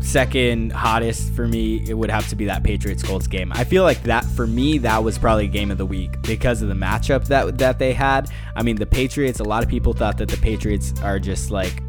second 0.00 0.72
hottest 0.72 1.32
for 1.32 1.48
me, 1.48 1.84
it 1.88 1.94
would 1.94 2.10
have 2.10 2.28
to 2.28 2.36
be 2.36 2.44
that 2.44 2.62
Patriots 2.62 3.02
Colts 3.02 3.26
game. 3.26 3.52
I 3.52 3.64
feel 3.64 3.82
like 3.82 4.02
that 4.04 4.24
for 4.24 4.46
me, 4.46 4.78
that 4.78 5.02
was 5.02 5.18
probably 5.18 5.48
game 5.48 5.70
of 5.70 5.78
the 5.78 5.86
week 5.86 6.20
because 6.22 6.62
of 6.62 6.68
the 6.68 6.74
matchup 6.74 7.26
that 7.28 7.58
that 7.58 7.78
they 7.78 7.92
had. 7.92 8.30
I 8.54 8.62
mean, 8.62 8.76
the 8.76 8.86
Patriots. 8.86 9.40
A 9.40 9.44
lot 9.44 9.62
of 9.62 9.68
people 9.68 9.92
thought 9.92 10.18
that 10.18 10.28
the 10.28 10.36
Patriots 10.36 10.92
are 11.02 11.18
just 11.18 11.50
like 11.50 11.82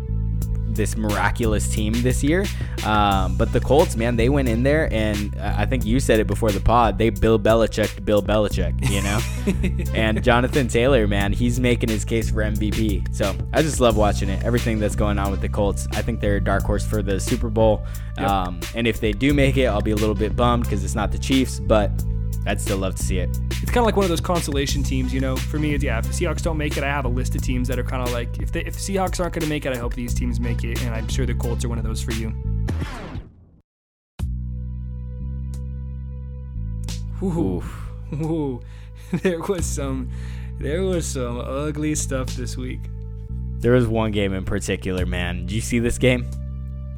this 0.68 0.98
miraculous 0.98 1.70
team 1.70 1.94
this 2.02 2.24
year. 2.24 2.46
Um, 2.86 3.36
but 3.38 3.52
the 3.52 3.60
Colts, 3.60 3.96
man, 3.96 4.16
they 4.16 4.30
went 4.30 4.50
in 4.50 4.64
there, 4.64 4.92
and 4.94 5.36
I 5.40 5.66
think 5.66 5.86
you 5.86 6.00
said 6.00 6.20
it 6.20 6.28
before 6.28 6.52
the 6.52 6.60
pod. 6.60 6.98
They 6.98 7.10
Bill 7.10 7.40
Belichick 7.40 8.04
Bill 8.06 8.22
Belichick, 8.22 8.90
you 8.90 9.02
know. 9.02 9.94
and 9.94 10.22
Jonathan 10.24 10.68
Taylor, 10.68 11.08
man, 11.08 11.34
he's 11.34 11.60
making 11.60 11.90
his 11.90 12.06
case 12.06 12.30
for 12.30 12.44
MVP. 12.44 13.14
So 13.16 13.36
I 13.54 13.62
just 13.62 13.80
love 13.80 13.98
watching 13.98 14.30
it. 14.30 14.44
Everything 14.44 14.80
that's 14.80 14.96
going 14.96 15.18
on 15.18 15.32
with 15.32 15.42
the 15.42 15.50
Colts, 15.50 15.88
I 15.92 16.02
think 16.02 16.20
they're 16.20 16.38
a 16.38 16.44
dark 16.44 16.64
horse 16.64 16.86
for 16.86 17.02
the 17.02 17.20
Super 17.20 17.50
Bowl. 17.50 17.86
Yep. 18.18 18.28
Um, 18.28 18.60
and 18.74 18.88
if 18.88 19.00
they 19.00 19.12
do 19.12 19.34
make 19.34 19.58
it, 19.58 19.66
I'll 19.66 19.82
be 19.82 19.92
a 19.92 19.96
little 19.96 20.16
bit 20.16 20.36
bummed 20.36 20.64
because 20.64 20.84
it's 20.84 20.96
not 20.96 21.12
the 21.12 21.18
Chiefs, 21.20 21.60
but 21.60 21.92
I'd 22.48 22.62
still 22.62 22.78
love 22.78 22.96
to 22.96 23.04
see 23.04 23.18
it. 23.18 23.30
It's 23.62 23.72
kind 23.72 23.78
of 23.78 23.86
like 23.86 23.96
one 23.96 24.04
of 24.04 24.10
those 24.10 24.22
consolation 24.22 24.84
teams, 24.84 25.14
you 25.14 25.20
know. 25.20 25.36
For 25.36 25.58
me, 25.58 25.74
it's 25.74 25.84
yeah. 25.84 25.98
If 25.98 26.06
the 26.06 26.14
Seahawks 26.14 26.42
don't 26.42 26.58
make 26.58 26.78
it, 26.78 26.84
I 26.84 26.88
have 26.88 27.06
a 27.06 27.10
list 27.10 27.36
of 27.36 27.42
teams 27.42 27.68
that 27.68 27.80
are 27.80 27.84
kind 27.84 28.04
of 28.04 28.14
like 28.14 28.40
if 28.40 28.52
they, 28.52 28.62
if 28.62 28.74
the 28.74 28.80
Seahawks 28.80 29.20
aren't 29.20 29.34
going 29.34 29.44
to 29.44 29.50
make 29.50 29.66
it, 29.66 29.74
I 29.74 29.78
hope 29.78 29.96
these 29.96 30.14
teams 30.14 30.40
make 30.40 30.64
it, 30.64 30.82
and 30.84 30.94
I'm 30.94 31.08
sure 31.08 31.26
the 31.26 31.34
Colts 31.34 31.66
are 31.66 31.70
one 31.70 31.78
of 31.78 31.84
those 31.84 32.02
for 32.02 32.12
you. 32.12 32.34
Ooh, 37.24 37.64
ooh, 38.14 38.62
there 39.14 39.40
was 39.40 39.66
some, 39.66 40.10
there 40.60 40.84
was 40.84 41.08
some 41.08 41.40
ugly 41.40 41.96
stuff 41.96 42.28
this 42.36 42.58
week. 42.58 42.82
There 43.60 43.72
was 43.72 43.88
one 43.88 44.12
game 44.12 44.34
in 44.34 44.46
particular, 44.46 45.06
man. 45.06 45.48
Did 45.48 45.54
you 45.54 45.62
see 45.62 45.80
this 45.80 45.98
game? 45.98 46.30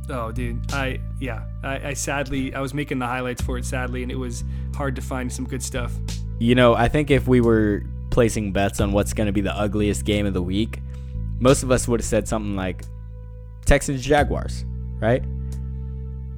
Oh, 0.10 0.32
dude, 0.32 0.72
I 0.72 1.00
yeah, 1.20 1.44
I, 1.64 1.90
I, 1.90 1.94
sadly 1.94 2.54
I 2.54 2.62
was 2.62 2.74
making 2.74 3.00
the 3.00 3.06
highlights 3.06 3.42
for 3.42 3.58
it 3.58 3.66
sadly, 3.66 4.04
and 4.04 4.12
it 4.12 4.16
was 4.16 4.44
hard 4.76 4.96
to 4.96 5.02
find 5.02 5.32
some 5.32 5.46
good 5.46 5.62
stuff. 5.62 5.94
You 6.40 6.56
know, 6.56 6.76
I 6.76 6.88
think 6.88 7.12
if 7.12 7.28
we 7.28 7.42
were 7.42 7.84
placing 8.10 8.54
bets 8.54 8.80
on 8.80 8.92
what's 8.92 9.14
going 9.14 9.28
to 9.28 9.34
be 9.34 9.42
the 9.42 9.54
ugliest 9.54 10.06
game 10.06 10.26
of 10.26 10.34
the 10.34 10.42
week, 10.42 10.80
most 11.40 11.64
of 11.64 11.72
us 11.72 11.88
would 11.88 12.00
have 12.00 12.08
said 12.08 12.28
something 12.28 12.56
like 12.56 12.84
Texans 13.66 14.02
Jaguars, 14.02 14.64
right? 15.00 15.24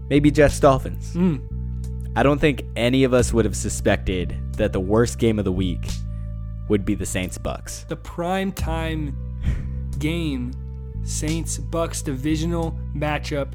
Maybe 0.10 0.32
Jets 0.32 0.60
Dolphins. 0.60 1.13
Mm. 1.13 1.45
I 2.15 2.23
don't 2.23 2.41
think 2.41 2.63
any 2.75 3.03
of 3.03 3.13
us 3.13 3.32
would 3.32 3.45
have 3.45 3.55
suspected 3.55 4.36
that 4.53 4.73
the 4.73 4.79
worst 4.79 5.19
game 5.19 5.38
of 5.38 5.45
the 5.45 5.51
week 5.51 5.88
would 6.67 6.86
be 6.86 6.95
the 6.95 7.05
Saints 7.05 7.38
Bucks. 7.38 7.86
The 7.88 7.95
prime 7.95 8.51
time 8.51 9.15
game 9.99 10.53
Saints 11.03 11.57
Bucks 11.57 12.01
divisional 12.01 12.77
matchup. 12.95 13.53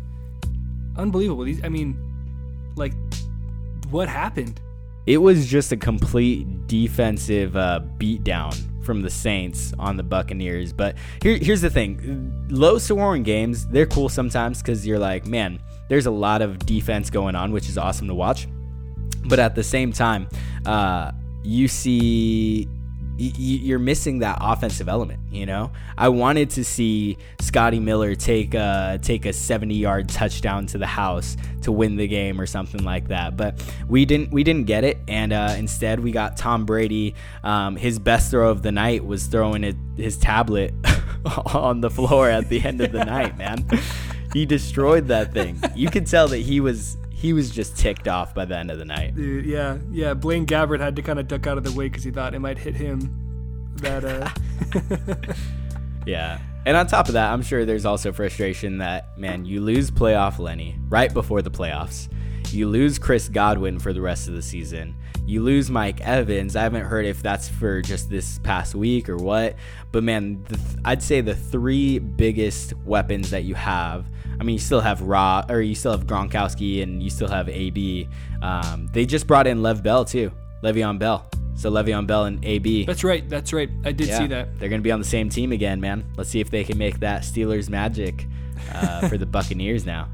Unbelievable. 0.97 1.45
These, 1.45 1.63
I 1.65 1.69
mean, 1.69 1.97
like, 2.77 2.93
what 3.91 4.09
happened? 4.09 4.61
It 5.07 5.19
was 5.19 5.47
just 5.47 5.71
a 5.73 5.77
complete 5.77 6.67
defensive 6.67 7.57
uh, 7.57 7.81
beatdown 7.99 8.57
from 8.85 9.03
the 9.03 9.11
Saints 9.11 9.73
on 9.79 9.97
the 9.97 10.03
Buccaneers. 10.03 10.73
But 10.73 10.97
here, 11.23 11.37
here's 11.37 11.61
the 11.61 11.71
thing: 11.71 12.47
low 12.49 12.79
scoring 12.79 13.23
games, 13.23 13.67
they're 13.69 13.87
cool 13.87 14.09
sometimes 14.09 14.63
because 14.63 14.87
you're 14.87 14.99
like, 14.99 15.27
man, 15.27 15.61
there's 15.89 16.07
a 16.07 16.11
lot 16.11 16.43
of 16.43 16.59
defense 16.65 17.11
going 17.11 17.35
on, 17.35 17.53
which 17.53 17.69
is 17.69 17.77
awesome 17.77 18.09
to 18.09 18.15
watch. 18.15 18.49
But 19.27 19.39
at 19.39 19.55
the 19.55 19.63
same 19.63 19.93
time, 19.93 20.29
uh, 20.67 21.13
you 21.43 21.69
see 21.69 22.69
you're 23.17 23.79
missing 23.79 24.21
that 24.21 24.39
offensive 24.41 24.89
element. 24.89 25.21
You 25.31 25.47
know, 25.47 25.73
I 25.97 26.09
wanted 26.09 26.51
to 26.51 26.65
see 26.65 27.19
Scotty 27.41 27.79
Miller 27.79 28.15
take 28.15 28.55
a 28.55 28.99
take 29.03 29.27
a 29.27 29.33
70 29.33 29.75
yard 29.75 30.09
touchdown 30.09 30.67
to 30.67 30.79
the 30.79 30.87
house 30.87 31.37
to 31.63 31.73
win 31.73 31.97
the 31.97 32.09
game 32.09 32.41
or 32.41 32.47
something 32.47 32.83
like 32.85 33.09
that, 33.09 33.37
but 33.37 33.63
we 33.89 34.05
didn't 34.05 34.33
we 34.33 34.43
didn't 34.45 34.65
get 34.65 34.85
it, 34.85 34.99
and 35.09 35.33
uh, 35.33 35.55
instead 35.57 36.01
we 36.01 36.13
got 36.13 36.37
Tom 36.37 36.65
Brady. 36.67 37.15
Um, 37.43 37.77
his 37.77 37.99
best 37.99 38.31
throw 38.31 38.51
of 38.51 38.63
the 38.63 38.73
night 38.73 39.05
was 39.05 39.27
throwing 39.27 39.63
his 39.97 40.17
tablet 40.17 40.75
on 41.55 41.81
the 41.81 41.91
floor 41.91 42.29
at 42.29 42.49
the 42.49 42.63
end 42.63 42.81
of 42.81 42.93
the 42.93 43.05
night. 43.05 43.37
Man, 43.39 43.67
he 44.33 44.47
destroyed 44.47 45.09
that 45.09 45.33
thing. 45.33 45.61
You 45.75 45.91
could 45.91 46.07
tell 46.07 46.29
that 46.29 46.39
he 46.39 46.61
was 46.61 46.97
he 47.25 47.33
was 47.33 47.49
just 47.49 47.79
ticked 47.79 48.07
off 48.07 48.35
by 48.35 48.45
the 48.45 48.55
end 48.55 48.71
of 48.71 48.77
the 48.77 48.85
night. 48.85 49.15
Dude, 49.15 49.47
yeah, 49.47 49.79
yeah. 49.91 50.13
Blaine 50.13 50.45
Gabbert 50.45 50.79
had 50.79 50.95
to 50.97 51.03
kind 51.03 51.19
of 51.19 51.27
duck 51.27 51.47
out 51.47 51.57
of 51.57 51.65
the 51.65 51.73
way 51.73 51.89
because 51.89 52.05
he 52.05 52.11
thought 52.11 52.35
it 52.35 52.39
might 52.39 52.59
hit 52.59 52.75
him. 52.75 53.73
That, 53.77 54.05
uh. 54.05 54.29
yeah. 56.07 56.39
And 56.67 56.77
on 56.77 56.87
top 56.87 57.09
of 57.09 57.15
that, 57.15 57.33
I'm 57.33 57.41
sure 57.41 57.65
there's 57.65 57.87
also 57.87 58.13
frustration 58.13 58.77
that, 58.77 59.19
man, 59.19 59.47
you 59.47 59.63
lose 59.63 59.91
playoff 59.91 60.39
Lenny 60.39 60.77
right 60.91 61.15
before 61.15 61.41
the 61.41 61.51
playoffs. 61.51 62.11
You 62.51 62.69
lose 62.69 62.99
Chris 62.99 63.31
Godwin 63.31 63.79
for 63.79 63.95
the 63.95 64.03
rest 64.03 64.29
of 64.29 64.35
the 64.35 64.43
season. 64.43 64.95
You 65.25 65.43
lose 65.43 65.71
Mike 65.71 66.03
Evans. 66.03 66.57
I 66.57 66.63
haven't 66.63 66.85
heard 66.85 67.07
if 67.07 67.23
that's 67.23 67.49
for 67.49 67.81
just 67.81 68.11
this 68.11 68.39
past 68.41 68.75
week 68.75 69.09
or 69.09 69.17
what. 69.17 69.57
But 69.93 70.05
man, 70.05 70.45
th- 70.47 70.61
I'd 70.85 71.03
say 71.03 71.23
the 71.23 71.35
three 71.35 71.99
biggest 71.99 72.75
weapons 72.85 73.31
that 73.31 73.45
you 73.45 73.55
have 73.55 74.05
I 74.41 74.45
mean, 74.45 74.55
you 74.55 74.61
still 74.61 74.81
have 74.81 75.01
Raw, 75.03 75.45
or 75.49 75.61
you 75.61 75.75
still 75.75 75.93
have 75.93 76.07
Gronkowski, 76.07 76.83
and 76.83 77.03
you 77.03 77.11
still 77.11 77.29
have 77.29 77.49
AB. 77.49 78.09
Um, 78.43 78.89
they 78.93 79.07
just 79.07 79.27
brought 79.27 79.47
in 79.47 79.63
Lev 79.63 79.83
Bell 79.83 80.05
too, 80.05 80.33
Le'Veon 80.63 80.99
Bell. 80.99 81.29
So 81.57 81.71
Le'Veon 81.71 82.07
Bell 82.07 82.25
and 82.25 82.45
AB. 82.45 82.85
That's 82.85 83.05
right. 83.05 83.29
That's 83.29 83.53
right. 83.53 83.71
I 83.85 83.93
did 83.93 84.09
yeah, 84.09 84.19
see 84.19 84.27
that. 84.29 84.59
They're 84.59 84.69
going 84.69 84.81
to 84.81 84.85
be 84.85 84.91
on 84.91 84.99
the 84.99 85.07
same 85.07 85.29
team 85.29 85.53
again, 85.53 85.81
man. 85.81 86.05
Let's 86.17 86.31
see 86.31 86.41
if 86.41 86.51
they 86.51 86.65
can 86.65 86.79
make 86.79 87.01
that 87.01 87.23
Steelers 87.23 87.69
magic 87.69 88.27
uh, 88.73 89.09
for 89.09 89.17
the 89.17 89.27
Buccaneers 89.35 89.87
now. 89.87 90.09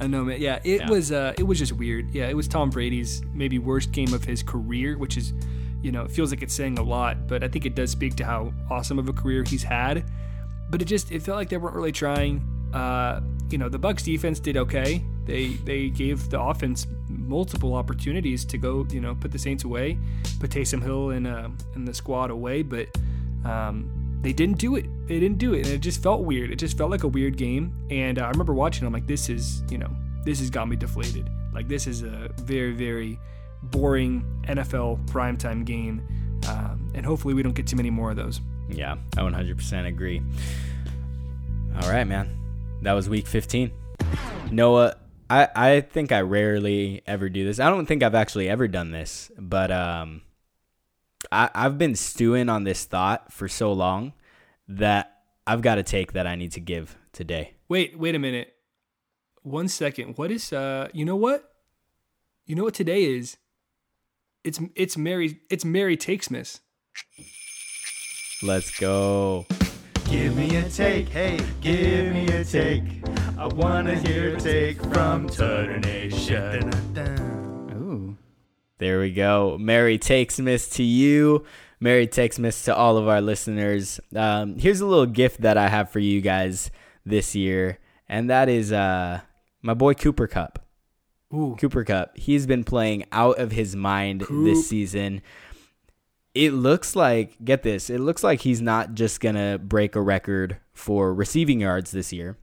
I 0.00 0.06
know, 0.06 0.24
man. 0.24 0.40
Yeah, 0.40 0.58
it 0.64 0.80
yeah. 0.80 0.90
was. 0.90 1.12
Uh, 1.12 1.34
it 1.36 1.42
was 1.42 1.58
just 1.58 1.72
weird. 1.72 2.10
Yeah, 2.14 2.28
it 2.28 2.34
was 2.34 2.48
Tom 2.48 2.70
Brady's 2.70 3.22
maybe 3.34 3.58
worst 3.58 3.92
game 3.92 4.14
of 4.14 4.24
his 4.24 4.42
career, 4.42 4.96
which 4.96 5.18
is, 5.18 5.34
you 5.82 5.92
know, 5.92 6.04
it 6.04 6.10
feels 6.10 6.30
like 6.30 6.42
it's 6.42 6.54
saying 6.54 6.78
a 6.78 6.82
lot, 6.82 7.28
but 7.28 7.44
I 7.44 7.48
think 7.48 7.66
it 7.66 7.74
does 7.74 7.90
speak 7.90 8.16
to 8.16 8.24
how 8.24 8.54
awesome 8.70 8.98
of 8.98 9.08
a 9.08 9.12
career 9.12 9.44
he's 9.44 9.62
had. 9.62 10.10
But 10.70 10.80
it 10.80 10.86
just 10.86 11.12
it 11.12 11.22
felt 11.22 11.36
like 11.36 11.50
they 11.50 11.58
weren't 11.58 11.76
really 11.76 11.92
trying. 11.92 12.42
Uh, 12.72 13.20
you 13.52 13.58
know, 13.58 13.68
the 13.68 13.78
Bucks 13.78 14.02
defense 14.02 14.40
did 14.40 14.56
okay. 14.56 15.02
They 15.24 15.48
they 15.64 15.88
gave 15.88 16.30
the 16.30 16.40
offense 16.40 16.86
multiple 17.08 17.74
opportunities 17.74 18.44
to 18.46 18.58
go, 18.58 18.86
you 18.90 19.00
know, 19.00 19.14
put 19.14 19.32
the 19.32 19.38
Saints 19.38 19.64
away, 19.64 19.98
put 20.38 20.50
Taysom 20.50 20.82
Hill 20.82 21.10
in 21.10 21.26
uh, 21.26 21.48
in 21.74 21.84
the 21.84 21.94
squad 21.94 22.30
away, 22.30 22.62
but 22.62 22.88
um, 23.44 24.18
they 24.22 24.32
didn't 24.32 24.58
do 24.58 24.76
it. 24.76 24.86
They 25.06 25.18
didn't 25.18 25.38
do 25.38 25.54
it, 25.54 25.66
and 25.66 25.74
it 25.74 25.80
just 25.80 26.02
felt 26.02 26.22
weird. 26.22 26.50
It 26.50 26.56
just 26.56 26.76
felt 26.76 26.90
like 26.90 27.04
a 27.04 27.08
weird 27.08 27.36
game. 27.36 27.74
And 27.90 28.18
uh, 28.18 28.24
I 28.24 28.28
remember 28.28 28.52
watching. 28.52 28.86
I'm 28.86 28.92
like, 28.92 29.06
this 29.06 29.28
is, 29.28 29.62
you 29.70 29.78
know, 29.78 29.90
this 30.24 30.40
has 30.40 30.50
got 30.50 30.68
me 30.68 30.76
deflated. 30.76 31.28
Like 31.52 31.68
this 31.68 31.86
is 31.86 32.02
a 32.02 32.30
very, 32.42 32.72
very 32.72 33.18
boring 33.62 34.24
NFL 34.44 35.06
primetime 35.06 35.64
game, 35.64 36.06
um, 36.48 36.90
and 36.94 37.04
hopefully 37.04 37.34
we 37.34 37.42
don't 37.42 37.54
get 37.54 37.66
too 37.66 37.76
many 37.76 37.90
more 37.90 38.10
of 38.10 38.16
those. 38.16 38.40
Yeah, 38.68 38.96
I 39.16 39.20
100% 39.20 39.86
agree. 39.86 40.22
All 41.82 41.90
right, 41.90 42.04
man. 42.04 42.39
That 42.82 42.94
was 42.94 43.08
week 43.08 43.26
15. 43.26 43.70
Noah, 44.50 44.96
I, 45.28 45.48
I 45.54 45.80
think 45.82 46.12
I 46.12 46.20
rarely 46.22 47.02
ever 47.06 47.28
do 47.28 47.44
this. 47.44 47.60
I 47.60 47.68
don't 47.68 47.86
think 47.86 48.02
I've 48.02 48.14
actually 48.14 48.48
ever 48.48 48.68
done 48.68 48.90
this, 48.90 49.30
but 49.38 49.70
um, 49.70 50.22
I, 51.30 51.50
I've 51.54 51.76
been 51.76 51.94
stewing 51.94 52.48
on 52.48 52.64
this 52.64 52.84
thought 52.86 53.32
for 53.32 53.48
so 53.48 53.72
long 53.72 54.14
that 54.66 55.18
I've 55.46 55.62
got 55.62 55.78
a 55.78 55.82
take 55.82 56.12
that 56.14 56.26
I 56.26 56.36
need 56.36 56.52
to 56.52 56.60
give 56.60 56.96
today. 57.12 57.54
Wait, 57.68 57.98
wait 57.98 58.14
a 58.14 58.18
minute. 58.18 58.54
One 59.42 59.68
second. 59.68 60.16
What 60.16 60.30
is 60.30 60.52
uh 60.52 60.88
you 60.92 61.04
know 61.04 61.16
what? 61.16 61.52
You 62.46 62.56
know 62.56 62.64
what 62.64 62.74
today 62.74 63.04
is? 63.04 63.38
It's 64.44 64.60
it's 64.74 64.96
Mary 64.96 65.40
it's 65.48 65.64
Mary 65.64 65.96
Takesmas. 65.96 66.60
Let's 68.42 68.78
go. 68.78 69.46
Give 70.10 70.36
me 70.36 70.56
a 70.56 70.68
take, 70.68 71.08
hey, 71.08 71.38
give 71.60 72.12
me 72.12 72.26
a 72.26 72.44
take. 72.44 72.82
I 73.38 73.46
wanna 73.46 73.94
hear 73.94 74.34
a 74.34 74.40
take 74.40 74.82
from 74.92 75.28
Tutter 75.28 75.78
Nation. 75.78 76.68
Ooh. 77.74 78.16
There 78.78 78.98
we 78.98 79.12
go. 79.12 79.56
Merry 79.56 80.00
Takesmas 80.00 80.72
to 80.74 80.82
you. 80.82 81.44
Merry 81.78 82.08
Takesmas 82.08 82.64
to 82.64 82.74
all 82.74 82.96
of 82.96 83.06
our 83.06 83.20
listeners. 83.20 84.00
Um, 84.14 84.58
here's 84.58 84.80
a 84.80 84.86
little 84.86 85.06
gift 85.06 85.42
that 85.42 85.56
I 85.56 85.68
have 85.68 85.90
for 85.90 86.00
you 86.00 86.20
guys 86.20 86.72
this 87.06 87.36
year, 87.36 87.78
and 88.08 88.28
that 88.30 88.48
is 88.48 88.72
uh, 88.72 89.20
my 89.62 89.74
boy 89.74 89.94
Cooper 89.94 90.26
Kupp. 90.26 90.58
Ooh. 91.32 91.56
Cooper 91.60 91.84
Kupp. 91.84 92.18
He's 92.18 92.48
been 92.48 92.64
playing 92.64 93.04
out 93.12 93.38
of 93.38 93.52
his 93.52 93.76
mind 93.76 94.22
Coop. 94.22 94.44
this 94.44 94.68
season. 94.68 95.22
It 96.34 96.52
looks 96.52 96.94
like, 96.94 97.36
get 97.44 97.62
this, 97.62 97.90
it 97.90 97.98
looks 97.98 98.22
like 98.22 98.40
he's 98.40 98.60
not 98.60 98.94
just 98.94 99.20
to 99.34 99.58
break 99.62 99.96
a 99.96 100.00
record 100.00 100.58
for 100.72 101.12
receiving 101.12 101.60
yards 101.60 101.90
this 101.90 102.12
year. 102.12 102.38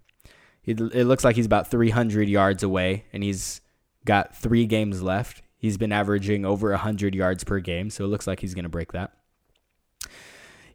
It, 0.65 0.81
it 0.81 1.05
looks 1.05 1.23
like 1.23 1.37
he's 1.37 1.45
about 1.45 1.71
300 1.71 2.27
yards 2.27 2.63
away, 2.63 3.05
and 3.13 3.23
he's 3.23 3.61
got 4.03 4.35
three 4.35 4.65
games 4.65 5.01
left. 5.01 5.41
He's 5.57 5.77
been 5.77 5.93
averaging 5.93 6.45
over 6.45 6.71
100 6.71 7.15
yards 7.15 7.43
per 7.45 7.59
game, 7.59 7.89
so 7.89 8.03
it 8.03 8.07
looks 8.07 8.27
like 8.27 8.41
he's 8.41 8.53
to 8.63 8.69
break 8.69 8.91
that. 8.91 9.13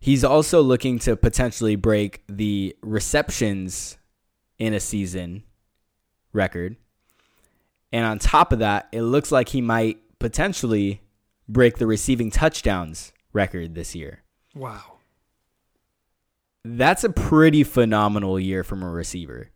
He's 0.00 0.24
also 0.24 0.62
looking 0.62 0.98
to 1.00 1.14
potentially 1.14 1.76
break 1.76 2.22
the 2.28 2.74
receptions 2.82 3.98
in 4.58 4.74
a 4.74 4.80
season 4.80 5.44
record. 6.32 6.76
And 7.92 8.04
on 8.04 8.18
top 8.18 8.52
of 8.52 8.58
that, 8.60 8.88
it 8.90 9.02
looks 9.02 9.30
like 9.30 9.50
he 9.50 9.60
might 9.60 9.98
potentially 10.18 11.02
break 11.52 11.78
the 11.78 11.86
receiving 11.86 12.30
touchdowns 12.30 13.12
record 13.32 13.74
this 13.74 13.94
year. 13.94 14.22
Wow. 14.54 14.98
That's 16.64 17.04
a 17.04 17.10
pretty 17.10 17.64
phenomenal 17.64 18.38
year 18.38 18.62
from 18.62 18.82
a 18.82 18.90
receiver. 18.90 19.50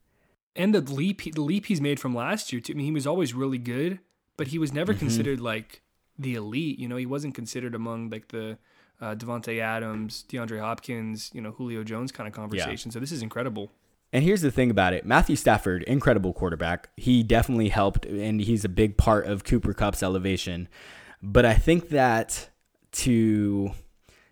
And 0.55 0.75
the 0.75 0.81
leap 0.81 1.23
the 1.35 1.43
leap 1.43 1.67
he's 1.67 1.81
made 1.81 2.01
from 2.01 2.15
last 2.15 2.53
year 2.53 2.61
too. 2.61 2.73
I 2.73 2.77
mean, 2.77 2.87
he 2.87 2.93
was 2.93 3.07
always 3.07 3.35
really 3.35 3.59
good, 3.59 4.01
but 4.37 4.49
he 4.49 4.59
was 4.59 4.73
never 4.73 4.95
considered 4.95 5.41
like 5.41 5.83
the 6.19 6.35
elite. 6.35 6.79
You 6.79 6.89
know, 6.89 6.97
he 6.97 7.07
wasn't 7.07 7.35
considered 7.35 7.75
among 7.75 8.11
like 8.11 8.29
the 8.29 8.59
uh, 9.01 9.15
Davante 9.15 9.61
Adams, 9.61 10.25
DeAndre 10.29 10.61
Hopkins, 10.61 11.31
you 11.35 11.41
know, 11.41 11.53
Julio 11.53 11.85
Jones 11.85 12.11
kind 12.11 12.27
of 12.27 12.33
conversation. 12.33 12.91
So 12.91 12.99
this 12.99 13.13
is 13.13 13.23
incredible. 13.23 13.71
And 14.13 14.25
here's 14.25 14.41
the 14.41 14.51
thing 14.51 14.71
about 14.71 14.95
it 14.95 15.05
Matthew 15.05 15.37
Stafford, 15.37 15.83
incredible 15.85 16.33
quarterback. 16.33 16.89
He 16.97 17.23
definitely 17.23 17.69
helped, 17.69 18.07
and 18.07 18.41
he's 18.41 18.65
a 18.65 18.69
big 18.69 18.97
part 18.97 19.27
of 19.27 19.45
Cooper 19.45 19.75
Kupp's 19.75 20.03
elevation. 20.03 20.69
But 21.29 21.45
I 21.45 21.55
think 21.55 21.89
that 21.89 22.51
to 22.93 23.73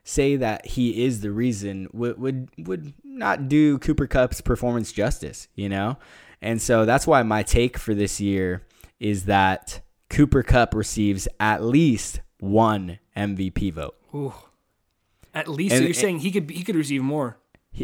say 0.04 0.36
that 0.36 0.64
he 0.64 1.04
is 1.04 1.22
the 1.22 1.32
reason 1.32 1.88
would 1.92 2.18
would, 2.18 2.48
would 2.58 2.92
not 3.02 3.48
do 3.48 3.78
Cooper 3.78 4.06
Kupp's 4.06 4.40
performance 4.40 4.92
justice, 4.92 5.48
you 5.56 5.68
know? 5.68 5.98
And 6.40 6.62
so 6.62 6.84
that's 6.84 7.06
why 7.06 7.22
my 7.24 7.42
take 7.42 7.76
for 7.78 7.94
this 7.94 8.20
year 8.20 8.62
is 9.00 9.24
that 9.24 9.80
Cooper 10.08 10.42
Kupp 10.44 10.72
receives 10.74 11.26
at 11.40 11.64
least 11.64 12.20
one 12.38 12.98
MVP 13.16 13.72
vote. 13.72 13.96
Ooh. 14.14 14.32
At 15.34 15.48
least 15.48 15.72
And- 15.72 15.80
so 15.80 15.84
you're 15.86 15.94
saying 15.94 16.20
he 16.20 16.30
could 16.30 16.48
he 16.50 16.62
could 16.62 16.76
receive 16.76 17.02
more. 17.02 17.38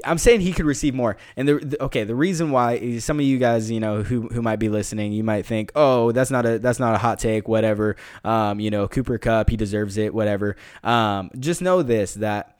I'm 0.04 0.18
saying 0.18 0.40
he 0.40 0.52
could 0.52 0.66
receive 0.66 0.94
more. 0.94 1.16
And 1.36 1.48
the, 1.48 1.54
the 1.58 1.82
okay, 1.84 2.04
the 2.04 2.14
reason 2.14 2.50
why 2.50 2.74
is 2.74 3.04
some 3.04 3.18
of 3.18 3.24
you 3.24 3.38
guys, 3.38 3.70
you 3.70 3.80
know, 3.80 4.02
who 4.02 4.28
who 4.28 4.42
might 4.42 4.58
be 4.58 4.68
listening, 4.68 5.12
you 5.12 5.24
might 5.24 5.46
think, 5.46 5.72
"Oh, 5.74 6.12
that's 6.12 6.30
not 6.30 6.46
a 6.46 6.58
that's 6.58 6.78
not 6.78 6.94
a 6.94 6.98
hot 6.98 7.18
take, 7.18 7.48
whatever." 7.48 7.96
Um, 8.24 8.60
you 8.60 8.70
know, 8.70 8.86
Cooper 8.86 9.18
Kupp, 9.18 9.50
he 9.50 9.56
deserves 9.56 9.96
it, 9.96 10.14
whatever. 10.14 10.56
Um, 10.84 11.30
just 11.38 11.60
know 11.60 11.82
this 11.82 12.14
that 12.14 12.56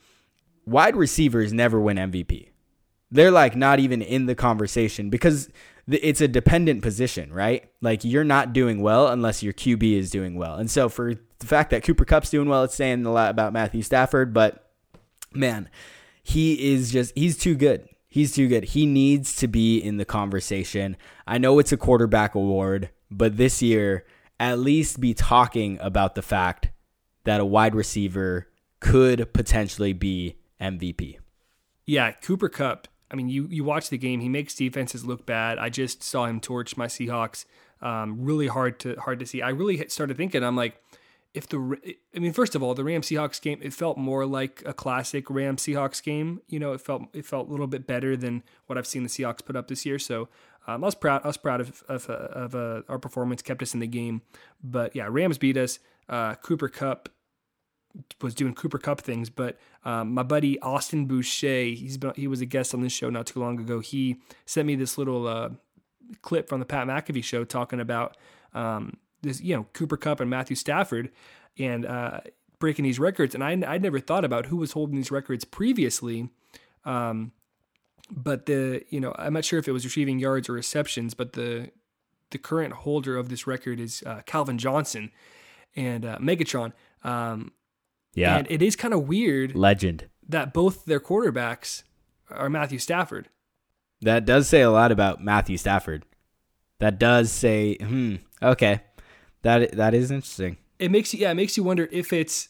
wide 0.66 0.96
receivers 0.96 1.52
never 1.52 1.80
win 1.80 1.96
MVP. 1.96 2.48
They're 3.10 3.30
like 3.30 3.56
not 3.56 3.80
even 3.80 4.02
in 4.02 4.26
the 4.26 4.34
conversation 4.34 5.10
because 5.10 5.48
it's 5.88 6.20
a 6.20 6.28
dependent 6.28 6.82
position, 6.82 7.32
right? 7.32 7.68
Like 7.80 8.04
you're 8.04 8.24
not 8.24 8.52
doing 8.52 8.80
well 8.80 9.08
unless 9.08 9.42
your 9.42 9.52
QB 9.52 9.96
is 9.96 10.10
doing 10.10 10.36
well. 10.36 10.56
And 10.56 10.70
so 10.70 10.88
for 10.88 11.14
the 11.14 11.46
fact 11.46 11.70
that 11.70 11.82
Cooper 11.82 12.04
Kupp's 12.04 12.30
doing 12.30 12.48
well, 12.48 12.64
it's 12.64 12.74
saying 12.74 13.04
a 13.04 13.12
lot 13.12 13.30
about 13.30 13.52
Matthew 13.52 13.82
Stafford, 13.82 14.32
but 14.32 14.70
man, 15.32 15.68
he 16.30 16.72
is 16.72 16.92
just 16.92 17.12
he's 17.16 17.36
too 17.36 17.56
good. 17.56 17.88
He's 18.08 18.34
too 18.34 18.48
good. 18.48 18.64
He 18.64 18.86
needs 18.86 19.36
to 19.36 19.48
be 19.48 19.78
in 19.78 19.96
the 19.96 20.04
conversation. 20.04 20.96
I 21.26 21.38
know 21.38 21.58
it's 21.58 21.72
a 21.72 21.76
quarterback 21.76 22.34
award, 22.34 22.90
but 23.10 23.36
this 23.36 23.62
year 23.62 24.04
at 24.38 24.58
least 24.58 25.00
be 25.00 25.12
talking 25.12 25.78
about 25.80 26.14
the 26.14 26.22
fact 26.22 26.70
that 27.24 27.40
a 27.40 27.44
wide 27.44 27.74
receiver 27.74 28.48
could 28.80 29.32
potentially 29.32 29.92
be 29.92 30.36
MVP. 30.60 31.18
Yeah, 31.86 32.12
Cooper 32.12 32.48
Kupp. 32.48 32.86
I 33.10 33.16
mean, 33.16 33.28
you 33.28 33.48
you 33.50 33.64
watch 33.64 33.90
the 33.90 33.98
game. 33.98 34.20
He 34.20 34.28
makes 34.28 34.54
defenses 34.54 35.04
look 35.04 35.26
bad. 35.26 35.58
I 35.58 35.68
just 35.68 36.02
saw 36.02 36.26
him 36.26 36.40
torch 36.40 36.76
my 36.76 36.86
Seahawks. 36.86 37.44
Um, 37.82 38.22
really 38.22 38.46
hard 38.46 38.78
to 38.80 38.94
hard 38.96 39.18
to 39.18 39.26
see. 39.26 39.42
I 39.42 39.50
really 39.50 39.84
started 39.88 40.16
thinking. 40.16 40.44
I'm 40.44 40.54
like, 40.54 40.80
if 41.32 41.48
the 41.48 41.78
I 42.14 42.18
mean, 42.18 42.32
first 42.32 42.54
of 42.54 42.62
all, 42.62 42.74
the 42.74 42.84
Ram 42.84 43.02
Seahawks 43.02 43.40
game 43.40 43.60
it 43.62 43.72
felt 43.72 43.96
more 43.96 44.26
like 44.26 44.62
a 44.66 44.72
classic 44.72 45.30
Ram 45.30 45.56
Seahawks 45.56 46.02
game. 46.02 46.40
You 46.48 46.58
know, 46.58 46.72
it 46.72 46.80
felt 46.80 47.02
it 47.12 47.24
felt 47.24 47.48
a 47.48 47.50
little 47.50 47.66
bit 47.66 47.86
better 47.86 48.16
than 48.16 48.42
what 48.66 48.76
I've 48.76 48.86
seen 48.86 49.02
the 49.02 49.08
Seahawks 49.08 49.44
put 49.44 49.56
up 49.56 49.68
this 49.68 49.86
year. 49.86 49.98
So 49.98 50.28
um, 50.66 50.82
I 50.82 50.86
was 50.86 50.94
proud. 50.94 51.22
I 51.24 51.28
was 51.28 51.36
proud 51.36 51.60
of 51.60 51.82
of, 51.88 52.10
uh, 52.10 52.14
of 52.14 52.54
uh, 52.54 52.82
our 52.88 52.98
performance. 52.98 53.42
Kept 53.42 53.62
us 53.62 53.74
in 53.74 53.80
the 53.80 53.86
game. 53.86 54.22
But 54.62 54.96
yeah, 54.96 55.06
Rams 55.08 55.38
beat 55.38 55.56
us. 55.56 55.78
Uh, 56.08 56.34
Cooper 56.34 56.68
Kupp 56.68 57.08
was 58.20 58.34
doing 58.34 58.54
Cooper 58.54 58.78
Kupp 58.78 59.00
things, 59.00 59.30
but 59.30 59.58
um, 59.84 60.14
my 60.14 60.22
buddy 60.22 60.60
Austin 60.60 61.06
Boucher, 61.06 61.64
he's 61.64 61.96
been, 61.96 62.12
he 62.14 62.28
was 62.28 62.40
a 62.40 62.46
guest 62.46 62.72
on 62.72 62.82
this 62.82 62.92
show 62.92 63.10
not 63.10 63.26
too 63.26 63.40
long 63.40 63.58
ago. 63.58 63.80
He 63.80 64.20
sent 64.46 64.66
me 64.66 64.76
this 64.76 64.96
little 64.96 65.26
uh, 65.26 65.50
clip 66.22 66.48
from 66.48 66.60
the 66.60 66.66
Pat 66.66 66.86
McAfee 66.86 67.24
show 67.24 67.44
talking 67.44 67.80
about 67.80 68.16
um, 68.54 68.96
this, 69.22 69.40
you 69.40 69.54
know, 69.56 69.66
Cooper 69.72 69.96
Kupp 69.96 70.20
and 70.20 70.30
Matthew 70.30 70.56
Stafford 70.56 71.10
and 71.58 71.84
uh, 71.86 72.20
breaking 72.58 72.84
these 72.84 72.98
records. 72.98 73.34
And 73.34 73.42
I 73.44 73.50
I 73.66 73.78
never 73.78 74.00
thought 74.00 74.24
about 74.24 74.46
who 74.46 74.56
was 74.56 74.72
holding 74.72 74.96
these 74.96 75.10
records 75.10 75.44
previously. 75.44 76.30
Um, 76.84 77.32
but 78.10 78.46
the 78.46 78.82
you 78.88 79.00
know 79.00 79.14
I'm 79.18 79.32
not 79.34 79.44
sure 79.44 79.58
if 79.58 79.68
it 79.68 79.72
was 79.72 79.84
receiving 79.84 80.18
yards 80.18 80.48
or 80.48 80.52
receptions, 80.54 81.14
but 81.14 81.34
the 81.34 81.70
the 82.30 82.38
current 82.38 82.72
holder 82.74 83.16
of 83.16 83.28
this 83.28 83.46
record 83.46 83.80
is 83.80 84.02
uh, 84.06 84.20
Calvin 84.26 84.56
Johnson 84.58 85.10
and 85.76 86.04
uh, 86.04 86.18
Megatron. 86.18 86.72
Um, 87.02 87.52
Yeah. 88.14 88.36
and 88.36 88.46
it 88.50 88.62
is 88.62 88.76
kind 88.76 88.94
of 88.94 89.08
weird 89.08 89.54
Legend. 89.56 90.06
that 90.28 90.52
both 90.52 90.84
their 90.84 91.00
quarterbacks 91.00 91.82
are 92.30 92.48
Matthew 92.48 92.78
Stafford. 92.78 93.28
That 94.02 94.24
does 94.24 94.48
say 94.48 94.60
a 94.62 94.70
lot 94.70 94.92
about 94.92 95.22
Matthew 95.22 95.56
Stafford. 95.56 96.04
That 96.78 96.98
does 97.00 97.30
say, 97.32 97.76
hmm, 97.80 98.16
okay. 98.42 98.80
That 99.42 99.72
that 99.72 99.94
is 99.94 100.10
interesting. 100.10 100.56
It 100.78 100.90
makes 100.90 101.12
you 101.14 101.20
yeah, 101.20 101.30
it 101.30 101.34
makes 101.34 101.56
you 101.56 101.62
wonder 101.62 101.88
if 101.92 102.12
it's 102.12 102.48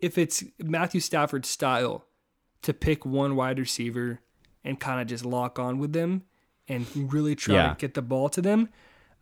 if 0.00 0.16
it's 0.18 0.44
Matthew 0.58 1.00
Stafford's 1.00 1.48
style 1.48 2.04
to 2.62 2.72
pick 2.72 3.04
one 3.06 3.36
wide 3.36 3.58
receiver 3.58 4.20
and 4.64 4.78
kind 4.80 5.00
of 5.00 5.06
just 5.06 5.24
lock 5.24 5.58
on 5.58 5.78
with 5.78 5.92
them 5.92 6.22
and 6.68 6.86
really 7.12 7.34
try 7.34 7.54
Yeah. 7.54 7.68
to 7.70 7.74
get 7.76 7.94
the 7.94 8.02
ball 8.02 8.28
to 8.30 8.40
them. 8.42 8.68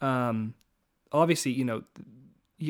Um, 0.00 0.54
obviously, 1.12 1.52
you 1.52 1.64
know, 1.64 1.82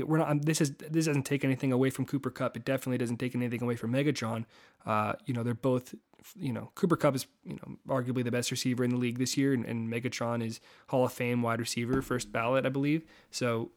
we're 0.05 0.19
not. 0.19 0.45
This 0.45 0.61
is 0.61 0.73
this 0.73 1.07
doesn't 1.07 1.25
take 1.25 1.45
anything 1.45 1.73
away 1.73 1.91
from 1.91 2.05
Cooper 2.07 2.31
Kupp. 2.31 2.57
It 2.57 2.65
definitely 2.65 2.99
doesn't 2.99 3.19
take 3.19 3.35
anything 3.35 3.63
away 3.63 3.77
from 3.77 3.93
Megatron. 3.93 4.45
Uh, 4.85 5.15
you 5.25 5.35
know, 5.35 5.43
they're 5.43 5.55
both. 5.55 5.95
You 6.35 6.53
know, 6.53 6.73
Cooper 6.75 6.97
Kupp 6.97 7.15
is 7.15 7.27
you 7.45 7.55
know 7.55 7.77
arguably 7.89 8.25
the 8.25 8.33
best 8.33 8.51
receiver 8.51 8.83
in 8.83 8.91
the 8.91 8.97
league 8.97 9.19
this 9.19 9.37
year, 9.37 9.53
and, 9.53 9.65
and 9.65 9.89
Megatron 9.93 10.45
is 10.45 10.61
Hall 10.89 11.05
of 11.05 11.13
Fame 11.13 11.41
wide 11.41 11.61
receiver, 11.61 12.03
first 12.03 12.33
ballot, 12.33 12.67
I 12.67 12.69
believe. 12.69 13.05
So, 13.31 13.71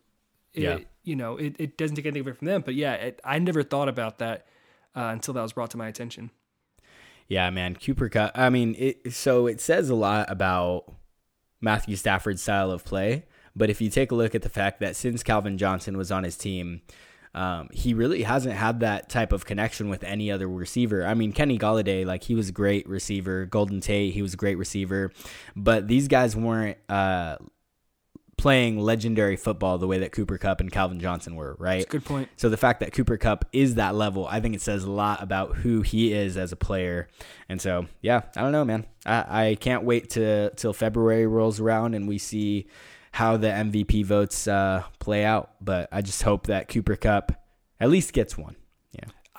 it, 0.54 0.62
Yeah. 0.64 0.80
you 1.04 1.16
know, 1.16 1.38
it, 1.38 1.56
it 1.60 1.78
doesn't 1.78 1.96
take 1.96 2.06
anything 2.06 2.22
away 2.28 2.34
from 2.34 2.48
them. 2.48 2.62
But 2.66 2.76
yeah, 2.76 2.94
it, 2.94 3.22
I 3.24 3.40
never 3.40 3.64
thought 3.64 3.90
about 3.90 4.20
that 4.20 4.46
uh, 4.96 5.10
until 5.14 5.34
that 5.36 5.42
was 5.42 5.54
brought 5.54 5.72
to 5.72 5.78
my 5.78 5.88
attention. 5.88 6.32
Yeah, 7.28 7.50
man, 7.52 7.76
Cooper 7.76 8.10
Kupp. 8.10 8.32
I 8.36 8.50
mean, 8.50 8.76
it, 8.78 9.14
so 9.14 9.46
it 9.48 9.62
says 9.62 9.90
a 9.90 9.96
lot 9.96 10.32
about 10.32 10.92
Matthew 11.62 11.96
Stafford's 11.96 12.42
style 12.42 12.72
of 12.72 12.84
play. 12.84 13.26
But 13.56 13.70
if 13.70 13.82
you 13.82 13.90
take 13.90 14.12
a 14.12 14.16
look 14.16 14.34
at 14.36 14.42
the 14.42 14.50
fact 14.50 14.80
that 14.80 14.96
since 14.96 15.22
Calvin 15.22 15.58
Johnson 15.58 15.98
was 15.98 16.12
on 16.12 16.24
his 16.24 16.38
team, 16.38 16.82
um, 17.36 17.70
he 17.72 17.94
really 17.94 18.24
hasn't 18.24 18.56
had 18.56 18.80
that 18.80 19.10
type 19.10 19.32
of 19.32 19.46
connection 19.46 19.90
with 19.90 20.04
any 20.04 20.32
other 20.32 20.48
receiver. 20.48 21.06
I 21.06 21.14
mean, 21.14 21.32
Kenny 21.32 21.60
Golladay, 21.60 22.04
like 22.06 22.24
he 22.24 22.34
was 22.34 22.50
a 22.50 22.52
great 22.52 22.88
receiver. 22.90 23.46
Golden 23.46 23.82
Tate, 23.82 24.14
he 24.14 24.22
was 24.24 24.34
a 24.34 24.38
great 24.38 24.58
receiver. 24.58 25.12
But 25.56 25.88
these 25.88 26.08
guys 26.08 26.36
weren't 26.36 26.78
uh, 26.90 27.38
playing 28.40 28.80
legendary 28.80 29.36
football 29.36 29.78
the 29.78 29.88
way 29.88 30.00
that 30.00 30.12
Cooper 30.12 30.38
Kupp 30.38 30.62
and 30.62 30.72
Calvin 30.72 31.00
Johnson 31.00 31.36
were, 31.36 31.56
right? 31.60 31.80
That's 31.80 31.86
a 31.86 31.98
good 31.98 32.06
point. 32.06 32.30
So 32.38 32.48
the 32.50 32.58
fact 32.58 32.80
that 32.80 32.94
Cooper 32.94 33.18
Kupp 33.18 33.46
is 33.52 33.76
that 33.76 33.96
level, 33.96 34.26
I 34.28 34.40
think 34.40 34.56
it 34.56 34.62
says 34.62 34.86
a 34.86 34.92
lot 34.92 35.22
about 35.22 35.58
who 35.58 35.82
he 35.82 36.14
is 36.14 36.38
as 36.38 36.52
a 36.52 36.56
player. 36.56 37.10
And 37.50 37.62
so, 37.62 37.88
yeah, 38.02 38.22
I 38.36 38.42
don't 38.42 38.54
know, 38.54 38.64
man. 38.64 38.86
I, 39.06 39.48
I 39.50 39.56
can't 39.56 39.84
wait 39.84 40.12
to 40.12 40.52
till 40.56 40.74
February 40.74 41.28
rolls 41.28 41.60
around 41.60 41.96
and 41.96 42.08
we 42.08 42.18
see 42.18 42.68
how 43.12 43.36
the 43.36 43.48
MVP 43.48 44.06
votes 44.06 44.48
uh, 44.48 44.84
play 45.00 45.26
out. 45.26 45.52
But 45.60 45.90
I 45.92 46.02
just 46.02 46.24
hope 46.24 46.48
that 46.48 46.70
Cooper 46.70 46.96
Kupp 46.96 47.34
at 47.80 47.90
least 47.90 48.14
gets 48.14 48.38
one. 48.38 48.56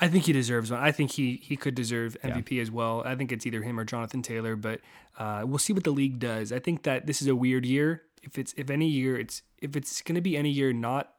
Yeah. 0.00 0.06
I 0.06 0.10
think 0.10 0.24
he 0.24 0.32
deserves 0.32 0.70
one. 0.70 0.80
I 0.80 0.92
think 0.92 1.12
he 1.12 1.40
he 1.42 1.56
could 1.56 1.74
deserve 1.74 2.16
MVP 2.22 2.60
as 2.60 2.70
well. 2.70 3.02
I 3.04 3.14
think 3.14 3.32
it's 3.32 3.46
either 3.46 3.62
him 3.62 3.78
or 3.78 3.84
Jonathan 3.84 4.22
Taylor, 4.22 4.56
but 4.56 4.80
uh, 5.18 5.42
we'll 5.44 5.58
see 5.58 5.72
what 5.72 5.84
the 5.84 5.90
league 5.90 6.18
does. 6.18 6.52
I 6.52 6.58
think 6.58 6.84
that 6.84 7.06
this 7.06 7.20
is 7.20 7.28
a 7.28 7.34
weird 7.34 7.66
year. 7.66 8.02
If 8.22 8.38
it's 8.38 8.54
if 8.56 8.70
any 8.70 8.88
year 8.88 9.18
it's 9.18 9.42
if 9.58 9.76
it's 9.76 10.02
going 10.02 10.14
to 10.14 10.20
be 10.20 10.36
any 10.36 10.50
year 10.50 10.72
not 10.72 11.12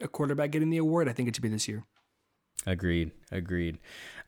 a 0.00 0.08
quarterback 0.08 0.50
getting 0.50 0.70
the 0.70 0.78
award, 0.78 1.08
I 1.08 1.12
think 1.12 1.28
it 1.28 1.36
should 1.36 1.42
be 1.42 1.48
this 1.48 1.68
year. 1.68 1.84
Agreed. 2.66 3.10
Agreed. 3.30 3.78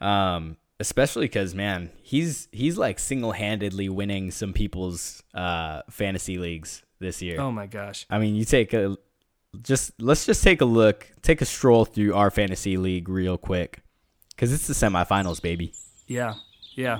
Um, 0.00 0.56
especially 0.80 1.26
because 1.26 1.54
man, 1.54 1.90
he's 2.02 2.48
he's 2.52 2.76
like 2.76 2.98
single 2.98 3.32
handedly 3.32 3.88
winning 3.88 4.30
some 4.30 4.52
people's 4.52 5.22
uh, 5.34 5.82
fantasy 5.90 6.38
leagues 6.38 6.82
this 6.98 7.22
year. 7.22 7.40
Oh 7.40 7.52
my 7.52 7.66
gosh. 7.66 8.06
I 8.10 8.18
mean, 8.18 8.34
you 8.34 8.44
take 8.44 8.72
a 8.72 8.96
just 9.60 9.92
let's 10.00 10.24
just 10.24 10.42
take 10.42 10.60
a 10.60 10.64
look, 10.64 11.10
take 11.22 11.42
a 11.42 11.44
stroll 11.44 11.84
through 11.84 12.14
our 12.14 12.30
fantasy 12.30 12.76
league 12.76 13.08
real 13.08 13.36
quick, 13.36 13.82
because 14.30 14.52
it's 14.52 14.66
the 14.66 14.74
semifinals, 14.74 15.42
baby. 15.42 15.74
Yeah. 16.06 16.34
Yeah. 16.74 16.98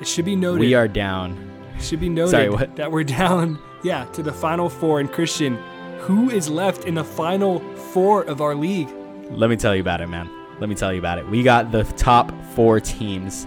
It 0.00 0.06
should 0.06 0.24
be 0.24 0.36
noted. 0.36 0.60
We 0.60 0.74
are 0.74 0.88
down. 0.88 1.50
It 1.76 1.82
should 1.82 2.00
be 2.00 2.08
noted 2.08 2.30
Sorry, 2.30 2.50
what? 2.50 2.76
that 2.76 2.90
we're 2.90 3.04
down, 3.04 3.58
yeah, 3.82 4.04
to 4.12 4.22
the 4.22 4.32
final 4.32 4.68
four. 4.68 5.00
And 5.00 5.10
Christian, 5.10 5.56
who 5.98 6.30
is 6.30 6.48
left 6.48 6.84
in 6.84 6.94
the 6.94 7.04
final 7.04 7.58
four 7.76 8.22
of 8.24 8.40
our 8.40 8.54
league? 8.54 8.88
Let 9.30 9.50
me 9.50 9.56
tell 9.56 9.74
you 9.74 9.80
about 9.80 10.00
it, 10.00 10.06
man. 10.06 10.30
Let 10.60 10.68
me 10.68 10.74
tell 10.74 10.92
you 10.92 10.98
about 10.98 11.18
it. 11.18 11.28
We 11.28 11.42
got 11.42 11.72
the 11.72 11.84
top 11.84 12.32
four 12.54 12.80
teams, 12.80 13.44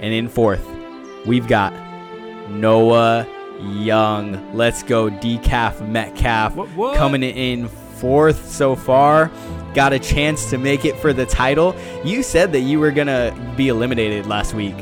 and 0.00 0.14
in 0.14 0.28
fourth, 0.28 0.66
we've 1.26 1.46
got 1.46 1.72
Noah 2.48 3.26
Young. 3.60 4.54
Let's 4.54 4.82
go, 4.82 5.08
Decaf 5.10 5.86
Metcalf 5.86 6.54
What- 6.56 6.68
what? 6.70 6.96
coming 6.96 7.22
in 7.22 7.68
fourth 7.68 8.50
so 8.50 8.74
far. 8.74 9.30
Got 9.74 9.92
a 9.92 9.98
chance 9.98 10.50
to 10.50 10.58
make 10.58 10.84
it 10.84 10.96
for 10.96 11.12
the 11.12 11.24
title. 11.26 11.74
You 12.04 12.22
said 12.22 12.52
that 12.52 12.60
you 12.60 12.78
were 12.80 12.90
gonna 12.90 13.32
be 13.56 13.68
eliminated 13.68 14.26
last 14.26 14.54
week, 14.54 14.74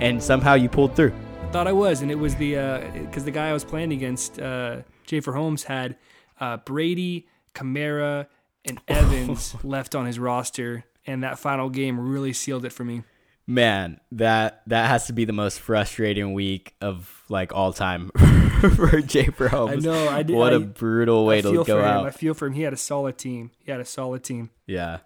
and 0.00 0.22
somehow 0.22 0.54
you 0.54 0.68
pulled 0.68 0.96
through. 0.96 1.12
I 1.42 1.46
thought 1.52 1.68
I 1.68 1.72
was, 1.72 2.02
and 2.02 2.10
it 2.10 2.18
was 2.18 2.34
the 2.36 2.54
because 3.02 3.24
the 3.24 3.30
guy 3.30 3.48
I 3.48 3.52
was 3.52 3.64
playing 3.64 3.92
against, 3.92 4.40
uh, 4.40 4.78
For 5.22 5.32
Holmes, 5.34 5.64
had 5.64 5.96
uh, 6.40 6.56
Brady, 6.58 7.26
Kamara, 7.54 8.26
and 8.64 8.80
Evans 8.88 9.54
left 9.62 9.94
on 9.94 10.06
his 10.06 10.18
roster, 10.18 10.84
and 11.06 11.22
that 11.22 11.38
final 11.38 11.70
game 11.70 12.00
really 12.00 12.32
sealed 12.32 12.64
it 12.64 12.72
for 12.72 12.84
me. 12.84 13.02
Man, 13.48 14.00
that 14.12 14.62
that 14.66 14.88
has 14.88 15.06
to 15.06 15.12
be 15.12 15.24
the 15.24 15.32
most 15.32 15.60
frustrating 15.60 16.34
week 16.34 16.74
of 16.80 17.22
like 17.28 17.52
all 17.54 17.72
time 17.72 18.10
for 18.74 19.00
Jay 19.00 19.24
Holmes. 19.38 19.86
I 19.86 19.90
know, 19.90 20.08
I 20.08 20.22
did- 20.24 20.34
What 20.34 20.52
a 20.52 20.56
I- 20.56 20.58
brutal 20.60 21.24
way 21.26 21.38
I 21.38 21.40
to 21.42 21.50
feel 21.52 21.64
go 21.64 21.80
for 21.80 21.86
him. 21.86 22.06
I 22.06 22.10
feel 22.10 22.34
for 22.34 22.46
him. 22.46 22.54
He 22.54 22.62
had 22.62 22.72
a 22.72 22.76
solid 22.76 23.18
team. 23.18 23.52
He 23.64 23.70
had 23.70 23.80
a 23.80 23.84
solid 23.84 24.24
team. 24.24 24.50
Yeah. 24.66 24.98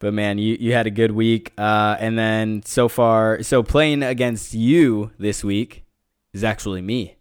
But 0.00 0.12
man, 0.12 0.38
you, 0.38 0.56
you 0.58 0.72
had 0.72 0.86
a 0.88 0.90
good 0.90 1.12
week. 1.12 1.52
Uh, 1.56 1.96
and 2.00 2.18
then 2.18 2.62
so 2.64 2.88
far, 2.88 3.42
so 3.44 3.62
playing 3.62 4.02
against 4.02 4.52
you 4.52 5.12
this 5.18 5.44
week 5.44 5.84
is 6.34 6.42
actually 6.42 6.82
me. 6.82 7.16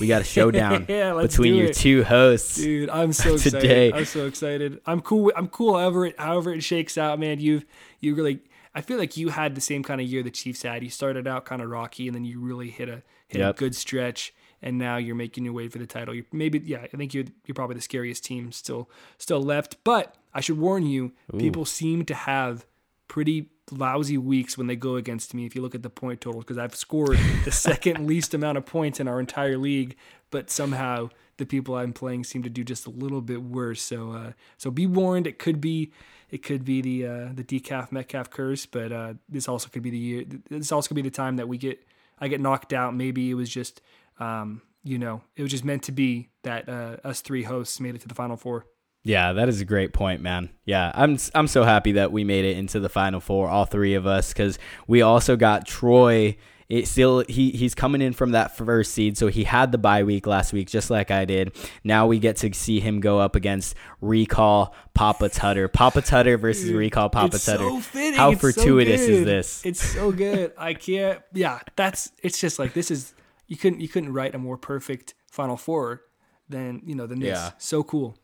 We 0.00 0.06
got 0.06 0.22
a 0.22 0.24
showdown 0.36 0.86
Yeah, 0.88 1.20
between 1.20 1.56
your 1.56 1.72
two 1.72 2.04
hosts. 2.04 2.56
Dude, 2.56 2.88
I'm 2.88 3.12
so 3.12 3.34
excited. 3.34 3.60
Today. 3.60 3.92
I'm 3.92 4.04
so 4.04 4.26
excited. 4.26 4.80
I'm 4.86 5.00
cool. 5.02 5.32
I'm 5.36 5.48
cool. 5.48 5.76
However, 5.76 6.06
it, 6.06 6.18
however 6.20 6.52
it 6.54 6.62
shakes 6.62 6.96
out, 6.96 7.18
man. 7.18 7.40
You've 7.40 7.64
you 8.00 8.14
really. 8.14 8.38
I 8.76 8.82
feel 8.82 8.98
like 8.98 9.16
you 9.16 9.30
had 9.30 9.54
the 9.54 9.60
same 9.62 9.82
kind 9.82 10.02
of 10.02 10.06
year 10.06 10.22
the 10.22 10.30
Chiefs 10.30 10.62
had. 10.62 10.84
You 10.84 10.90
started 10.90 11.26
out 11.26 11.46
kind 11.46 11.62
of 11.62 11.70
rocky, 11.70 12.06
and 12.06 12.14
then 12.14 12.26
you 12.26 12.38
really 12.38 12.68
hit 12.70 12.90
a 12.90 13.02
hit 13.26 13.40
Yep. 13.40 13.56
a 13.56 13.58
good 13.58 13.74
stretch, 13.74 14.34
and 14.60 14.76
now 14.76 14.98
you're 14.98 15.16
making 15.16 15.46
your 15.46 15.54
way 15.54 15.68
for 15.68 15.78
the 15.78 15.86
title. 15.86 16.14
You're 16.14 16.26
maybe 16.30 16.58
yeah. 16.58 16.82
I 16.82 16.96
think 16.96 17.14
you're 17.14 17.24
you're 17.46 17.54
probably 17.54 17.76
the 17.76 17.80
scariest 17.82 18.22
team 18.24 18.52
still 18.52 18.90
still 19.16 19.42
left. 19.42 19.82
But 19.82 20.14
I 20.34 20.42
should 20.42 20.58
warn 20.58 20.84
you, 20.84 21.12
people 21.38 21.64
seem 21.64 22.04
to 22.04 22.14
have 22.14 22.66
pretty 23.08 23.48
lousy 23.70 24.18
weeks 24.18 24.58
when 24.58 24.66
they 24.66 24.76
go 24.76 24.96
against 24.96 25.32
me 25.34 25.46
if 25.46 25.56
you 25.56 25.62
look 25.62 25.74
at 25.74 25.82
the 25.82 25.90
point 25.90 26.20
totals 26.20 26.44
because 26.44 26.58
I've 26.58 26.74
scored 26.74 27.18
the 27.44 27.50
second 27.68 28.06
least 28.06 28.34
amount 28.34 28.58
of 28.58 28.66
points 28.66 29.00
in 29.00 29.08
our 29.08 29.18
entire 29.18 29.58
league 29.58 29.96
but 30.30 30.50
somehow 30.50 31.08
the 31.36 31.46
people 31.46 31.74
I'm 31.76 31.92
playing 31.92 32.22
seem 32.24 32.44
to 32.44 32.48
do 32.50 32.62
just 32.62 32.86
a 32.86 32.90
little 32.90 33.20
bit 33.20 33.42
worse 33.42 33.82
so 33.82 34.12
uh, 34.12 34.32
so 34.56 34.70
be 34.70 34.86
warned 34.86 35.26
it 35.26 35.40
could 35.40 35.60
be 35.60 35.90
it 36.30 36.42
could 36.42 36.64
be 36.64 36.80
the 36.80 37.06
uh, 37.06 37.28
the 37.34 37.44
decaf 37.44 37.92
Metcalf 37.92 38.30
curse 38.30 38.66
but 38.66 38.92
uh, 38.92 39.14
this 39.28 39.48
also 39.48 39.68
could 39.68 39.82
be 39.82 39.90
the 39.90 39.98
year 39.98 40.24
this 40.50 40.72
also 40.72 40.88
could 40.88 40.96
be 40.96 41.02
the 41.02 41.10
time 41.10 41.36
that 41.36 41.48
we 41.48 41.58
get 41.58 41.78
I 42.18 42.28
get 42.28 42.40
knocked 42.40 42.72
out 42.72 42.94
maybe 42.94 43.30
it 43.30 43.34
was 43.34 43.48
just 43.48 43.80
um, 44.18 44.62
you 44.82 44.98
know 44.98 45.22
it 45.36 45.42
was 45.42 45.50
just 45.50 45.64
meant 45.64 45.82
to 45.84 45.92
be 45.92 46.30
that 46.42 46.68
uh, 46.68 46.96
us 47.04 47.20
three 47.20 47.42
hosts 47.42 47.80
made 47.80 47.94
it 47.94 48.00
to 48.02 48.08
the 48.08 48.14
final 48.14 48.36
four 48.36 48.66
Yeah, 49.04 49.34
that 49.34 49.48
is 49.48 49.60
a 49.60 49.64
great 49.64 49.92
point, 49.92 50.20
man. 50.20 50.50
Yeah, 50.64 50.90
I'm 50.94 51.18
I'm 51.34 51.46
so 51.46 51.62
happy 51.62 51.92
that 51.92 52.10
we 52.10 52.24
made 52.24 52.44
it 52.44 52.56
into 52.56 52.80
the 52.80 52.88
final 52.88 53.20
four, 53.20 53.48
all 53.48 53.64
three 53.64 53.94
of 53.94 54.04
us, 54.06 54.32
because 54.32 54.58
we 54.86 55.02
also 55.02 55.36
got 55.36 55.66
Troy. 55.66 56.36
It 56.68 56.88
still 56.88 57.24
he 57.28 57.50
he's 57.50 57.76
coming 57.76 58.02
in 58.02 58.12
from 58.12 58.32
that 58.32 58.56
first 58.56 58.92
seed, 58.92 59.16
so 59.16 59.28
he 59.28 59.44
had 59.44 59.70
the 59.70 59.78
bye 59.78 60.02
week 60.02 60.26
last 60.26 60.52
week, 60.52 60.68
just 60.68 60.90
like 60.90 61.12
I 61.12 61.24
did. 61.24 61.54
Now 61.84 62.08
we 62.08 62.18
get 62.18 62.36
to 62.38 62.52
see 62.54 62.80
him 62.80 63.00
go 63.00 63.20
up 63.20 63.36
against 63.36 63.76
Recall 64.00 64.74
Papa 64.92 65.28
Tutter, 65.28 65.68
Papa 65.68 66.02
Tutter 66.02 66.36
versus 66.36 66.72
Recall 66.72 67.08
Papa 67.08 67.38
Tutter. 67.38 67.68
So 67.68 67.80
fitting. 67.80 68.18
How 68.18 68.32
It's 68.32 68.40
so 68.40 68.52
fortuitous 68.52 69.02
is 69.02 69.24
this? 69.24 69.64
It's 69.64 69.80
so 69.80 70.10
good. 70.10 70.52
I 70.58 70.74
can't. 70.74 71.20
Yeah, 71.32 71.60
that's. 71.76 72.10
It's 72.22 72.40
just 72.40 72.58
like 72.58 72.74
this 72.74 72.90
is. 72.90 73.14
You 73.46 73.56
couldn't. 73.56 73.80
You 73.80 73.88
couldn't 73.88 74.12
write 74.12 74.34
a 74.34 74.38
more 74.38 74.56
perfect 74.56 75.14
Final 75.30 75.56
Four 75.56 76.02
than 76.48 76.82
you 76.84 76.96
know 76.96 77.06
than 77.06 77.20
this. 77.20 77.28
Yeah. 77.28 77.50
So 77.58 77.84
cool. 77.84 78.18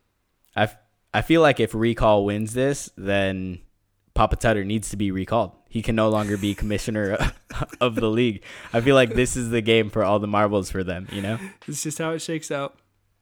I 0.53 0.69
I 1.13 1.21
feel 1.21 1.41
like 1.41 1.61
if 1.61 1.73
Recall 1.73 2.25
wins 2.25 2.53
this, 2.53 2.89
then 2.97 3.59
Papa 4.13 4.35
Tutter 4.35 4.65
needs 4.65 4.89
to 4.89 4.97
be 4.97 5.11
recalled. 5.11 5.53
He 5.73 5.81
can 5.81 5.95
no 5.95 6.09
longer 6.09 6.37
be 6.37 6.53
commissioner 6.53 7.17
of 7.81 7.95
the 7.95 8.07
league. 8.07 8.43
I 8.73 8.81
feel 8.81 8.93
like 8.93 9.15
this 9.15 9.35
is 9.35 9.49
the 9.49 9.59
game 9.59 9.89
for 9.89 10.03
all 10.03 10.19
the 10.19 10.27
marbles 10.27 10.69
for 10.69 10.83
them, 10.83 11.07
you 11.11 11.19
know? 11.19 11.39
It's 11.67 11.81
just 11.81 11.97
how 11.97 12.11
it 12.11 12.19
shakes 12.19 12.51
out. 12.51 12.77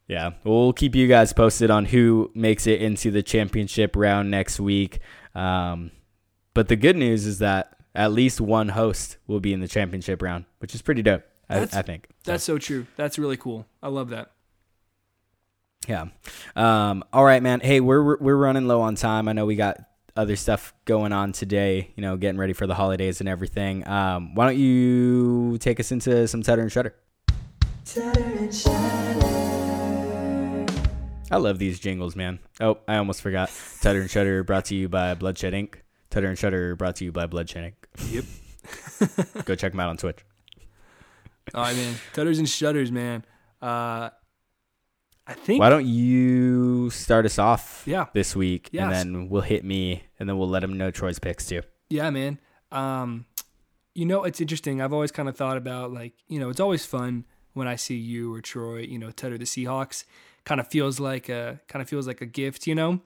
Yeah. 0.05 0.31
We'll 0.43 0.73
keep 0.73 0.93
you 0.93 1.07
guys 1.07 1.31
posted 1.31 1.71
on 1.71 1.85
who 1.85 2.29
makes 2.35 2.67
it 2.67 2.81
into 2.81 3.09
the 3.09 3.23
championship 3.23 3.95
round 3.95 4.29
next 4.29 4.59
week. 4.59 4.99
Um, 5.33 5.91
but 6.53 6.67
the 6.67 6.75
good 6.75 6.97
news 6.97 7.25
is 7.25 7.39
that 7.39 7.77
at 7.95 8.11
least 8.11 8.41
one 8.41 8.67
host 8.67 9.15
will 9.27 9.39
be 9.39 9.53
in 9.53 9.61
the 9.61 9.67
championship 9.69 10.21
round, 10.21 10.43
which 10.59 10.75
is 10.75 10.81
pretty 10.81 11.03
dope, 11.03 11.23
I, 11.49 11.61
I 11.61 11.81
think. 11.83 12.09
So. 12.25 12.33
That's 12.33 12.43
so 12.43 12.57
true. 12.57 12.85
That's 12.97 13.17
really 13.17 13.37
cool. 13.37 13.65
I 13.81 13.87
love 13.87 14.09
that. 14.09 14.31
Yeah. 15.87 16.07
Um, 16.57 17.05
all 17.13 17.23
right, 17.23 17.41
man. 17.41 17.61
Hey, 17.61 17.79
we're 17.79 18.17
we're 18.17 18.35
running 18.35 18.67
low 18.67 18.81
on 18.81 18.95
time. 18.95 19.29
I 19.29 19.33
know 19.33 19.45
we 19.45 19.55
got 19.55 19.77
other 20.15 20.35
stuff 20.35 20.73
going 20.85 21.13
on 21.13 21.31
today. 21.31 21.91
You 21.95 22.01
know, 22.01 22.17
getting 22.17 22.39
ready 22.39 22.53
for 22.53 22.67
the 22.67 22.75
holidays 22.75 23.19
and 23.19 23.29
everything. 23.29 23.87
Um, 23.87 24.35
why 24.35 24.45
don't 24.45 24.57
you 24.57 25.57
take 25.59 25.79
us 25.79 25.91
into 25.91 26.27
some 26.27 26.41
Tutter 26.43 26.61
and 26.61 26.71
Shutter? 26.71 26.95
Tutter 27.85 28.21
and 28.21 28.53
Shutter. 28.53 29.71
I 31.31 31.37
love 31.37 31.59
these 31.59 31.79
jingles, 31.79 32.15
man. 32.15 32.39
Oh, 32.59 32.79
I 32.87 32.97
almost 32.97 33.21
forgot. 33.21 33.49
Tutter 33.81 34.01
and 34.01 34.09
Shutter 34.09 34.43
brought 34.43 34.65
to 34.65 34.75
you 34.75 34.89
by 34.89 35.13
Bloodshed 35.13 35.53
Inc. 35.53 35.75
Tutter 36.09 36.27
and 36.27 36.37
Shutter 36.37 36.75
brought 36.75 36.97
to 36.97 37.05
you 37.05 37.13
by 37.13 37.25
Bloodshed 37.25 37.73
Inc. 37.73 37.75
Yep. 38.11 39.45
Go 39.45 39.55
check 39.55 39.71
them 39.71 39.79
out 39.79 39.89
on 39.89 39.97
Twitch. 39.97 40.19
All 41.53 41.63
right, 41.63 41.75
man. 41.75 41.95
Tutters 42.13 42.39
and 42.39 42.47
shutters, 42.47 42.91
man. 42.91 43.23
Uh, 43.61 44.09
I 45.27 45.33
think. 45.33 45.59
Why 45.59 45.69
don't 45.69 45.85
you 45.85 46.89
start 46.89 47.25
us 47.25 47.37
off 47.39 47.83
Yeah. 47.85 48.07
this 48.13 48.35
week, 48.35 48.69
Yes. 48.71 48.83
and 48.83 48.91
then 49.15 49.29
we'll 49.29 49.41
hit 49.43 49.63
me, 49.63 50.03
and 50.19 50.27
then 50.27 50.37
we'll 50.37 50.49
let 50.49 50.61
them 50.61 50.77
know 50.77 50.91
Troy's 50.91 51.19
picks 51.19 51.45
too. 51.45 51.61
Yeah, 51.89 52.09
man. 52.09 52.39
Um, 52.71 53.25
you 53.93 54.05
know, 54.05 54.23
it's 54.23 54.39
interesting. 54.41 54.81
I've 54.81 54.93
always 54.93 55.11
kind 55.11 55.27
of 55.29 55.35
thought 55.35 55.57
about 55.57 55.91
like, 55.91 56.13
you 56.27 56.39
know, 56.39 56.49
it's 56.49 56.59
always 56.59 56.85
fun 56.85 57.25
when 57.53 57.67
I 57.67 57.75
see 57.75 57.95
you 57.97 58.33
or 58.33 58.41
Troy, 58.41 58.79
you 58.79 58.97
know, 58.97 59.11
tutter 59.11 59.37
the 59.37 59.43
Seahawks 59.45 60.05
kind 60.45 60.59
of 60.61 60.67
feels 60.69 60.99
like 60.99 61.27
a 61.29 61.59
kind 61.67 61.81
of 61.83 61.89
feels 61.89 62.07
like 62.07 62.21
a 62.21 62.25
gift, 62.25 62.65
you 62.65 62.73
know. 62.75 63.01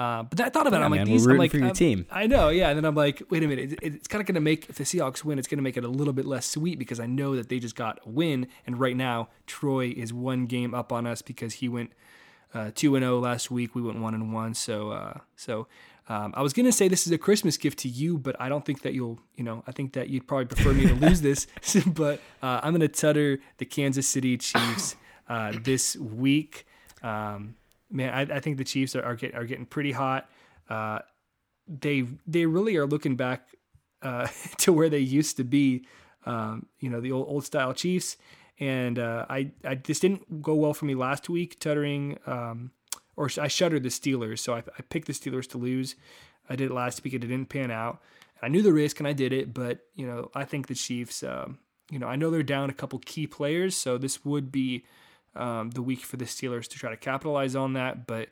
Uh, 0.00 0.22
but 0.22 0.40
I 0.40 0.48
thought 0.48 0.66
about 0.66 0.80
it. 0.80 0.84
I'm 0.86 0.90
like, 0.90 1.00
man, 1.00 1.08
we're 1.08 1.12
these. 1.12 1.26
I'm 1.26 1.36
like, 1.36 1.50
for 1.50 1.58
your 1.58 1.66
I'm- 1.66 1.74
team. 1.74 2.06
I 2.10 2.26
know, 2.26 2.48
yeah. 2.48 2.70
And 2.70 2.78
then 2.78 2.86
I'm 2.86 2.94
like, 2.94 3.22
wait 3.28 3.42
a 3.42 3.46
minute. 3.46 3.72
It, 3.72 3.78
it's 3.82 4.08
kind 4.08 4.22
of 4.22 4.26
going 4.26 4.34
to 4.34 4.40
make 4.40 4.70
if 4.70 4.76
the 4.76 4.84
Seahawks 4.84 5.24
win, 5.24 5.38
it's 5.38 5.46
going 5.46 5.58
to 5.58 5.62
make 5.62 5.76
it 5.76 5.84
a 5.84 5.88
little 5.88 6.14
bit 6.14 6.24
less 6.24 6.46
sweet 6.46 6.78
because 6.78 6.98
I 6.98 7.04
know 7.04 7.36
that 7.36 7.50
they 7.50 7.58
just 7.58 7.76
got 7.76 7.98
a 8.06 8.08
win, 8.08 8.46
and 8.66 8.80
right 8.80 8.96
now 8.96 9.28
Troy 9.46 9.92
is 9.94 10.10
one 10.10 10.46
game 10.46 10.72
up 10.72 10.90
on 10.90 11.06
us 11.06 11.20
because 11.20 11.52
he 11.54 11.68
went 11.68 11.92
uh, 12.54 12.70
two 12.74 12.96
and 12.96 13.02
zero 13.02 13.18
last 13.18 13.50
week. 13.50 13.74
We 13.74 13.82
went 13.82 14.00
one 14.00 14.14
and 14.14 14.32
one. 14.32 14.54
So, 14.54 14.90
uh, 14.90 15.18
so 15.36 15.66
um, 16.08 16.32
I 16.34 16.40
was 16.40 16.54
going 16.54 16.64
to 16.64 16.72
say 16.72 16.88
this 16.88 17.06
is 17.06 17.12
a 17.12 17.18
Christmas 17.18 17.58
gift 17.58 17.80
to 17.80 17.88
you, 17.90 18.16
but 18.16 18.34
I 18.40 18.48
don't 18.48 18.64
think 18.64 18.80
that 18.80 18.94
you'll. 18.94 19.20
You 19.36 19.44
know, 19.44 19.62
I 19.66 19.72
think 19.72 19.92
that 19.92 20.08
you'd 20.08 20.26
probably 20.26 20.46
prefer 20.46 20.72
me 20.72 20.86
to 20.86 20.94
lose 21.06 21.20
this. 21.20 21.46
but 21.86 22.20
uh, 22.42 22.60
I'm 22.62 22.72
going 22.72 22.80
to 22.80 22.88
tutter 22.88 23.38
the 23.58 23.66
Kansas 23.66 24.08
City 24.08 24.38
Chiefs 24.38 24.96
uh, 25.28 25.52
this 25.62 25.94
week. 25.96 26.66
Um, 27.02 27.56
man, 27.90 28.14
I, 28.14 28.36
I 28.36 28.40
think 28.40 28.58
the 28.58 28.64
Chiefs 28.64 28.94
are 28.96 29.02
are, 29.02 29.16
get, 29.16 29.34
are 29.34 29.44
getting 29.44 29.66
pretty 29.66 29.92
hot. 29.92 30.28
Uh, 30.68 31.00
they 31.66 32.04
they 32.26 32.46
really 32.46 32.76
are 32.76 32.86
looking 32.86 33.16
back 33.16 33.48
uh, 34.02 34.28
to 34.58 34.72
where 34.72 34.88
they 34.88 34.98
used 34.98 35.36
to 35.36 35.44
be. 35.44 35.86
Um, 36.26 36.66
you 36.78 36.90
know, 36.90 37.00
the 37.00 37.12
old 37.12 37.28
old 37.28 37.44
style 37.44 37.72
Chiefs, 37.72 38.16
and 38.58 38.98
uh, 38.98 39.26
I 39.28 39.50
I 39.64 39.74
didn't 39.74 40.42
go 40.42 40.54
well 40.54 40.74
for 40.74 40.84
me 40.84 40.94
last 40.94 41.28
week, 41.28 41.58
tuttering. 41.60 42.18
Um, 42.26 42.72
or 43.16 43.28
I 43.38 43.48
shuttered 43.48 43.82
the 43.82 43.90
Steelers, 43.90 44.38
so 44.38 44.54
I, 44.54 44.58
I 44.58 44.82
picked 44.88 45.06
the 45.06 45.12
Steelers 45.12 45.46
to 45.48 45.58
lose. 45.58 45.94
I 46.48 46.56
did 46.56 46.70
it 46.70 46.74
last 46.74 47.04
week; 47.04 47.14
and 47.14 47.24
it 47.24 47.28
didn't 47.28 47.48
pan 47.48 47.70
out. 47.70 48.00
I 48.42 48.48
knew 48.48 48.62
the 48.62 48.72
risk 48.72 48.98
and 49.00 49.06
I 49.06 49.12
did 49.12 49.32
it, 49.32 49.52
but 49.52 49.80
you 49.94 50.06
know, 50.06 50.30
I 50.34 50.44
think 50.44 50.66
the 50.66 50.74
Chiefs. 50.74 51.22
Um, 51.22 51.58
you 51.90 51.98
know, 51.98 52.06
I 52.06 52.16
know 52.16 52.30
they're 52.30 52.42
down 52.44 52.70
a 52.70 52.74
couple 52.74 52.98
key 53.00 53.26
players, 53.26 53.76
so 53.76 53.98
this 53.98 54.24
would 54.24 54.52
be 54.52 54.84
um, 55.36 55.70
the 55.70 55.82
week 55.82 56.00
for 56.00 56.16
the 56.16 56.24
Steelers 56.24 56.68
to 56.68 56.78
try 56.78 56.90
to 56.90 56.96
capitalize 56.96 57.56
on 57.56 57.74
that. 57.74 58.06
But 58.06 58.28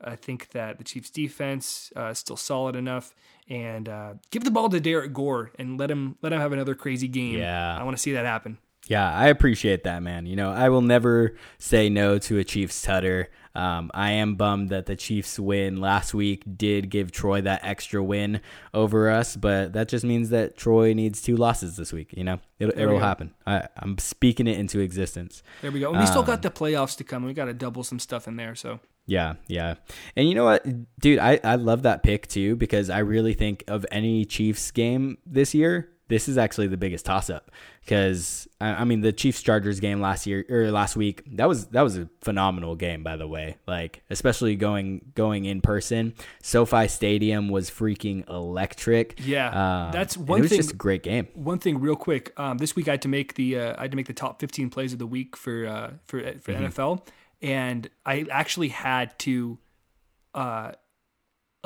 I 0.00 0.16
think 0.16 0.50
that 0.50 0.78
the 0.78 0.84
Chiefs' 0.84 1.10
defense 1.10 1.92
uh, 1.96 2.08
is 2.08 2.18
still 2.18 2.36
solid 2.36 2.76
enough, 2.76 3.14
and 3.48 3.88
uh, 3.88 4.14
give 4.30 4.44
the 4.44 4.50
ball 4.50 4.68
to 4.68 4.80
Derrick 4.80 5.12
Gore 5.12 5.52
and 5.58 5.78
let 5.78 5.90
him 5.90 6.16
let 6.22 6.32
him 6.32 6.40
have 6.40 6.52
another 6.52 6.74
crazy 6.74 7.08
game. 7.08 7.38
Yeah. 7.38 7.78
I 7.78 7.82
want 7.82 7.96
to 7.96 8.02
see 8.02 8.12
that 8.12 8.26
happen. 8.26 8.58
Yeah, 8.88 9.12
I 9.12 9.28
appreciate 9.28 9.84
that, 9.84 10.02
man. 10.02 10.26
You 10.26 10.36
know, 10.36 10.52
I 10.52 10.68
will 10.68 10.82
never 10.82 11.34
say 11.58 11.88
no 11.88 12.18
to 12.18 12.38
a 12.38 12.44
Chiefs 12.44 12.80
tutter. 12.82 13.30
Um, 13.56 13.90
I 13.94 14.12
am 14.12 14.34
bummed 14.36 14.68
that 14.68 14.86
the 14.86 14.94
Chiefs 14.96 15.38
win 15.38 15.80
last 15.80 16.12
week 16.14 16.42
did 16.56 16.90
give 16.90 17.10
Troy 17.10 17.40
that 17.40 17.64
extra 17.64 18.02
win 18.04 18.40
over 18.74 19.10
us, 19.10 19.34
but 19.36 19.72
that 19.72 19.88
just 19.88 20.04
means 20.04 20.30
that 20.30 20.56
Troy 20.56 20.92
needs 20.92 21.22
two 21.22 21.36
losses 21.36 21.76
this 21.76 21.92
week. 21.92 22.12
You 22.16 22.24
know, 22.24 22.38
it'll, 22.58 22.78
it'll 22.78 22.98
happen. 22.98 23.32
I, 23.46 23.66
I'm 23.78 23.98
speaking 23.98 24.46
it 24.46 24.58
into 24.58 24.80
existence. 24.80 25.42
There 25.62 25.70
we 25.72 25.80
go. 25.80 25.90
And 25.90 26.00
we 26.00 26.06
still 26.06 26.20
Um, 26.20 26.26
got 26.26 26.42
the 26.42 26.50
playoffs 26.50 26.96
to 26.98 27.04
come. 27.04 27.24
We 27.24 27.32
got 27.32 27.46
to 27.46 27.54
double 27.54 27.82
some 27.82 27.98
stuff 27.98 28.28
in 28.28 28.36
there. 28.36 28.54
So 28.54 28.80
Yeah, 29.06 29.34
yeah. 29.46 29.76
And 30.16 30.28
you 30.28 30.34
know 30.34 30.44
what, 30.44 30.66
dude, 31.00 31.18
I, 31.18 31.40
I 31.42 31.54
love 31.54 31.82
that 31.82 32.02
pick 32.02 32.26
too 32.26 32.56
because 32.56 32.90
I 32.90 32.98
really 32.98 33.34
think 33.34 33.64
of 33.68 33.86
any 33.90 34.24
Chiefs 34.24 34.70
game 34.70 35.18
this 35.24 35.54
year, 35.54 35.88
this 36.08 36.28
is 36.28 36.38
actually 36.38 36.68
the 36.68 36.76
biggest 36.76 37.04
toss 37.04 37.28
up. 37.30 37.50
Because 37.80 38.46
I, 38.60 38.68
I 38.68 38.84
mean 38.84 39.00
the 39.00 39.12
Chiefs 39.12 39.42
Chargers 39.42 39.80
game 39.80 40.00
last 40.00 40.26
year 40.26 40.44
or 40.48 40.70
last 40.70 40.96
week, 40.96 41.22
that 41.36 41.48
was 41.48 41.66
that 41.68 41.82
was 41.82 41.96
a 41.98 42.08
phenomenal 42.20 42.74
game 42.76 43.02
by 43.02 43.16
the 43.16 43.26
way. 43.28 43.56
Like 43.66 44.02
especially 44.10 44.56
going 44.56 45.12
going 45.14 45.44
in 45.44 45.60
person. 45.60 46.14
SoFi 46.42 46.88
Stadium 46.88 47.48
was 47.48 47.70
freaking 47.70 48.28
electric. 48.28 49.20
Yeah, 49.24 49.86
Um, 49.86 49.92
that's 49.92 50.16
one 50.16 50.38
It 50.38 50.42
was 50.42 50.50
thing- 50.50 50.58
just 50.58 50.72
a 50.72 50.76
great 50.76 51.02
game. 51.02 51.28
one 51.34 51.58
thing 51.58 51.78
real 51.80 51.96
quick. 51.96 52.32
Um, 52.36 52.58
this 52.58 52.74
week 52.76 52.88
I 52.88 52.92
had 52.92 53.02
to 53.02 53.08
make 53.08 53.34
the 53.34 53.58
uh, 53.58 53.74
I 53.78 53.82
had 53.82 53.90
to 53.92 53.96
make 53.96 54.06
the 54.06 54.12
top 54.14 54.40
15 54.40 54.70
plays 54.70 54.92
of 54.92 54.98
the 54.98 55.06
week 55.06 55.36
for 55.36 55.66
uh, 55.66 55.90
for 56.06 56.20
for 56.40 56.52
NFL, 56.52 57.06
and 57.42 57.88
I 58.04 58.26
actually 58.30 58.68
had 58.68 59.18
to 59.20 59.58
uh, 60.34 60.72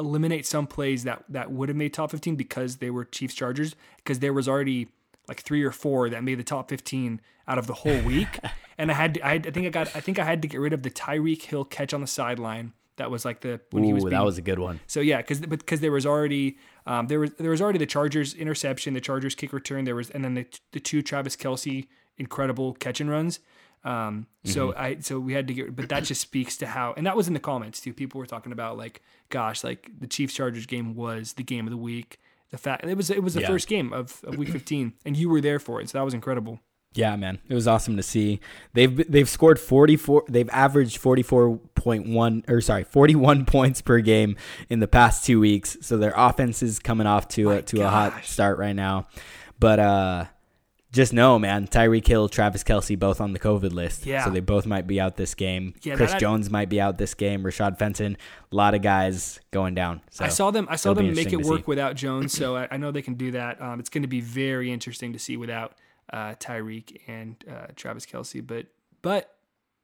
eliminate 0.01 0.47
some 0.47 0.67
plays 0.67 1.05
that 1.05 1.25
that 1.29 1.53
would 1.53 1.69
have 1.69 1.77
made 1.77 1.95
top 1.95 2.11
15 2.11 2.35
because 2.35 2.79
they 2.79 2.91
were 2.91 3.05
Chiefs 3.05 3.35
Chargers 3.35 3.77
because 3.99 4.19
there 4.19 4.33
was 4.33 4.49
already 4.49 4.89
like 5.29 5.41
three 5.43 5.63
or 5.63 5.71
four 5.71 6.11
that 6.11 6.25
made 6.25 6.37
the 6.37 6.45
top 6.45 6.69
15 6.69 7.21
out 7.47 7.59
of 7.59 7.67
the 7.67 7.75
whole 7.75 8.01
week, 8.01 8.39
and 8.79 8.91
I 8.91 8.95
had 8.95 9.15
to, 9.15 9.27
I, 9.27 9.33
had, 9.33 9.47
I 9.47 9.51
think 9.51 9.67
I 9.67 9.71
got 9.71 9.95
I 9.95 10.01
think 10.01 10.19
I 10.19 10.25
had 10.25 10.43
to 10.43 10.49
get 10.49 10.59
rid 10.59 10.73
of 10.73 10.83
the 10.83 10.91
Tyreek 10.91 11.43
Hill 11.43 11.65
catch 11.65 11.95
on 11.95 12.01
the 12.01 12.07
sideline. 12.07 12.73
That 12.97 13.11
was 13.11 13.25
like 13.25 13.41
the 13.41 13.61
when 13.71 13.85
he 13.85 13.93
was 13.93 14.05
being, 14.05 14.11
that 14.11 14.25
was 14.25 14.39
a 14.39 14.43
good 14.43 14.59
one. 14.59 14.81
so 14.87 15.01
yeah, 15.01 15.19
because 15.19 15.41
because 15.41 15.81
there 15.81 15.93
was 15.93 16.05
already 16.05 16.59
um, 16.87 17.07
there 17.07 17.21
was 17.21 17.33
there 17.35 17.51
was 17.51 17.63
already 17.63 17.79
the 17.79 17.87
Chargers 17.87 18.35
interception, 18.35 18.95
the 18.95 19.01
Chargers 19.01 19.35
kick 19.35 19.53
return. 19.53 19.85
There 19.85 19.95
was 19.95 20.11
and 20.11 20.25
then 20.25 20.35
the 20.35 20.47
the 20.73 20.81
two 20.81 21.03
Travis 21.03 21.37
Kelce 21.37 21.87
incredible 22.19 22.75
catch 22.75 23.01
and 23.01 23.11
runs. 23.11 23.41
Um, 23.83 24.27
so 24.45 24.75
I 24.77 24.99
so 25.01 25.19
we 25.19 25.33
had 25.33 25.49
to 25.49 25.55
get, 25.55 25.75
but 25.75 25.89
that 25.89 26.05
just 26.05 26.21
speaks 26.21 26.57
to 26.59 26.67
how, 26.67 26.93
and 26.97 27.07
that 27.07 27.17
was 27.17 27.29
in 27.29 27.35
the 27.35 27.41
comments 27.41 27.81
too. 27.81 27.93
People 27.95 28.19
were 28.19 28.27
talking 28.27 28.53
about 28.53 28.77
like, 28.77 29.03
gosh, 29.31 29.65
like 29.65 29.91
the 29.99 30.07
Chiefs 30.07 30.35
Chargers 30.35 30.67
game 30.67 30.95
was 30.95 31.33
the 31.35 31.43
game 31.43 31.67
of 31.67 31.71
the 31.71 31.77
week. 31.79 32.19
The 32.51 32.59
fact 32.59 32.85
it 32.85 32.97
was 32.97 33.11
it 33.11 33.23
was 33.23 33.35
the 33.35 33.41
Yeah. 33.43 33.47
first 33.47 33.69
game 33.69 33.93
of, 33.93 34.21
of 34.25 34.37
week 34.37 34.49
15, 34.51 34.93
and 35.07 35.17
you 35.17 35.29
were 35.29 35.41
there 35.41 35.59
for 35.59 35.81
it, 35.81 35.89
so 35.89 35.99
that 35.99 36.05
was 36.05 36.15
incredible. 36.15 36.61
Yeah, 36.93 37.15
man, 37.15 37.39
it 37.49 37.55
was 37.55 37.69
awesome 37.69 37.97
to 37.97 38.03
see. 38.03 38.41
They've 38.73 39.11
they've 39.11 39.29
scored 39.29 39.61
forty 39.61 39.97
four. 39.97 40.25
They've 40.29 40.49
averaged 40.51 40.97
forty 40.99 41.23
four 41.23 41.59
point 41.77 42.09
one 42.09 42.43
or 42.49 42.61
sorry 42.61 42.83
forty 42.83 43.15
one 43.15 43.45
points 43.47 43.81
per 43.81 44.01
game 44.01 44.37
in 44.69 44.81
the 44.81 44.89
past 44.89 45.25
two 45.25 45.39
weeks. 45.39 45.77
So 45.83 45.97
their 45.97 46.13
offense 46.17 46.63
is 46.65 46.81
coming 46.81 47.07
off 47.07 47.29
to 47.29 47.45
My 47.45 47.55
a 47.57 47.63
to 47.63 47.83
a 47.83 47.89
hot 47.89 48.25
start 48.25 48.59
right 48.59 48.75
now. 48.75 49.07
But 49.61 49.79
uh, 49.79 50.25
just 50.93 51.13
know, 51.13 51.39
man, 51.39 51.69
Tyreek 51.69 52.07
Hill, 52.07 52.29
Travis 52.29 52.65
Kelce, 52.65 52.99
both 52.99 53.21
on 53.21 53.33
the 53.33 53.39
COVID 53.39 53.73
list. 53.73 54.07
Yeah. 54.07 54.25
So 54.25 54.31
they 54.31 54.41
both 54.41 54.67
might 54.67 54.87
be 54.87 55.01
out 55.01 55.17
this 55.17 55.35
game. 55.35 55.75
Yeah, 55.83 55.95
Chris 55.95 56.13
that- 56.13 56.21
Jones 56.21 56.51
might 56.51 56.69
be 56.69 56.81
out 56.81 56.99
this 56.99 57.15
game. 57.15 57.43
Rashad 57.45 57.79
Fenton, 57.79 58.17
a 58.51 58.57
lot 58.57 58.75
of 58.75 58.83
guys 58.83 59.41
going 59.51 59.75
down. 59.75 60.01
So 60.11 60.25
I 60.25 60.29
saw 60.29 60.51
them. 60.51 60.67
I 60.71 60.77
saw 60.77 60.95
them 60.95 61.15
make 61.15 61.33
it 61.33 61.43
work 61.43 61.61
see. 61.61 61.65
without 61.67 61.95
Jones, 61.95 62.33
so 62.33 62.57
I, 62.57 62.69
I 62.73 62.77
know 62.77 62.91
they 62.91 63.03
can 63.03 63.15
do 63.15 63.31
that. 63.33 63.61
Um, 63.63 63.79
it's 63.79 63.89
going 63.89 64.03
to 64.03 64.09
be 64.09 64.21
very 64.21 64.73
interesting 64.73 65.13
to 65.13 65.19
see 65.19 65.37
without 65.37 65.75
uh, 66.13 66.35
Tyreek 66.35 67.01
and 67.07 67.37
uh, 67.49 67.69
Travis 67.77 68.05
Kelce. 68.07 68.45
But 68.45 68.67
but 69.03 69.35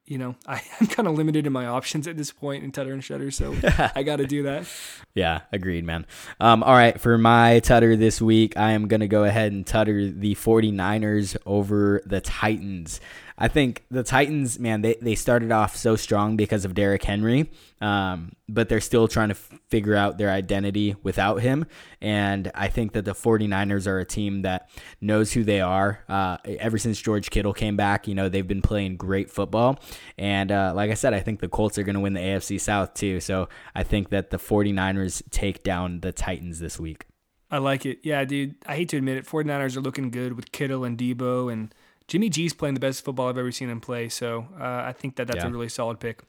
you 0.07 0.17
know 0.17 0.35
I, 0.47 0.61
I'm 0.79 0.87
kind 0.87 1.07
of 1.07 1.15
limited 1.15 1.45
in 1.45 1.53
my 1.53 1.67
options 1.67 2.07
at 2.07 2.17
this 2.17 2.31
point 2.31 2.63
in 2.63 2.71
Tutter 2.71 2.93
and 2.93 3.03
Shutter, 3.03 3.31
so 3.31 3.55
I 3.95 4.03
got 4.03 4.17
to 4.17 4.25
do 4.25 4.43
that. 4.43 4.67
Yeah, 5.13 5.41
agreed, 5.51 5.83
man. 5.83 6.05
Um, 6.39 6.63
all 6.63 6.73
right, 6.73 6.99
for 6.99 7.17
my 7.17 7.59
tutter 7.59 7.95
this 7.95 8.21
week, 8.21 8.57
I 8.57 8.71
am 8.71 8.87
going 8.87 9.01
to 9.01 9.07
go 9.07 9.23
ahead 9.23 9.51
and 9.51 9.65
tutter 9.65 10.09
the 10.09 10.35
49ers 10.35 11.37
over 11.45 12.01
the 12.05 12.21
Titans. 12.21 12.99
I 13.39 13.47
think 13.47 13.83
the 13.91 14.01
Titans, 14.01 14.57
man, 14.57 14.81
they, 14.81 14.95
they 14.95 15.13
started 15.13 15.51
off 15.51 15.75
so 15.75 15.95
strong 15.95 16.37
because 16.37 16.65
of 16.65 16.73
Derrick 16.73 17.03
Henry, 17.03 17.51
um, 17.81 18.31
but 18.49 18.67
they're 18.67 18.81
still 18.81 19.07
trying 19.07 19.29
to 19.29 19.35
f- 19.35 19.59
figure 19.69 19.95
out 19.95 20.17
their 20.17 20.31
identity 20.31 20.95
without 21.03 21.41
him. 21.41 21.67
And 22.01 22.51
I 22.55 22.67
think 22.67 22.93
that 22.93 23.05
the 23.05 23.13
49ers 23.13 23.85
are 23.85 23.99
a 23.99 24.05
team 24.05 24.41
that 24.41 24.71
knows 25.01 25.33
who 25.33 25.43
they 25.43 25.61
are. 25.61 26.03
Uh, 26.09 26.37
ever 26.45 26.79
since 26.79 26.99
George 26.99 27.29
Kittle 27.29 27.53
came 27.53 27.77
back, 27.77 28.07
you 28.07 28.15
know, 28.15 28.27
they've 28.27 28.47
been 28.47 28.63
playing 28.63 28.97
great 28.97 29.29
football. 29.29 29.79
And 30.17 30.51
uh, 30.51 30.73
like 30.75 30.89
I 30.89 30.95
said, 30.95 31.13
I 31.13 31.19
think 31.19 31.39
the 31.39 31.49
Colts 31.49 31.77
are 31.77 31.83
going 31.83 31.93
to 31.93 32.01
win 32.01 32.13
the 32.13 32.19
AFC 32.19 32.59
South 32.59 32.95
too. 32.95 33.19
So 33.19 33.49
I 33.75 33.83
think 33.83 34.09
that 34.09 34.31
the 34.31 34.37
49ers 34.37 35.21
take 35.29 35.63
down 35.63 35.99
the 35.99 36.11
Titans 36.11 36.59
this 36.59 36.79
week. 36.79 37.05
I 37.49 37.59
like 37.59 37.85
it. 37.85 37.99
Yeah, 38.03 38.25
dude. 38.25 38.55
I 38.65 38.75
hate 38.75 38.89
to 38.89 38.97
admit 38.97 39.17
it. 39.17 39.25
49ers 39.25 39.77
are 39.77 39.81
looking 39.81 40.09
good 40.09 40.33
with 40.33 40.51
Kittle 40.51 40.83
and 40.83 40.97
Deebo, 40.97 41.51
and 41.51 41.73
Jimmy 42.07 42.29
G's 42.29 42.53
playing 42.53 42.73
the 42.73 42.79
best 42.79 43.03
football 43.03 43.27
I've 43.29 43.37
ever 43.37 43.51
seen 43.51 43.69
him 43.69 43.81
play. 43.81 44.09
So 44.09 44.47
uh, 44.59 44.63
I 44.63 44.93
think 44.93 45.15
that 45.17 45.27
that's 45.27 45.43
Yeah. 45.43 45.47
a 45.49 45.51
really 45.51 45.69
solid 45.69 45.99
pick. 45.99 46.21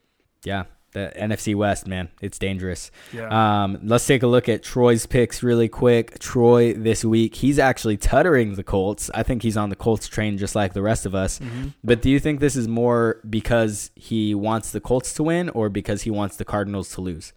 Yeah, 0.43 0.63
the 0.93 1.11
NFC 1.17 1.53
West, 1.55 1.85
man, 1.87 2.09
it's 2.21 2.37
dangerous. 2.39 2.91
Yeah. 3.13 3.27
Um, 3.63 3.79
let's 3.83 4.05
take 4.07 4.23
a 4.23 4.27
look 4.27 4.47
at 4.49 4.63
Troy's 4.63 5.05
picks 5.05 5.43
really 5.43 5.67
quick. 5.69 6.19
Troy 6.19 6.73
this 6.73 7.03
week, 7.05 7.35
he's 7.35 7.59
actually 7.59 7.97
tuttering 7.97 8.55
the 8.55 8.63
Colts. 8.63 9.09
I 9.13 9.23
think 9.23 9.43
he's 9.43 9.57
on 9.57 9.69
the 9.69 9.75
Colts 9.75 10.07
train 10.07 10.37
just 10.37 10.55
like 10.55 10.73
the 10.73 10.81
rest 10.81 11.05
of 11.05 11.13
us. 11.15 11.39
But 11.83 12.01
do 12.01 12.09
you 12.09 12.19
think 12.19 12.39
this 12.39 12.55
is 12.55 12.67
more 12.67 13.19
because 13.29 13.91
he 13.95 14.33
wants 14.35 14.71
the 14.71 14.79
Colts 14.79 15.13
to 15.15 15.23
win 15.23 15.49
or 15.49 15.69
because 15.69 16.03
he 16.03 16.11
wants 16.11 16.37
the 16.37 16.45
Cardinals 16.45 16.89
to 16.95 17.01
lose? 17.01 17.33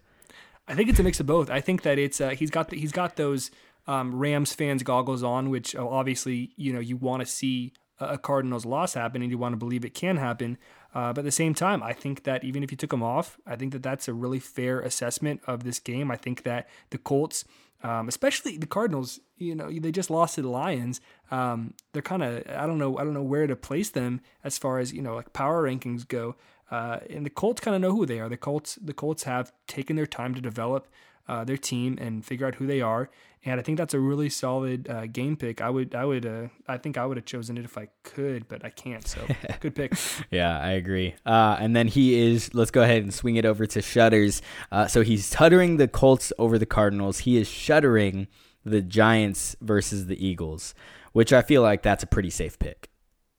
I 0.67 0.75
think 0.75 0.89
it's 0.89 0.99
a 0.99 1.03
mix 1.03 1.19
of 1.19 1.25
both. 1.27 1.49
I 1.49 1.59
think 1.59 1.81
that 1.83 1.99
it's 1.99 2.21
uh, 2.21 2.29
he's 2.29 2.49
got 2.49 2.69
the, 2.69 2.77
he's 2.79 2.93
got 2.93 3.17
those 3.17 3.51
um, 3.85 4.15
Rams 4.15 4.53
fans 4.53 4.81
goggles 4.81 5.21
on, 5.21 5.49
which 5.49 5.75
uh, 5.75 5.85
obviously 5.85 6.51
you 6.55 6.71
know 6.71 6.79
you 6.79 6.95
want 6.95 7.19
to 7.21 7.25
see 7.25 7.73
a 7.99 8.17
Cardinals 8.17 8.65
loss 8.65 8.93
happen 8.93 9.21
and 9.21 9.31
you 9.31 9.37
want 9.37 9.53
to 9.53 9.57
believe 9.57 9.85
it 9.85 9.93
can 9.93 10.17
happen. 10.17 10.57
Uh, 10.93 11.13
but 11.13 11.19
at 11.19 11.25
the 11.25 11.31
same 11.31 11.53
time, 11.53 11.81
I 11.81 11.93
think 11.93 12.23
that 12.23 12.43
even 12.43 12.63
if 12.63 12.71
you 12.71 12.77
took 12.77 12.91
them 12.91 13.03
off, 13.03 13.37
I 13.45 13.55
think 13.55 13.73
that 13.73 13.83
that's 13.83 14.07
a 14.07 14.13
really 14.13 14.39
fair 14.39 14.79
assessment 14.79 15.41
of 15.47 15.63
this 15.63 15.79
game. 15.79 16.11
I 16.11 16.17
think 16.17 16.43
that 16.43 16.69
the 16.91 16.97
Colts, 16.97 17.45
um, 17.81 18.07
especially 18.07 18.57
the 18.57 18.67
Cardinals, 18.67 19.19
you 19.37 19.55
know, 19.55 19.71
they 19.71 19.91
just 19.91 20.09
lost 20.09 20.35
to 20.35 20.41
the 20.41 20.49
Lions. 20.49 21.01
Um, 21.31 21.73
they're 21.93 22.01
kind 22.01 22.23
of 22.23 22.43
I 22.47 22.67
don't 22.67 22.77
know 22.77 22.97
I 22.97 23.03
don't 23.03 23.13
know 23.13 23.23
where 23.23 23.47
to 23.47 23.55
place 23.55 23.89
them 23.89 24.21
as 24.43 24.57
far 24.57 24.79
as 24.79 24.93
you 24.93 25.01
know 25.01 25.15
like 25.15 25.33
power 25.33 25.63
rankings 25.63 26.07
go. 26.07 26.35
Uh, 26.71 26.99
and 27.09 27.25
the 27.25 27.29
Colts 27.29 27.61
kind 27.61 27.75
of 27.75 27.81
know 27.81 27.91
who 27.91 28.05
they 28.05 28.19
are. 28.19 28.29
The 28.29 28.37
Colts, 28.37 28.79
the 28.81 28.93
Colts 28.93 29.23
have 29.23 29.51
taken 29.67 29.95
their 29.95 30.07
time 30.07 30.33
to 30.33 30.41
develop 30.41 30.87
uh, 31.27 31.43
their 31.43 31.57
team 31.57 31.97
and 32.01 32.25
figure 32.25 32.47
out 32.47 32.55
who 32.55 32.65
they 32.65 32.81
are. 32.81 33.09
And 33.45 33.59
I 33.59 33.63
think 33.63 33.77
that's 33.77 33.93
a 33.93 33.99
really 33.99 34.29
solid 34.29 34.89
uh, 34.89 35.05
game 35.07 35.35
pick. 35.35 35.59
I 35.59 35.69
would, 35.69 35.93
I 35.95 36.05
would, 36.05 36.25
uh, 36.25 36.47
I 36.67 36.77
think 36.77 36.97
I 36.97 37.05
would 37.05 37.17
have 37.17 37.25
chosen 37.25 37.57
it 37.57 37.65
if 37.65 37.77
I 37.77 37.89
could, 38.03 38.47
but 38.47 38.63
I 38.63 38.69
can't. 38.69 39.05
So 39.05 39.19
good 39.59 39.75
pick. 39.75 39.93
Yeah, 40.31 40.57
I 40.59 40.71
agree. 40.71 41.15
Uh, 41.25 41.57
and 41.59 41.75
then 41.75 41.87
he 41.87 42.15
is. 42.15 42.53
Let's 42.53 42.71
go 42.71 42.83
ahead 42.83 43.03
and 43.03 43.13
swing 43.13 43.35
it 43.35 43.45
over 43.45 43.65
to 43.65 43.81
Shutters. 43.81 44.41
Uh, 44.71 44.87
so 44.87 45.01
he's 45.01 45.29
shuttering 45.29 45.75
the 45.77 45.89
Colts 45.89 46.31
over 46.39 46.57
the 46.57 46.65
Cardinals. 46.65 47.19
He 47.19 47.35
is 47.35 47.47
shuttering 47.49 48.27
the 48.63 48.81
Giants 48.81 49.57
versus 49.59 50.05
the 50.07 50.25
Eagles, 50.25 50.73
which 51.11 51.33
I 51.33 51.41
feel 51.41 51.61
like 51.61 51.83
that's 51.83 52.03
a 52.03 52.07
pretty 52.07 52.29
safe 52.29 52.57
pick. 52.57 52.89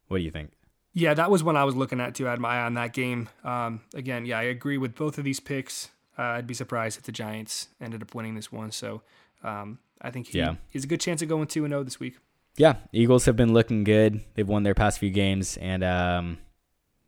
What 0.09 0.19
do 0.19 0.25
you 0.25 0.31
think? 0.31 0.53
Yeah, 0.93 1.15
that 1.15 1.31
was 1.31 1.43
one 1.43 1.57
I 1.57 1.65
was 1.65 1.75
looking 1.75 2.01
at 2.01 2.15
too. 2.15 2.29
I 2.29 2.31
had 2.31 2.41
my 2.41 2.57
eye 2.57 2.67
on 2.67 2.75
that 2.75 2.93
game. 2.93 3.29
Um, 3.43 3.81
again, 3.95 4.27
yeah, 4.27 4.39
I 4.39 4.43
agree 4.43 4.79
with 4.79 4.95
both 4.95 5.19
of 5.19 5.25
these 5.25 5.41
picks. 5.41 5.91
Uh, 6.17 6.23
I'd 6.23 6.47
be 6.47 6.55
surprised 6.55 6.99
if 6.99 7.05
the 7.05 7.11
Giants 7.11 7.69
ended 7.81 8.03
up 8.03 8.15
winning 8.15 8.37
this 8.37 8.53
one. 8.53 8.71
So 8.71 9.03
um, 9.43 9.79
I 10.05 10.11
think 10.11 10.29
he 10.29 10.39
Yeah. 10.39 10.55
he's 10.71 10.85
a 10.85 10.87
good 10.87 11.01
chance 11.01 11.23
of 11.23 11.29
going 11.29 11.47
two 11.49 11.65
and 11.65 11.73
zero 11.73 11.83
this 11.83 11.99
week. 11.99 12.19
Yeah, 12.57 12.75
Eagles 12.93 13.25
have 13.25 13.35
been 13.37 13.53
looking 13.53 13.83
good. 13.83 14.21
They've 14.35 14.47
won 14.49 14.63
their 14.63 14.75
past 14.75 15.01
few 15.01 15.11
games, 15.11 15.57
and 15.57 15.83
um, 15.83 16.39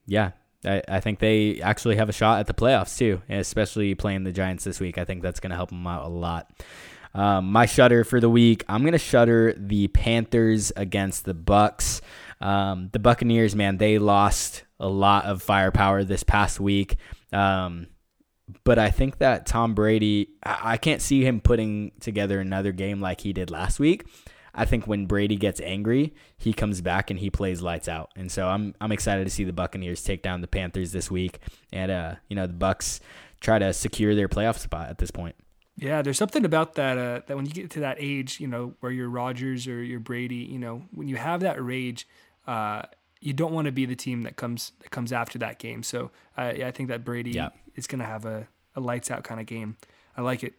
yeah, 0.07 0.33
I, 0.65 0.83
I 0.89 1.01
think 1.01 1.21
they 1.21 1.61
actually 1.61 1.97
have 1.97 2.09
a 2.09 2.13
shot 2.13 2.41
at 2.41 2.47
the 2.49 2.55
playoffs 2.55 2.99
too, 2.99 3.23
especially 3.29 3.95
playing 3.95 4.25
the 4.25 4.33
Giants 4.33 4.65
this 4.65 4.81
week. 4.81 4.99
I 4.99 5.05
think 5.05 5.23
that's 5.23 5.39
going 5.39 5.51
to 5.51 5.57
help 5.57 5.69
them 5.69 5.87
out 5.87 6.05
a 6.05 6.09
lot. 6.09 6.51
Um, 7.15 7.53
my 7.53 7.65
shutter 7.67 8.03
for 8.03 8.21
the 8.21 8.29
week, 8.29 8.65
I'm 8.69 8.83
going 8.83 8.93
to 8.93 8.99
shutter 8.99 9.55
the 9.57 9.89
Panthers 9.89 10.73
against 10.77 11.25
the 11.25 11.33
Bucks. 11.35 12.01
Um, 12.41 12.91
the 12.93 12.99
Buccaneers, 12.99 13.55
man, 13.55 13.79
they 13.79 13.99
lost 13.99 14.65
a 14.81 14.89
lot 14.89 15.25
of 15.25 15.43
firepower 15.43 16.05
this 16.05 16.23
past 16.23 16.61
week. 16.61 16.97
Um, 17.33 17.87
but 18.65 18.79
I 18.79 18.91
think 18.91 19.19
that 19.19 19.47
Tom 19.47 19.75
Brady, 19.75 20.31
I 20.43 20.77
can't 20.77 21.03
see 21.03 21.25
him 21.25 21.41
putting 21.41 21.93
together 22.01 22.41
another 22.41 22.73
game 22.73 23.01
like 23.01 23.21
he 23.21 23.33
did 23.33 23.51
last 23.51 23.81
week. 23.81 24.07
I 24.55 24.65
think 24.65 24.87
when 24.87 25.07
Brady 25.07 25.37
gets 25.37 25.61
angry, 25.61 26.15
he 26.39 26.53
comes 26.53 26.81
back 26.81 27.11
and 27.11 27.19
he 27.19 27.29
plays 27.29 27.61
lights 27.61 27.89
out. 27.89 28.11
And 28.17 28.33
so 28.33 28.49
I'm 28.49 28.75
I'm 28.81 28.91
excited 28.91 29.25
to 29.25 29.31
see 29.31 29.45
the 29.45 29.53
Buccaneers 29.53 30.03
take 30.03 30.23
down 30.23 30.41
the 30.41 30.49
Panthers 30.49 30.93
this 30.93 31.11
week, 31.11 31.41
and 31.73 31.91
uh, 31.91 32.15
you 32.29 32.37
know 32.37 32.47
the 32.47 32.55
Bucks 32.55 33.01
try 33.41 33.59
to 33.59 33.73
secure 33.73 34.15
their 34.15 34.29
playoff 34.29 34.59
spot 34.59 34.89
at 34.89 34.99
this 34.99 35.11
point. 35.11 35.37
Yeah, 35.77 36.01
there's 36.01 36.17
something 36.17 36.47
about 36.47 36.75
that 36.75 36.97
uh, 36.97 37.21
that 37.27 37.37
when 37.37 37.45
you 37.45 37.53
get 37.53 37.71
to 37.73 37.81
that 37.81 37.99
age, 38.01 38.41
you 38.41 38.49
know, 38.49 38.75
where 38.81 38.91
you're 38.91 39.11
Rodgers 39.11 39.69
or 39.69 39.83
you're 39.83 40.01
Brady, 40.01 40.37
you 40.37 40.59
know, 40.59 40.83
when 40.93 41.07
you 41.07 41.17
have 41.17 41.41
that 41.41 41.63
rage, 41.63 42.09
uh, 42.47 42.83
you 43.21 43.33
don't 43.33 43.53
want 43.53 43.67
to 43.67 43.73
be 43.73 43.87
the 43.87 43.97
team 43.97 44.23
that 44.23 44.37
comes 44.37 44.73
that 44.81 44.91
comes 44.91 45.13
after 45.13 45.39
that 45.39 45.59
game. 45.59 45.83
So 45.83 46.11
uh, 46.37 46.53
yeah, 46.57 46.69
I 46.69 46.71
think 46.71 46.89
that 46.89 47.05
Brady 47.05 47.31
Yeah. 47.33 47.49
is 47.75 47.87
going 47.87 48.01
to 48.01 48.05
have 48.07 48.25
a, 48.25 48.49
a 48.75 48.81
lights 48.81 49.11
out 49.11 49.25
kind 49.25 49.41
of 49.41 49.47
game. 49.47 49.77
I 50.17 50.23
like 50.23 50.43
it. 50.45 50.55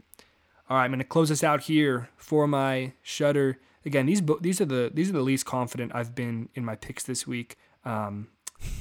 All 0.70 0.76
right, 0.78 0.84
I'm 0.84 0.92
going 0.92 1.00
to 1.00 1.06
close 1.06 1.30
this 1.30 1.44
out 1.44 1.62
here 1.62 2.10
for 2.18 2.48
my 2.48 2.92
shutter. 3.02 3.58
Again, 3.86 4.06
these 4.06 4.22
these 4.42 4.60
are 4.60 4.66
the 4.66 4.92
these 4.94 5.10
are 5.10 5.14
the 5.14 5.22
least 5.22 5.46
confident 5.46 5.94
I've 5.96 6.14
been 6.14 6.50
in 6.56 6.66
my 6.66 6.76
picks 6.76 7.04
this 7.04 7.26
week. 7.26 7.56
Um, 7.86 8.28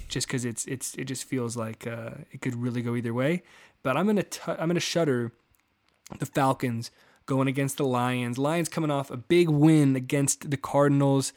just 0.09 0.27
because 0.27 0.45
it's 0.45 0.65
it's 0.67 0.95
it 0.97 1.05
just 1.05 1.25
feels 1.25 1.57
like 1.57 1.87
uh, 1.87 2.11
it 2.33 2.41
could 2.41 2.57
really 2.57 2.83
go 2.83 2.97
either 2.97 3.15
way. 3.15 3.43
But 3.85 3.97
I'm 3.97 4.07
gonna 4.07 4.25
t- 4.25 4.41
I'm 4.49 4.69
gonna 4.69 4.81
shutter 4.81 5.33
the 6.19 6.27
Falcons 6.27 6.91
going 7.27 7.47
against 7.47 7.77
the 7.77 7.85
Lions. 7.85 8.37
Lions 8.39 8.69
coming 8.69 8.91
off 8.91 9.11
a 9.11 9.17
big 9.17 9.49
win 9.49 9.95
against 9.95 10.51
the 10.51 10.57
Cardinals. 10.57 11.33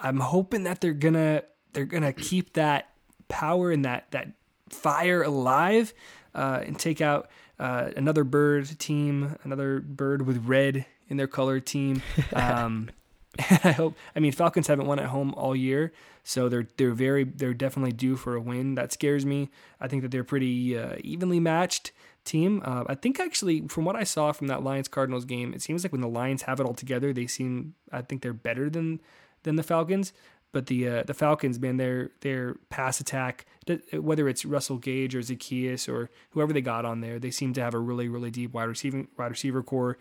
I'm 0.00 0.20
hoping 0.20 0.64
that 0.64 0.80
they're 0.80 0.92
gonna 0.92 1.42
they're 1.78 1.86
gonna 1.86 2.12
keep 2.12 2.54
that 2.54 2.90
power 3.28 3.70
and 3.70 3.84
that 3.84 4.10
that 4.10 4.32
fire 4.68 5.22
alive 5.22 5.94
uh, 6.34 6.60
and 6.66 6.76
take 6.76 7.00
out 7.00 7.30
uh, 7.60 7.90
another 7.96 8.24
bird 8.24 8.76
team, 8.80 9.36
another 9.44 9.78
bird 9.78 10.26
with 10.26 10.44
red 10.44 10.86
in 11.08 11.18
their 11.18 11.28
color 11.28 11.60
team. 11.60 12.02
Um, 12.32 12.90
I 13.62 13.70
hope. 13.70 13.94
I 14.16 14.18
mean, 14.18 14.32
Falcons 14.32 14.66
haven't 14.66 14.86
won 14.86 14.98
at 14.98 15.06
home 15.06 15.32
all 15.34 15.54
year, 15.54 15.92
so 16.24 16.48
they're 16.48 16.66
they're 16.78 16.90
very 16.90 17.22
they're 17.22 17.54
definitely 17.54 17.92
due 17.92 18.16
for 18.16 18.34
a 18.34 18.40
win. 18.40 18.74
That 18.74 18.92
scares 18.92 19.24
me. 19.24 19.48
I 19.80 19.86
think 19.86 20.02
that 20.02 20.10
they're 20.10 20.24
pretty 20.24 20.76
uh, 20.76 20.96
evenly 21.04 21.38
matched 21.38 21.92
team. 22.24 22.60
Uh, 22.64 22.84
I 22.88 22.96
think 22.96 23.20
actually, 23.20 23.68
from 23.68 23.84
what 23.84 23.94
I 23.94 24.02
saw 24.02 24.32
from 24.32 24.48
that 24.48 24.64
Lions 24.64 24.88
Cardinals 24.88 25.24
game, 25.24 25.54
it 25.54 25.62
seems 25.62 25.84
like 25.84 25.92
when 25.92 26.00
the 26.00 26.08
Lions 26.08 26.42
have 26.42 26.58
it 26.58 26.66
all 26.66 26.74
together, 26.74 27.12
they 27.12 27.28
seem. 27.28 27.74
I 27.92 28.02
think 28.02 28.22
they're 28.22 28.32
better 28.32 28.68
than 28.68 29.00
than 29.44 29.54
the 29.54 29.62
Falcons. 29.62 30.12
But 30.58 30.66
the 30.66 30.88
uh, 30.88 31.02
the 31.04 31.14
Falcons, 31.14 31.60
man, 31.60 31.76
their 31.76 32.10
their 32.22 32.56
pass 32.68 32.98
attack, 32.98 33.46
whether 33.92 34.28
it's 34.28 34.44
Russell 34.44 34.78
Gage 34.78 35.14
or 35.14 35.20
Zaccheaus 35.20 35.88
or 35.88 36.10
whoever 36.30 36.52
they 36.52 36.60
got 36.60 36.84
on 36.84 37.00
there, 37.00 37.20
they 37.20 37.30
seem 37.30 37.52
to 37.52 37.60
have 37.60 37.74
a 37.74 37.78
really 37.78 38.08
really 38.08 38.32
deep 38.32 38.52
wide 38.52 38.64
receiving 38.64 39.06
wide 39.16 39.30
receiver 39.30 39.62
core, 39.62 39.98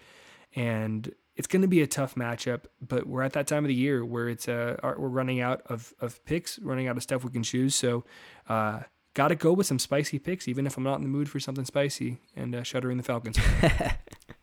and 0.55 1.13
it's 1.35 1.45
going 1.45 1.61
to 1.61 1.67
be 1.67 1.83
a 1.83 1.85
tough 1.85 2.15
matchup. 2.15 2.61
But 2.81 3.05
we're 3.05 3.21
at 3.21 3.33
that 3.33 3.45
time 3.45 3.65
of 3.65 3.67
the 3.67 3.75
year 3.75 4.03
where 4.03 4.29
it's 4.29 4.47
uh 4.47 4.77
we're 4.81 5.09
running 5.09 5.41
out 5.41 5.61
of 5.67 5.93
of 6.01 6.25
picks, 6.25 6.57
running 6.57 6.87
out 6.87 6.97
of 6.97 7.03
stuff 7.03 7.23
we 7.23 7.29
can 7.29 7.43
choose. 7.43 7.75
So, 7.75 8.03
uh, 8.49 8.79
got 9.13 9.27
to 9.27 9.35
go 9.35 9.53
with 9.53 9.67
some 9.67 9.77
spicy 9.77 10.17
picks, 10.17 10.47
even 10.47 10.65
if 10.65 10.75
I'm 10.75 10.83
not 10.83 10.95
in 10.95 11.03
the 11.03 11.07
mood 11.07 11.29
for 11.29 11.39
something 11.39 11.65
spicy. 11.65 12.17
And 12.35 12.55
uh, 12.55 12.63
shuttering 12.63 12.97
the 12.97 13.03
Falcons. 13.03 13.37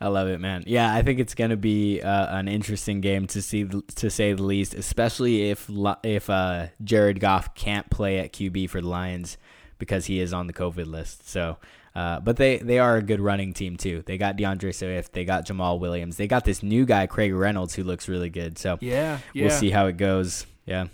I 0.00 0.08
love 0.08 0.28
it, 0.28 0.40
man. 0.40 0.64
Yeah, 0.66 0.92
I 0.94 1.02
think 1.02 1.20
it's 1.20 1.34
gonna 1.34 1.56
be 1.56 2.00
uh, 2.00 2.36
an 2.36 2.48
interesting 2.48 3.00
game 3.00 3.26
to 3.28 3.42
see, 3.42 3.64
to 3.64 4.10
say 4.10 4.32
the 4.32 4.42
least. 4.42 4.74
Especially 4.74 5.50
if 5.50 5.70
if 6.02 6.30
uh, 6.30 6.66
Jared 6.82 7.20
Goff 7.20 7.54
can't 7.54 7.88
play 7.90 8.18
at 8.18 8.32
QB 8.32 8.70
for 8.70 8.80
the 8.80 8.88
Lions 8.88 9.38
because 9.78 10.06
he 10.06 10.20
is 10.20 10.32
on 10.32 10.46
the 10.46 10.52
COVID 10.52 10.86
list. 10.86 11.28
So, 11.28 11.56
uh, 11.94 12.20
but 12.20 12.36
they 12.36 12.58
they 12.58 12.78
are 12.78 12.96
a 12.96 13.02
good 13.02 13.20
running 13.20 13.52
team 13.52 13.76
too. 13.76 14.02
They 14.06 14.16
got 14.18 14.36
DeAndre 14.36 14.74
Swift, 14.74 15.12
they 15.12 15.24
got 15.24 15.46
Jamaal 15.46 15.80
Williams, 15.80 16.16
they 16.16 16.28
got 16.28 16.44
this 16.44 16.62
new 16.62 16.86
guy 16.86 17.06
Craig 17.06 17.34
Reynolds 17.34 17.74
who 17.74 17.82
looks 17.82 18.08
really 18.08 18.30
good. 18.30 18.58
So 18.58 18.78
Yeah, 18.80 19.18
yeah. 19.32 19.46
we'll 19.46 19.56
see 19.56 19.70
how 19.70 19.86
it 19.86 19.96
goes. 19.96 20.46
Yeah. 20.66 20.86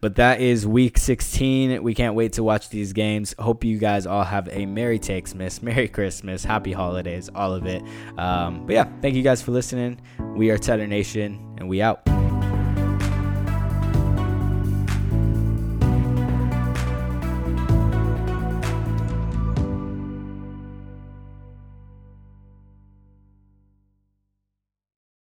But 0.00 0.16
that 0.16 0.40
is 0.40 0.66
week 0.66 0.98
16. 0.98 1.82
We 1.82 1.94
can't 1.94 2.14
wait 2.14 2.34
to 2.34 2.42
watch 2.42 2.68
these 2.68 2.92
games. 2.92 3.34
Hope 3.38 3.64
you 3.64 3.78
guys 3.78 4.06
all 4.06 4.24
have 4.24 4.48
a 4.50 4.66
Merry 4.66 4.98
Takesmas, 4.98 5.62
Merry 5.62 5.88
Christmas, 5.88 6.44
Happy 6.44 6.72
Holidays, 6.72 7.30
all 7.34 7.52
of 7.52 7.66
it. 7.66 7.82
Um, 8.18 8.66
but 8.66 8.74
yeah, 8.74 8.88
thank 9.00 9.14
you 9.14 9.22
guys 9.22 9.42
for 9.42 9.52
listening. 9.52 10.00
We 10.34 10.50
are 10.50 10.58
Tether 10.58 10.86
Nation, 10.86 11.56
and 11.58 11.68
we 11.68 11.82
out. 11.82 12.21